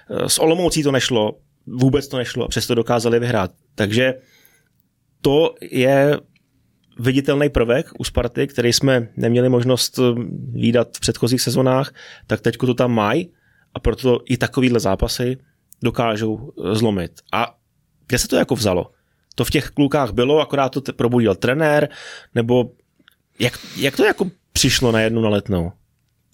[0.10, 1.38] eh, s Olomoucí to nešlo,
[1.68, 3.52] vůbec to nešlo a přesto dokázali vyhrát.
[3.76, 4.14] Takže
[5.22, 6.18] to je
[7.00, 10.02] viditelný prvek u Sparty, který jsme neměli možnost eh,
[10.52, 11.94] výdat v předchozích sezonách,
[12.28, 13.34] tak teď to tam mají
[13.74, 15.38] a proto i takovýhle zápasy
[15.84, 17.22] dokážou eh, zlomit.
[17.32, 17.56] A
[18.08, 18.92] kde se to jako vzalo?
[19.36, 21.90] To v těch klukách bylo, akorát to probudil trenér,
[22.36, 22.74] nebo
[23.40, 25.72] jak, jak to jako přišlo na jednu na letnou?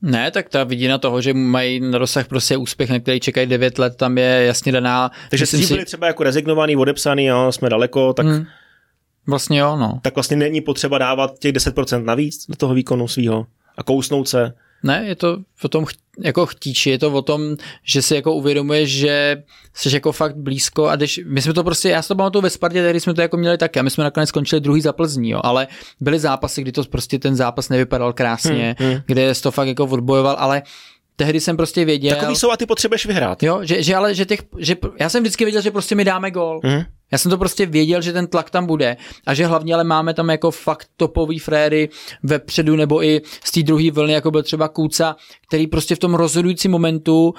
[0.01, 3.79] Ne, tak ta vidina toho, že mají na dosah prostě úspěch, na který čekají 9
[3.79, 5.11] let, tam je jasně daná.
[5.29, 8.25] Takže si byli třeba jako rezignovaný, odepsaný, jo, jsme daleko, tak...
[8.25, 8.45] Hmm.
[9.27, 9.99] Vlastně jo, no.
[10.01, 13.47] Tak vlastně není potřeba dávat těch 10% navíc do toho výkonu svého
[13.77, 14.53] a kousnout se.
[14.83, 15.85] Ne, je to o tom
[16.19, 20.87] jako chtíči, je to o tom, že si jako uvědomuješ, že jsi jako fakt blízko
[20.87, 23.21] a když, my jsme to prostě, já si to pamatuju ve Spartě, tady jsme to
[23.21, 25.67] jako měli taky a my jsme nakonec skončili druhý za Plzní, jo, ale
[25.99, 29.01] byly zápasy, kdy to prostě ten zápas nevypadal krásně, hmm, hmm.
[29.05, 30.61] kde jsi to fakt jako odbojoval, ale
[31.15, 32.15] tehdy jsem prostě věděl.
[32.15, 33.43] Takový jsou a ty potřebuješ vyhrát.
[33.43, 36.31] Jo, že, že ale, že těch, že já jsem vždycky věděl, že prostě mi dáme
[36.31, 36.59] gol.
[36.63, 36.81] Mm.
[37.11, 38.97] Já jsem to prostě věděl, že ten tlak tam bude
[39.27, 41.89] a že hlavně ale máme tam jako fakt topový fréry
[42.23, 45.15] vepředu nebo i z té druhé vlny, jako byl třeba Kůca,
[45.47, 47.33] který prostě v tom rozhodujícím momentu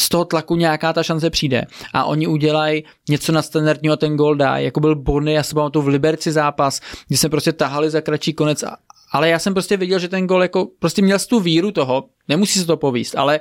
[0.00, 1.64] z toho tlaku nějaká ta šance přijde.
[1.92, 5.84] A oni udělají něco nadstandardního a ten gol dá, jako byl Bony, já se pamatuju
[5.84, 8.76] v Liberci zápas, kdy jsme prostě tahali za kratší konec a,
[9.12, 12.58] ale já jsem prostě viděl, že ten gol jako prostě měl tu víru toho, nemusí
[12.58, 13.40] se to povíst, ale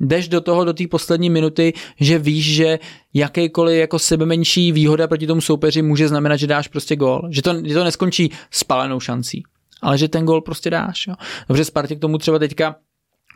[0.00, 2.78] jdeš do toho, do té poslední minuty, že víš, že
[3.14, 7.22] jakýkoliv jako sebe menší výhoda proti tomu soupeři může znamenat, že dáš prostě gol.
[7.30, 9.42] Že to, že to neskončí spalenou šancí,
[9.82, 11.06] ale že ten gol prostě dáš.
[11.06, 11.14] Jo.
[11.48, 12.76] Dobře, Spartě k tomu třeba teďka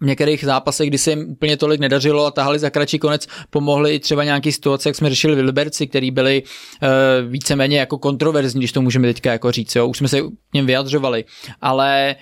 [0.03, 3.95] v některých zápasech, kdy se jim úplně tolik nedařilo a tahali za kratší konec, pomohly
[3.95, 6.89] i třeba nějaké situace, jak jsme řešili v Liberci, které byly uh,
[7.31, 9.77] víceméně jako kontroverzní, když to můžeme teďka jako říct.
[9.77, 9.87] Jo.
[9.87, 11.25] Už jsme se k něm vyjadřovali,
[11.61, 12.17] ale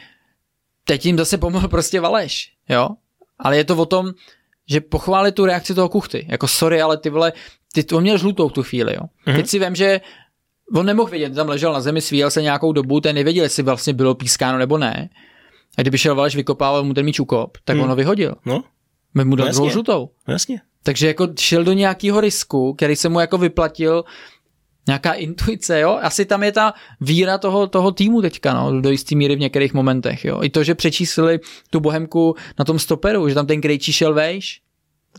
[0.85, 2.53] teď jim zase pomohl prostě Valeš.
[2.69, 2.89] Jo?
[3.39, 4.11] Ale je to o tom,
[4.71, 6.27] že pochválit tu reakci toho kuchty.
[6.31, 7.33] Jako sorry, ale ty vole,
[7.73, 9.01] ty to měl žlutou v tu chvíli, jo.
[9.27, 9.37] Mm-hmm.
[9.37, 10.01] Teď si vím, že
[10.75, 13.93] on nemohl vědět, tam ležel na zemi, svíjel se nějakou dobu, ten nevěděl, jestli vlastně
[13.93, 15.11] bylo pískáno nebo ne.
[15.79, 17.83] A kdyby šel Valeš vykopával mu ten míč ukop, tak mm.
[17.83, 18.35] on ho vyhodil.
[18.47, 18.65] No.
[19.15, 20.11] My mu dal no, druhou žlutou.
[20.29, 20.61] No, jasně.
[20.83, 24.05] Takže jako šel do nějakého risku, který se mu jako vyplatil
[24.89, 25.99] nějaká intuice, jo.
[26.03, 29.75] Asi tam je ta víra toho, toho týmu teďka, no, do jistý míry v některých
[29.75, 30.43] momentech, jo.
[30.43, 31.41] I to, že přečíslili
[31.71, 34.61] tu bohemku na tom stoperu, že tam ten Krejčí šel vejš,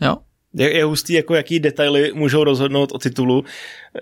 [0.02, 0.16] jo.
[0.54, 3.44] Je, je hustý, jako jaký detaily můžou rozhodnout o titulu.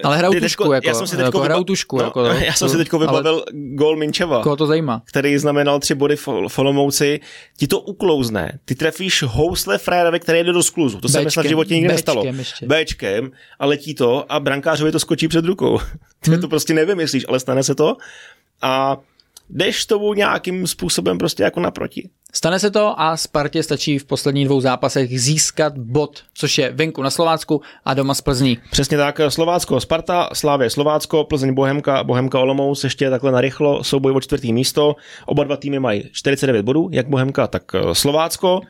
[0.04, 1.98] Ale hrajou Ty tušku, teďko- jako, já jsem si jako hrajou tušku.
[1.98, 5.02] no, jako, já jsem si to- teďko ale vybavil gol Minčeva, Koho to zajímá?
[5.04, 7.20] který znamenal tři body v v Olomouci.
[7.56, 8.58] Ti to uklouzne.
[8.64, 11.00] Ty trefíš housle frajerovi, který jde do skluzu.
[11.00, 12.24] To se mi snad v životě nikdy nestalo.
[12.26, 12.66] ještě.
[12.66, 15.78] Béčkem a letí to a brankářovi to skočí před rukou.
[16.20, 16.40] Ty Hmm.
[16.40, 17.96] to prostě nevymyslíš, ale stane se to.
[18.62, 18.96] A
[19.50, 22.08] jdeš tomu nějakým způsobem prostě jako naproti.
[22.32, 27.02] Stane se to a Spartě stačí v posledních dvou zápasech získat bod, což je venku
[27.02, 28.58] na Slovácku a doma z Plzní.
[28.70, 34.20] Přesně tak, Slovácko, Sparta, Slávě, Slovácko, Plzeň, Bohemka, Bohemka, Olomouc, ještě takhle narychlo, souboj o
[34.20, 34.96] čtvrtý místo.
[35.26, 38.60] Oba dva týmy mají 49 bodů, jak Bohemka, tak eh, Slovácko.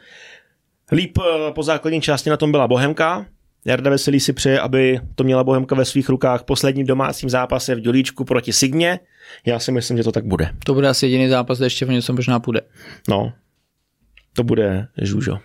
[0.92, 3.26] Líp eh, po základní části na tom byla Bohemka.
[3.68, 7.80] Jarda Veselý si přeje, aby to měla Bohemka ve svých rukách posledním domácím zápase v
[7.80, 9.00] Dělíčku proti Signě.
[9.46, 10.50] Já si myslím, že to tak bude.
[10.64, 12.60] To bude asi jediný zápas, kde ještě v něco možná půjde.
[13.08, 13.32] No,
[14.32, 15.38] to bude žužo.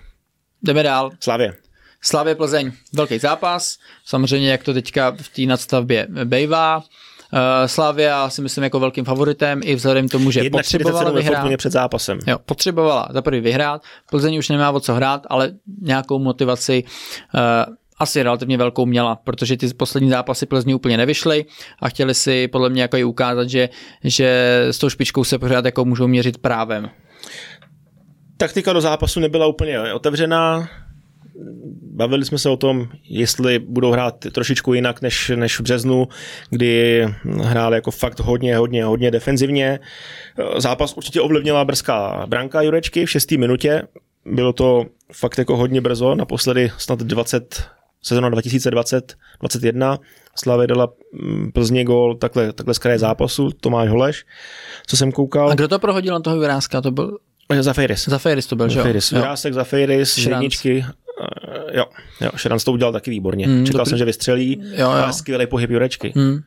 [0.62, 1.12] Jdeme dál.
[1.20, 1.54] Slávě.
[2.02, 6.78] Slavě Plzeň, velký zápas, samozřejmě jak to teďka v té nadstavbě bejvá.
[6.78, 11.58] Uh, Slavia si myslím jako velkým favoritem i vzhledem k tomu, že 1,47 potřebovala vyhrát.
[11.58, 12.20] Před zápasem.
[12.28, 15.52] Jo, potřebovala za prvý vyhrát, Plzeň už nemá o co hrát, ale
[15.82, 16.84] nějakou motivaci
[17.34, 21.46] uh, asi relativně velkou měla, protože ty poslední zápasy Plzni úplně nevyšly
[21.82, 23.70] a chtěli si podle mě jako i ukázat, že,
[24.04, 26.90] že s tou špičkou se pořád jako můžou měřit právem.
[28.38, 30.70] taktika do zápasu nebyla úplně otevřená.
[31.96, 36.08] Bavili jsme se o tom, jestli budou hrát trošičku jinak než, než v březnu,
[36.50, 39.80] kdy hráli jako fakt hodně, hodně, hodně defenzivně.
[40.58, 43.82] Zápas určitě ovlivnila brzká branka Jurečky v šestý minutě.
[44.26, 47.64] Bylo to fakt jako hodně brzo, naposledy snad 20,
[48.04, 50.00] sezona 2020-21.
[50.36, 50.88] Slavě dala
[51.22, 54.26] mm, Plzně gól takhle, takhle z kraje zápasu, Tomáš Holeš,
[54.88, 55.52] co jsem koukal.
[55.52, 56.82] A kdo to prohodil na toho Vyrázka?
[56.82, 57.18] To byl
[57.60, 58.06] Za Fejris.
[58.10, 58.84] za Fejris to byl, že jo?
[58.84, 59.12] Fejris.
[59.12, 59.20] Jo.
[59.20, 60.34] Vrásek za Fejris, z Šranc.
[60.44, 60.86] jedničky.
[61.22, 61.86] Uh, jo,
[62.22, 63.48] jo, Šranc to udělal taky výborně.
[63.48, 63.90] Mm, Mm, Čekal dobrý.
[63.90, 64.88] jsem, že vystřelí, Jo, jo.
[64.90, 66.14] ale skvělý pohyb Jurečky.
[66.16, 66.40] Hmm.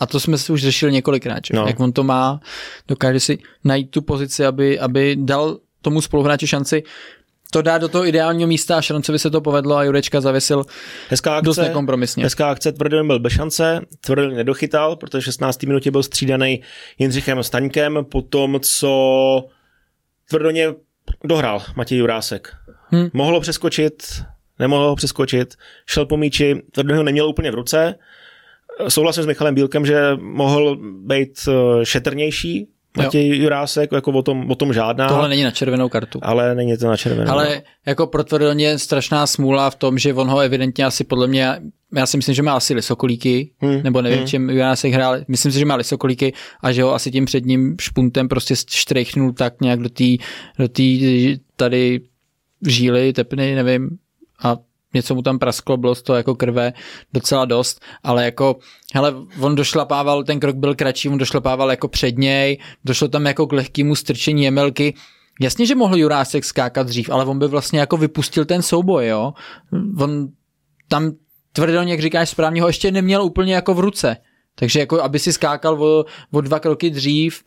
[0.00, 1.56] A to jsme si už řešili několikrát, že?
[1.56, 1.66] No.
[1.66, 2.40] jak on to má,
[2.88, 6.82] dokáže si najít tu pozici, aby, aby dal tomu spoluhráči šanci
[7.52, 10.64] to dá do toho ideálního místa a Šrancovi se to povedlo a Jurečka zavěsil
[11.08, 12.24] Hezká akce, dost nekompromisně.
[12.24, 15.62] hezká akce, Tvrdil byl bez šance, Tvrdil nedochytal, protože v 16.
[15.62, 16.62] minutě byl střídaný
[16.98, 19.44] Jindřichem Staňkem, potom co
[20.28, 20.74] Tvrdoně
[21.24, 22.54] dohrál Matěj Jurásek.
[22.90, 23.08] Hmm.
[23.12, 24.22] Mohlo přeskočit,
[24.58, 25.54] nemohlo ho přeskočit,
[25.86, 27.94] šel po míči, Tvrdoně ho neměl úplně v ruce.
[28.88, 30.76] Souhlasím s Michalem Bílkem, že mohl
[31.06, 31.52] být eh,
[31.84, 36.18] šetrnější, Matěj Jurásek, jako o tom, o tom žádná, Tohle není na červenou kartu.
[36.22, 37.30] ale není to na červenou.
[37.32, 41.48] Ale jako pro Tvrdoně strašná smůla v tom, že on ho evidentně asi podle mě,
[41.96, 44.26] já si myslím, že má asi lisokolíky, Hmm, nebo nevím, hmm.
[44.26, 46.32] čím Janásek hrál, myslím si, že má lisokolíky
[46.62, 50.04] a že ho asi tím předním špuntem prostě štrechnul tak nějak do té
[50.58, 52.00] do tý, tady
[52.66, 53.90] žíly, tepny, nevím,
[54.44, 54.56] a
[54.94, 56.72] něco mu tam prasklo, bylo z toho jako krve
[57.12, 58.56] docela dost, ale jako,
[58.94, 63.46] hele, on došlapával, ten krok byl kratší, on došlapával jako před něj, došlo tam jako
[63.46, 64.94] k lehkému strčení jemelky,
[65.40, 69.32] Jasně, že mohl Jurásek skákat dřív, ale on by vlastně jako vypustil ten souboj, jo.
[69.98, 70.28] On
[70.88, 71.12] tam
[71.52, 74.16] tvrdil, jak říkáš správně, ho ještě neměl úplně jako v ruce.
[74.54, 77.42] Takže jako, aby si skákal o, o dva kroky dřív,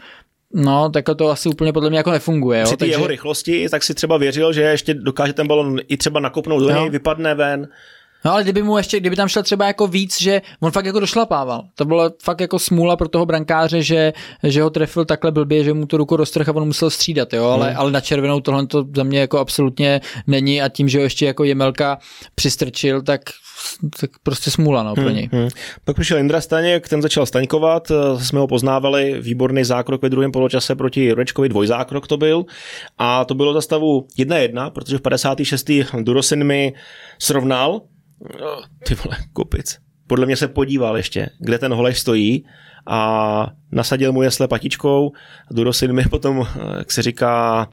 [0.56, 2.66] no, tak to asi úplně podle mě jako nefunguje, jo.
[2.66, 5.98] Při té Takže, jeho rychlosti, tak si třeba věřil, že ještě dokáže ten balon i
[5.98, 7.68] třeba nakopnout do něj, vypadne ven.
[8.26, 11.00] No ale kdyby mu ještě, kdyby tam šel třeba jako víc, že on fakt jako
[11.00, 11.64] došlapával.
[11.76, 15.74] To bylo fakt jako smůla pro toho brankáře, že, že ho trefil takhle blbě, že
[15.74, 17.80] mu tu ruku roztrh a on musel střídat, jo, ale, Hmm.
[17.80, 21.26] ale na červenou tohle to za mě jako absolutně není a tím, že ho ještě
[21.26, 21.98] jako Jemelka
[22.36, 23.22] přistrčil, tak,
[24.00, 25.30] tak prostě smůla, no, pro něj.
[25.32, 25.48] Hmm.
[25.86, 30.76] Pak přišel Indra Staněk, ten začal staňkovat, jsme ho poznávali, výborný zákrok ve druhém poločase
[30.76, 32.46] proti Jurečkovi, dvojzákrok to byl.
[32.98, 35.72] A to bylo za stavu 1-1, protože v 56.
[36.02, 36.74] Durosin mi
[37.20, 37.82] srovnal,
[38.36, 39.78] Eh, ty vole, kupic.
[40.08, 42.46] Podle mě se podíval ještě, kde ten holeš stojí
[42.88, 45.12] a nasadil mu jesle patičkou.
[45.52, 47.68] Durosin mi potom, eh, jak se říká,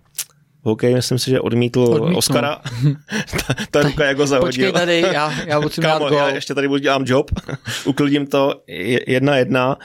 [0.62, 2.16] OK, myslím si, že odmítl, Odmítnul.
[2.18, 2.60] Oscara.
[3.46, 4.48] ta, ta ruka jak ho zahodil.
[4.48, 6.18] Počkej tady, já, já dát Kámo, gol.
[6.18, 7.30] já ještě tady budu dělám job,
[7.84, 9.76] uklidím to je- jedna jedna.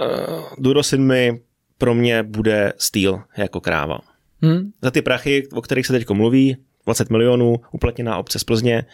[0.00, 1.40] Uh, Durosin mi
[1.78, 3.98] pro mě bude stýl jako kráva.
[4.44, 4.70] Hm?
[4.82, 8.84] Za ty prachy, o kterých se teď mluví, 20 milionů, uplatněná obce z Plzně,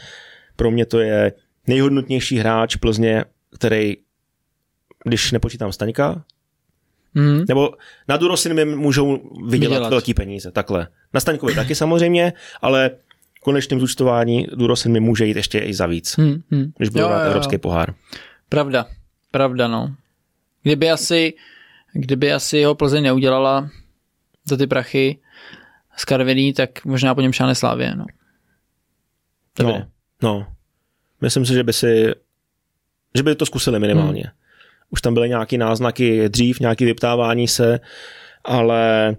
[0.57, 1.33] pro mě to je
[1.67, 3.25] nejhodnotnější hráč Plzně,
[3.55, 3.97] který,
[5.05, 6.25] když nepočítám Staňka,
[7.19, 7.45] Hm?
[7.49, 7.71] nebo
[8.09, 9.13] na Durosin mi můžou
[9.47, 9.91] vydělat, Vydělat.
[9.91, 10.89] velký peníze, takhle.
[11.15, 12.91] Na Staňkovi taky samozřejmě, ale
[13.39, 16.73] v konečném zúčtování Durosin mi může jít ještě i za víc, Hm, hm.
[16.77, 17.95] když budu hrát evropský pohár.
[18.49, 18.87] Pravda,
[19.31, 19.95] pravda, no.
[20.63, 21.35] Kdyby asi,
[21.93, 23.71] kdyby asi jeho Plzeň neudělala
[24.45, 25.19] za ty prachy
[25.97, 28.05] z Karviní, tak možná po něm šáne Slávě, no.
[29.55, 29.87] To No, bude.
[30.23, 30.47] No.
[31.21, 32.15] Myslím si, že by si,
[33.15, 34.23] že by to zkusili minimálně.
[34.23, 34.33] Hmm.
[34.91, 37.81] Už tam byly nějaké náznaky dřív, nějaké vyptávání se,
[38.45, 39.17] ale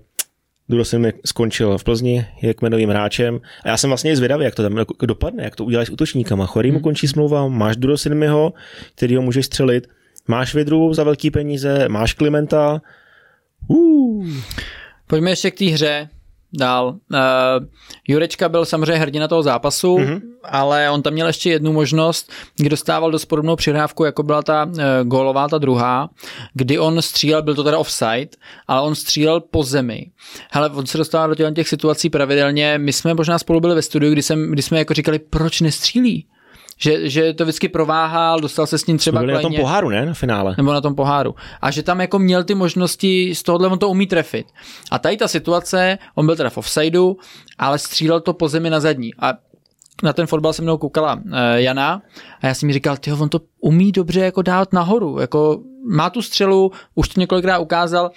[0.69, 4.63] Durosin mi skončil v Plzni, je kmenovým hráčem a já jsem vlastně zvědavý, jak to
[4.63, 6.45] tam jako dopadne, jak to uděláš s útočníkama.
[6.45, 6.83] Chorý mu hmm.
[6.83, 8.53] končí smlouva, máš Durosinmiho,
[8.95, 9.87] který ho můžeš střelit,
[10.27, 12.81] máš Vidru za velký peníze, máš Klimenta.
[13.67, 14.27] Uh.
[15.07, 16.09] Pojďme ještě k té hře
[16.53, 16.95] dál.
[17.13, 17.19] Uh,
[18.07, 20.21] Jurečka byl samozřejmě hrdina toho zápasu, mm-hmm.
[20.43, 24.65] ale on tam měl ještě jednu možnost, kdy dostával dost podobnou přihrávku, jako byla ta
[24.65, 26.09] uh, gólová, ta druhá,
[26.53, 28.29] kdy on střílel, byl to teda offside,
[28.67, 30.11] ale on střílel po zemi.
[30.51, 32.77] Hele, on se dostává do těch, těch situací pravidelně.
[32.77, 36.25] My jsme možná spolu byli ve studiu, kdy, jsem, kdy jsme jako říkali, proč nestřílí?
[36.77, 40.05] Že, že to vždycky prováhal, dostal se s ním třeba byli na tom poháru, ne?
[40.05, 40.55] Na finále.
[40.57, 41.35] Nebo na tom poháru.
[41.61, 44.47] A že tam jako měl ty možnosti, z tohohle on to umí trefit.
[44.91, 47.17] A tady ta situace, on byl teda v offsideu,
[47.57, 49.11] ale střílel to po zemi na zadní.
[49.19, 49.33] A
[50.03, 51.21] na ten fotbal se mnou koukala uh,
[51.55, 52.01] Jana
[52.41, 55.59] a já jsem mi říkal, tyjo, on to umí dobře jako dát nahoru, jako
[55.89, 58.11] má tu střelu, už to několikrát ukázal,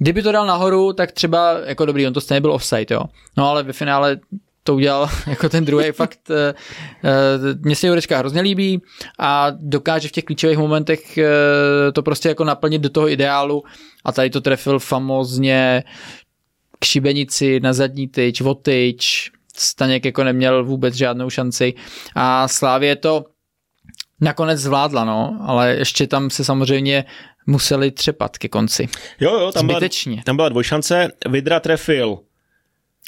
[0.00, 3.00] Kdyby to dal nahoru, tak třeba, jako dobrý, on to stejně byl offside, jo.
[3.36, 4.18] No ale ve finále
[4.68, 6.30] to udělal jako ten druhý fakt.
[6.30, 6.54] Eh,
[7.04, 8.82] eh, mně se Jurečka hrozně líbí
[9.18, 13.62] a dokáže v těch klíčových momentech eh, to prostě jako naplnit do toho ideálu
[14.04, 15.84] a tady to trefil famozně
[16.78, 21.74] k šibenici na zadní tyč, votyč, Staněk jako neměl vůbec žádnou šanci
[22.14, 23.24] a Slávě to
[24.20, 27.04] nakonec zvládla, no, ale ještě tam se samozřejmě
[27.46, 28.88] museli třepat ke konci.
[29.20, 30.12] Jo, jo, tam Zbytečně.
[30.12, 32.18] byla, tam byla dvojšance, Vidra trefil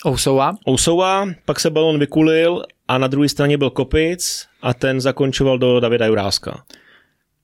[0.06, 0.56] Ousoua.
[0.68, 5.80] Ousoua, pak se balon vykulil a na druhé straně byl Kopic a ten zakončoval do
[5.80, 6.64] Davida Juráska.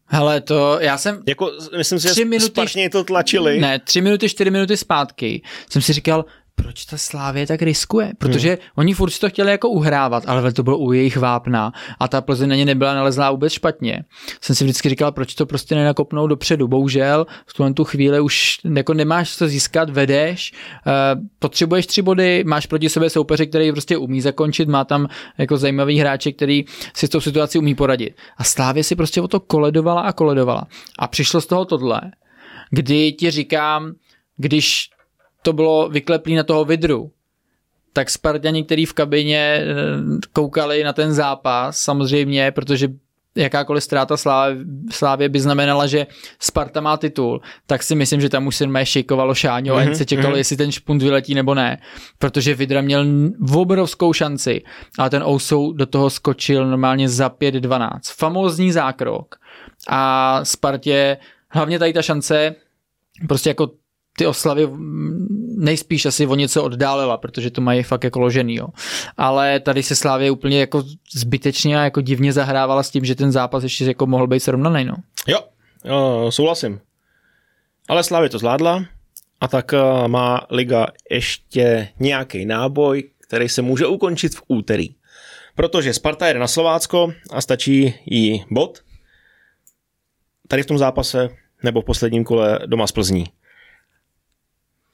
[0.07, 1.23] Hele, to já jsem...
[1.29, 3.61] Jako, myslím si, že minuty, to tlačili.
[3.61, 6.25] Ne, tři minuty, čtyři minuty zpátky jsem si říkal,
[6.57, 8.13] proč ta Slávě tak riskuje?
[8.19, 8.59] Protože hmm.
[8.75, 12.21] oni furt si to chtěli jako uhrávat, ale to bylo u jejich vápna a ta
[12.21, 14.05] Plzeň na ně nebyla nalezlá vůbec špatně.
[14.41, 16.69] Jsem si vždycky říkal, proč to prostě nenakopnou dopředu.
[16.69, 20.53] Bohužel v tu chvíli už jako nemáš co získat, vedeš,
[20.87, 25.09] uh, potřebuješ tři body, máš proti sobě soupeře, který prostě umí zakončit, má tam
[25.39, 26.65] jako zajímavý hráče, který
[26.95, 28.17] si s tou situací umí poradit.
[28.37, 30.67] A Slávě si prostě o to koledovala a koledovala.
[30.99, 32.01] A přišlo z toho tohle,
[32.71, 33.93] kdy ti říkám,
[34.37, 34.91] když
[35.47, 37.11] to bylo vykleplý na toho vidru,
[37.93, 39.65] tak Spartani, který v kabině eh,
[40.33, 42.89] koukali na ten zápas, samozřejmě, protože
[43.37, 46.07] jakákoliv ztráta Slávě, Slávě by znamenala, že
[46.41, 49.95] Sparta má titul, tak si myslím, že tam už se mé šikovalo šáňo mm-hmm, a
[49.95, 50.39] se čekalo, mm-hmm.
[50.39, 51.79] jestli ten špunt vyletí nebo ne,
[52.19, 53.07] protože Vidra měl
[53.55, 54.63] obrovskou šanci
[54.99, 57.99] a ten Ousou do toho skočil normálně za 5-12.
[58.19, 59.35] Famózní zákrok
[59.89, 61.17] a Spartě
[61.51, 62.55] hlavně tady ta šance
[63.29, 63.86] prostě jako
[64.17, 64.69] ty oslavy
[65.57, 68.69] nejspíš asi o něco oddálila, protože to mají fakt jako ložený, jo.
[69.17, 70.85] Ale tady se Slávě úplně jako
[71.15, 74.85] zbytečně a jako divně zahrávala s tím, že ten zápas ještě jako mohl být srovnaný,
[74.85, 74.95] no.
[75.27, 75.41] Jo,
[75.85, 76.81] jo souhlasím.
[77.89, 78.85] Ale Slávě to zvládla
[79.41, 84.95] a tak eh, má Liga ještě nějaký náboj, který se může ukončit v úterý.
[85.55, 88.79] Protože Sparta jede na Slovácko a stačí jí bod.
[90.49, 91.29] Tady v tom zápase
[91.63, 93.25] nebo v posledním kole doma z Plzní.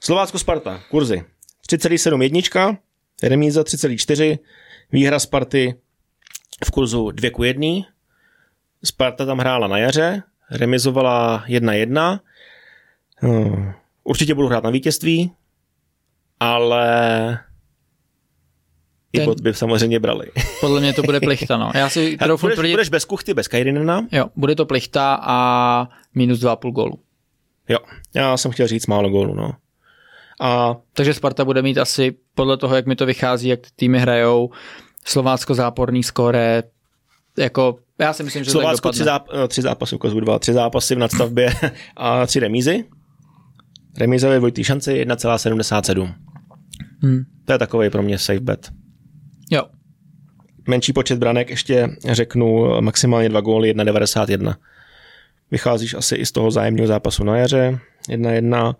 [0.05, 1.25] Slovácko Sparta, kurzy
[1.69, 2.77] 3,7 jednička,
[3.23, 4.39] remíza 3,4,
[4.93, 5.75] výhra Sparty
[6.65, 7.67] v kurzu 2 k 1.
[8.85, 12.21] Sparta tam hrála na jaře, remizovala 1-1.
[13.17, 13.73] Hmm.
[14.05, 15.33] Určitě budu hrát na vítězství,
[16.41, 16.87] ale
[19.13, 19.23] ten...
[19.23, 20.27] i bod by samozřejmě brali.
[20.61, 21.71] Podle mě to bude plichta, no.
[21.75, 22.71] Já si budeš, tvrdit...
[22.71, 24.07] budeš bez kuchty, bez Kajrinena.
[24.13, 26.99] Jo, bude to plichta a minus 2,5 gólu.
[27.69, 27.79] Jo,
[28.15, 29.53] já jsem chtěl říct málo gólu, no.
[30.43, 30.77] A...
[30.93, 34.51] Takže Sparta bude mít asi podle toho, jak mi to vychází, jak ty týmy hrajou,
[35.05, 36.63] Slovácko záporný skóre,
[37.39, 40.95] jako já si myslím, že Slovácko tři, záp- no, tři zápasy, ukazuju dva, tři zápasy
[40.95, 41.53] v nadstavbě
[41.97, 42.85] a tři remízy.
[43.99, 46.15] Remíza ve dvojitý šanci 1,77.
[47.03, 47.25] Hmm.
[47.45, 48.71] To je takový pro mě safe bet.
[49.51, 49.63] Jo.
[50.69, 54.55] Menší počet branek, ještě řeknu maximálně dva góly, 1,91.
[55.51, 57.79] Vycházíš asi i z toho zájemného zápasu na jaře,
[58.09, 58.75] 1-1.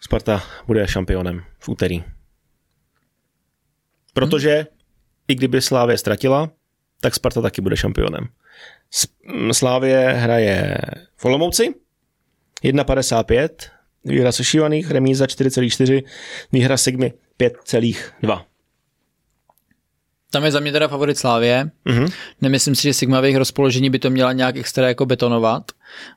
[0.00, 2.04] Sparta bude šampionem v úterý.
[4.12, 4.66] Protože hmm.
[5.28, 6.50] i kdyby Slávě ztratila,
[7.00, 8.28] tak Sparta taky bude šampionem.
[9.52, 10.78] Slávě hraje
[11.16, 11.74] v Olomouci
[12.64, 13.48] 1,55,
[14.04, 16.02] výhra sešívaných, remíza 4,4,
[16.52, 18.44] výhra Sigmy 5,2.
[20.30, 21.70] Tam je za mě teda favorit Slávě.
[21.86, 22.12] Mm-hmm.
[22.40, 25.72] Nemyslím si, že Sigma v jejich rozpoložení by to měla nějak extra jako betonovat.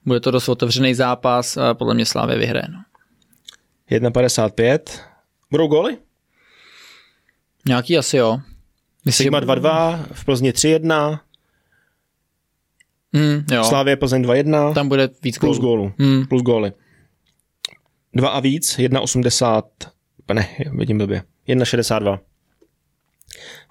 [0.06, 2.66] Bude to dost otevřený zápas a podle mě Slávě vyhraje.
[2.70, 2.84] No.
[3.92, 4.80] 1,55.
[5.52, 5.98] Budou góly?
[7.68, 8.40] Nějaký asi jo.
[9.06, 11.20] Myslím, Sigma 2-2, v Plzni 3-1,
[13.14, 13.64] Hmm, jo.
[13.64, 15.78] Slávě Plzeň 2-1, Tam bude víc plus gólů.
[15.78, 15.94] gólů.
[16.00, 16.26] Hmm.
[16.28, 16.72] Plus góly.
[18.14, 19.64] Dva a víc, 1,80,
[20.34, 20.48] ne,
[20.78, 22.20] vidím blbě, 1,62.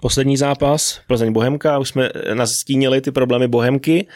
[0.01, 4.07] Poslední zápas, Plzeň Bohemka, už jsme nastínili ty problémy Bohemky.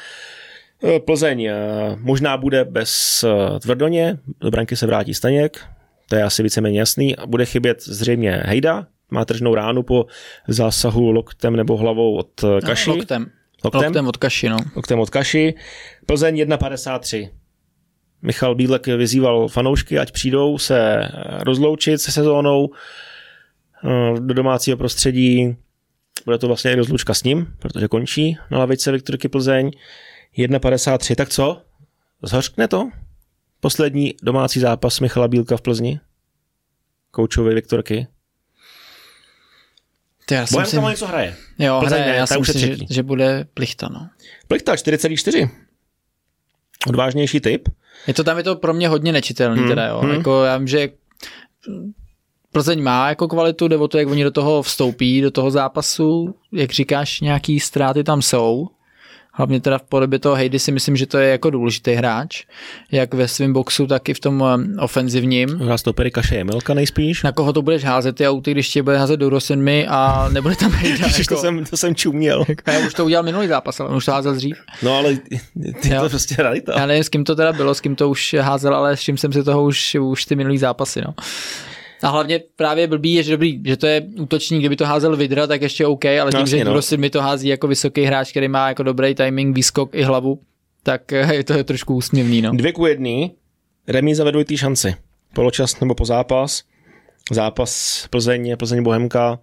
[0.83, 1.55] Eh, Plzeň eh,
[1.99, 5.65] možná bude bez eh, Tvrdoně, do branky se vrátí Staněk,
[6.09, 7.15] to je asi víceméně jasný.
[7.15, 10.05] A bude chybět zřejmě Hejda, má tržnou ránu po
[10.47, 12.89] zásahu loktem nebo hlavou od eh, Kaši.
[12.89, 13.31] Loktem.
[13.63, 13.83] Loktem?
[13.83, 14.57] Loktem od kaši, no.
[14.75, 15.53] Loktem od Kaši.
[16.05, 17.29] Plzeň 1,53.
[18.21, 21.09] Michal Bílek vyzýval fanoušky, ať přijdou se
[21.39, 22.69] rozloučit se sezónou
[23.83, 25.55] eh, do domácího prostředí.
[26.25, 29.71] Bude to vlastně i rozlučka s ním, protože končí na lavice Viktorky Plzeň.
[30.37, 31.15] 1,53.
[31.15, 31.61] Tak co?
[32.23, 32.89] Zhořkne to?
[33.65, 35.99] Poslední domácí zápas Michala Bílka v Plzni?
[37.11, 38.07] Koučovi Viktorky.
[40.25, 41.35] Ty, já si Bohemka myslím, mu něco hraje.
[41.59, 44.09] jo, Plzeň hraje, ne, já si myslím, že, že, bude plichta, no.
[44.47, 45.49] Plichta 4,4.
[46.87, 47.69] Odvážnější typ.
[48.07, 49.99] Je to tam je to pro mě hodně nečitelný Hmm, teda, jo.
[49.99, 50.11] hmm.
[50.13, 50.89] Jako já vím, že
[52.51, 56.35] Plzeň má jako kvalitu, jde o to, jak oni do toho vstoupí, do toho zápasu,
[56.51, 58.67] jak říkáš, nějaký ztráty tam jsou.
[59.37, 62.43] Hlavně teda v podobě toho Hejdy si myslím, že to je jako důležitý hráč,
[62.91, 65.49] jak ve svém boxu, tak i v tom um, ofenzivním.
[65.49, 67.23] Hra stopery Kaše je Milka nejspíš.
[67.23, 70.55] Na koho to budeš házet ty auty, když tě bude házet do Rosenmi a nebude
[70.55, 71.05] tam Hejda.
[71.07, 71.41] Ježiš, to, jako.
[71.41, 72.45] jsem, to jsem čuměl.
[72.67, 74.57] Já už to udělal minulý zápas, ale on už to házel dřív.
[74.83, 75.15] No ale
[75.81, 76.01] ty Jo.
[76.01, 76.73] to prostě realita.
[76.79, 79.17] Já nevím, s kým to teda bylo, s kým to už házel, ale s čím
[79.17, 81.13] jsem si toho už, už ty minulý zápasy, no.
[82.03, 85.47] A hlavně právě blbý je, že dobrý, že to je útočník, kdyby to házel Vidra,
[85.47, 86.73] tak ještě OK, ale tím, Jasně, že no.
[86.73, 86.81] no.
[86.97, 90.39] mi to hází jako vysoký hráč, který má jako dobrý timing, výskok i hlavu,
[90.83, 92.51] tak eh, je to je trošku úsměvný, no.
[92.51, 93.31] Dvě ku jedný,
[93.87, 94.95] remíza ve dvojitý šanci.
[95.33, 96.63] Poločas nebo po zápas.
[97.31, 99.39] Zápas Plzeň, Plzeň Bohemka.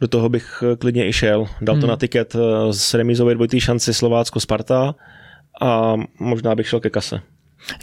[0.00, 1.46] Do toho bych eh, klidně i šel.
[1.60, 1.88] Dal to Hmm.
[1.88, 4.94] na tiket eh, s remízou ve dvojitý šanci Slovácko Sparta
[5.62, 7.20] a možná bych šel ke kase.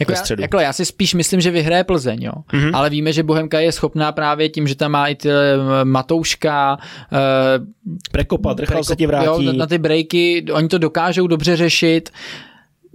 [0.00, 2.32] Jako já, jako já si spíš myslím, že vyhraje Plzeň, jo.
[2.52, 2.62] Mhm.
[2.62, 2.76] Mm-hmm.
[2.76, 6.78] Ale víme, že Bohemka je schopná právě tím, že tam má i ty eh, Matouška,
[7.12, 7.18] eh,
[8.12, 9.46] Prekopat, rychle se ti Jo, vrátí.
[9.46, 12.10] na, na ty breaky, oni to dokážou dobře řešit.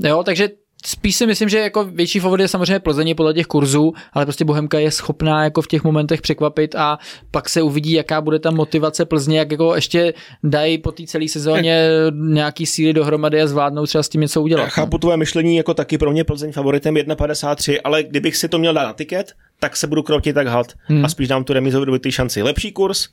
[0.03, 0.49] Jo, takže
[0.85, 4.45] spíš si myslím, že jako větší favorit je samozřejmě Plzeň podle těch kurzů, ale prostě
[4.45, 6.97] Bohemka je schopná jako v těch momentech překvapit a
[7.31, 10.13] pak se uvidí, jaká bude ta motivace Plzně, jak jako ještě
[10.43, 14.63] dají po té celé sezóně nějaký síly dohromady a zvládnou třeba s tím něco udělat.
[14.63, 18.59] Já chápu tvoje myšlení jako taky pro mě Plzeň favoritem 1,53, ale kdybych si to
[18.59, 21.05] měl dát na tiket, tak se budu krotit tak had hmm.
[21.05, 22.41] a spíš dám tu remízu do ty šanci.
[22.43, 23.07] Lepší kurz,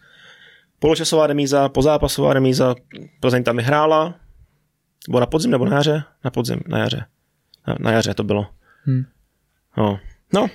[0.79, 2.75] poločasová remíza, pozápasová remíza,
[3.21, 4.15] Plzeň tam vyhrála,
[5.09, 6.03] nebo na podzim nebo na jaře?
[6.25, 7.05] Na podzim, na jaře.
[7.67, 8.47] Na, na jaře to bylo.
[8.85, 9.05] Hmm.
[9.77, 10.01] No.
[10.33, 10.47] no,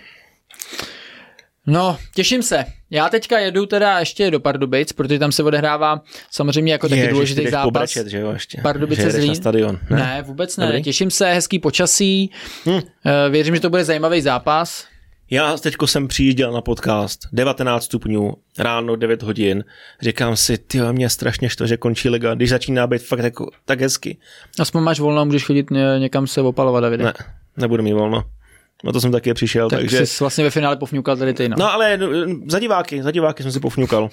[1.67, 2.65] No, těším se.
[2.89, 7.41] Já teďka jedu teda ještě do Pardubic, protože tam se odehrává samozřejmě jako taky důležitý
[7.41, 7.63] jdeš zápas.
[7.65, 8.61] pobrečet, že jo, ještě.
[8.61, 9.79] Pardubice že na stadion.
[9.89, 10.65] Ne, ne vůbec ne.
[10.65, 10.83] Dobrý.
[10.83, 12.31] Těším se, hezký počasí.
[12.65, 12.79] Hm.
[13.05, 14.85] Eh, Věřím, že to bude zajímavý zápas.
[15.31, 19.63] Já teďko jsem přijížděl na podcast, 19 stupňů, ráno 9 hodin.
[20.01, 23.81] Říkám si, ty mě strašně štve, že končí liga, když začíná být fakt jako, tak
[23.81, 24.17] hezky.
[24.59, 27.03] Aspoň máš volno, můžeš chodit ně- někam se opalovat, Davide.
[27.03, 27.13] Ne,
[27.57, 28.23] nebudu mít volno.
[28.83, 30.05] No to jsem taky přišel, tak takže...
[30.05, 31.55] jsi vlastně ve finále pofňukal tady ty, no.
[31.59, 32.07] No ale no,
[32.47, 34.09] za diváky, za diváky jsem si pofňukal.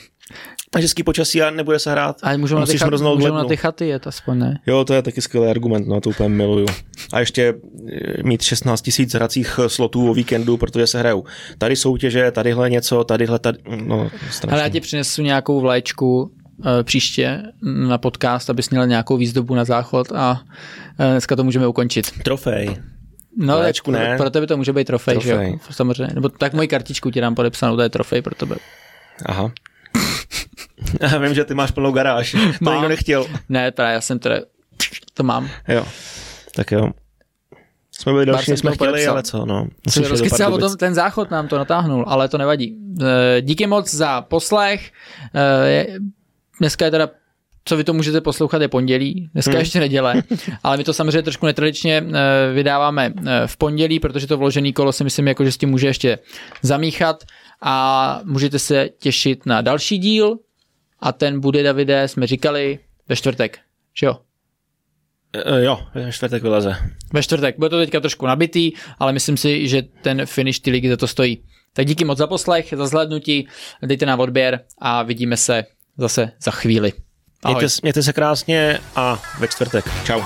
[0.75, 2.17] A hezký počasí a nebude se hrát.
[2.23, 4.61] Ale můžou, na ty, chat, můžou na ty chaty jet aspoň, ne?
[4.67, 6.67] Jo, to je taky skvělý argument, no to úplně miluju.
[7.13, 7.55] A ještě
[7.93, 11.25] eh, mít 16 tisíc hracích eh, slotů o víkendu, protože se hrajou
[11.59, 14.53] tady soutěže, tadyhle něco, tadyhle, tady, no strašně.
[14.53, 16.31] Ale já ti přinesu nějakou vlaječku
[16.65, 20.41] eh, příště na podcast, abys měl nějakou výzdobu na záchod a
[20.99, 22.07] dneska to můžeme ukončit.
[22.23, 22.77] Trofej.
[23.37, 24.17] No, tak ne.
[24.17, 25.51] pro tebe to může být trofej, že Trofej.
[25.53, 25.59] jo?
[25.71, 26.15] Samozřejmě.
[26.15, 28.57] Nebo tak moji kartičku ti dám podepsanou, to je trofej pro tebe.
[29.27, 29.51] Aha.
[31.01, 32.33] Já vím, že ty máš plnou garáž.
[32.33, 32.75] To Mám.
[32.75, 33.27] nikdo nechtěl.
[33.49, 34.37] Ne, právě já jsem teda,
[35.15, 35.49] to mám.
[35.69, 35.87] Jo.
[36.55, 36.91] Tak jo.
[38.01, 39.13] Jsme byli další, jsme chtěli, podepsal.
[39.13, 39.61] ale co, no.
[39.61, 40.71] Jsem Musíš jet do rozkycal o Pardubic.
[40.73, 42.77] tom, ten záchod nám to natáhnul, ale to nevadí.
[43.03, 44.91] Eh, Díky moc za poslech.
[45.35, 45.87] Eh,
[46.61, 47.09] Dneska je teda
[47.67, 49.61] co vy to můžete poslouchat, je pondělí, dneska hmm.
[49.61, 50.23] ještě neděle,
[50.63, 54.93] ale my to samozřejmě trošku netradičně eh, vydáváme eh, v pondělí, protože to vložený kolo
[54.93, 56.19] si myslím, jako, že s tím může ještě
[56.63, 57.25] zamíchat
[57.63, 60.37] a můžete se těšit na další díl
[61.01, 62.79] a ten bude, Davide, jsme říkali,
[63.09, 63.59] ve čtvrtek,
[63.95, 64.17] že jo?
[65.35, 65.79] Eh, Jo,
[66.11, 66.77] čtvrtek vyleze.
[67.13, 67.59] Ve čtvrtek.
[67.59, 71.07] Bude to teďka trošku nabitý, ale myslím si, že ten finish ty ligy za to
[71.07, 71.43] stojí.
[71.73, 73.49] Tak díky moc za poslech, za zhlédnutí,
[73.83, 75.65] dejte nám odběr a vidíme se
[75.99, 76.93] zase za chvíli.
[77.45, 77.55] Ahoj.
[77.61, 79.85] Mějte, mějte se krásně a ve čtvrtek.
[80.05, 80.21] Čau.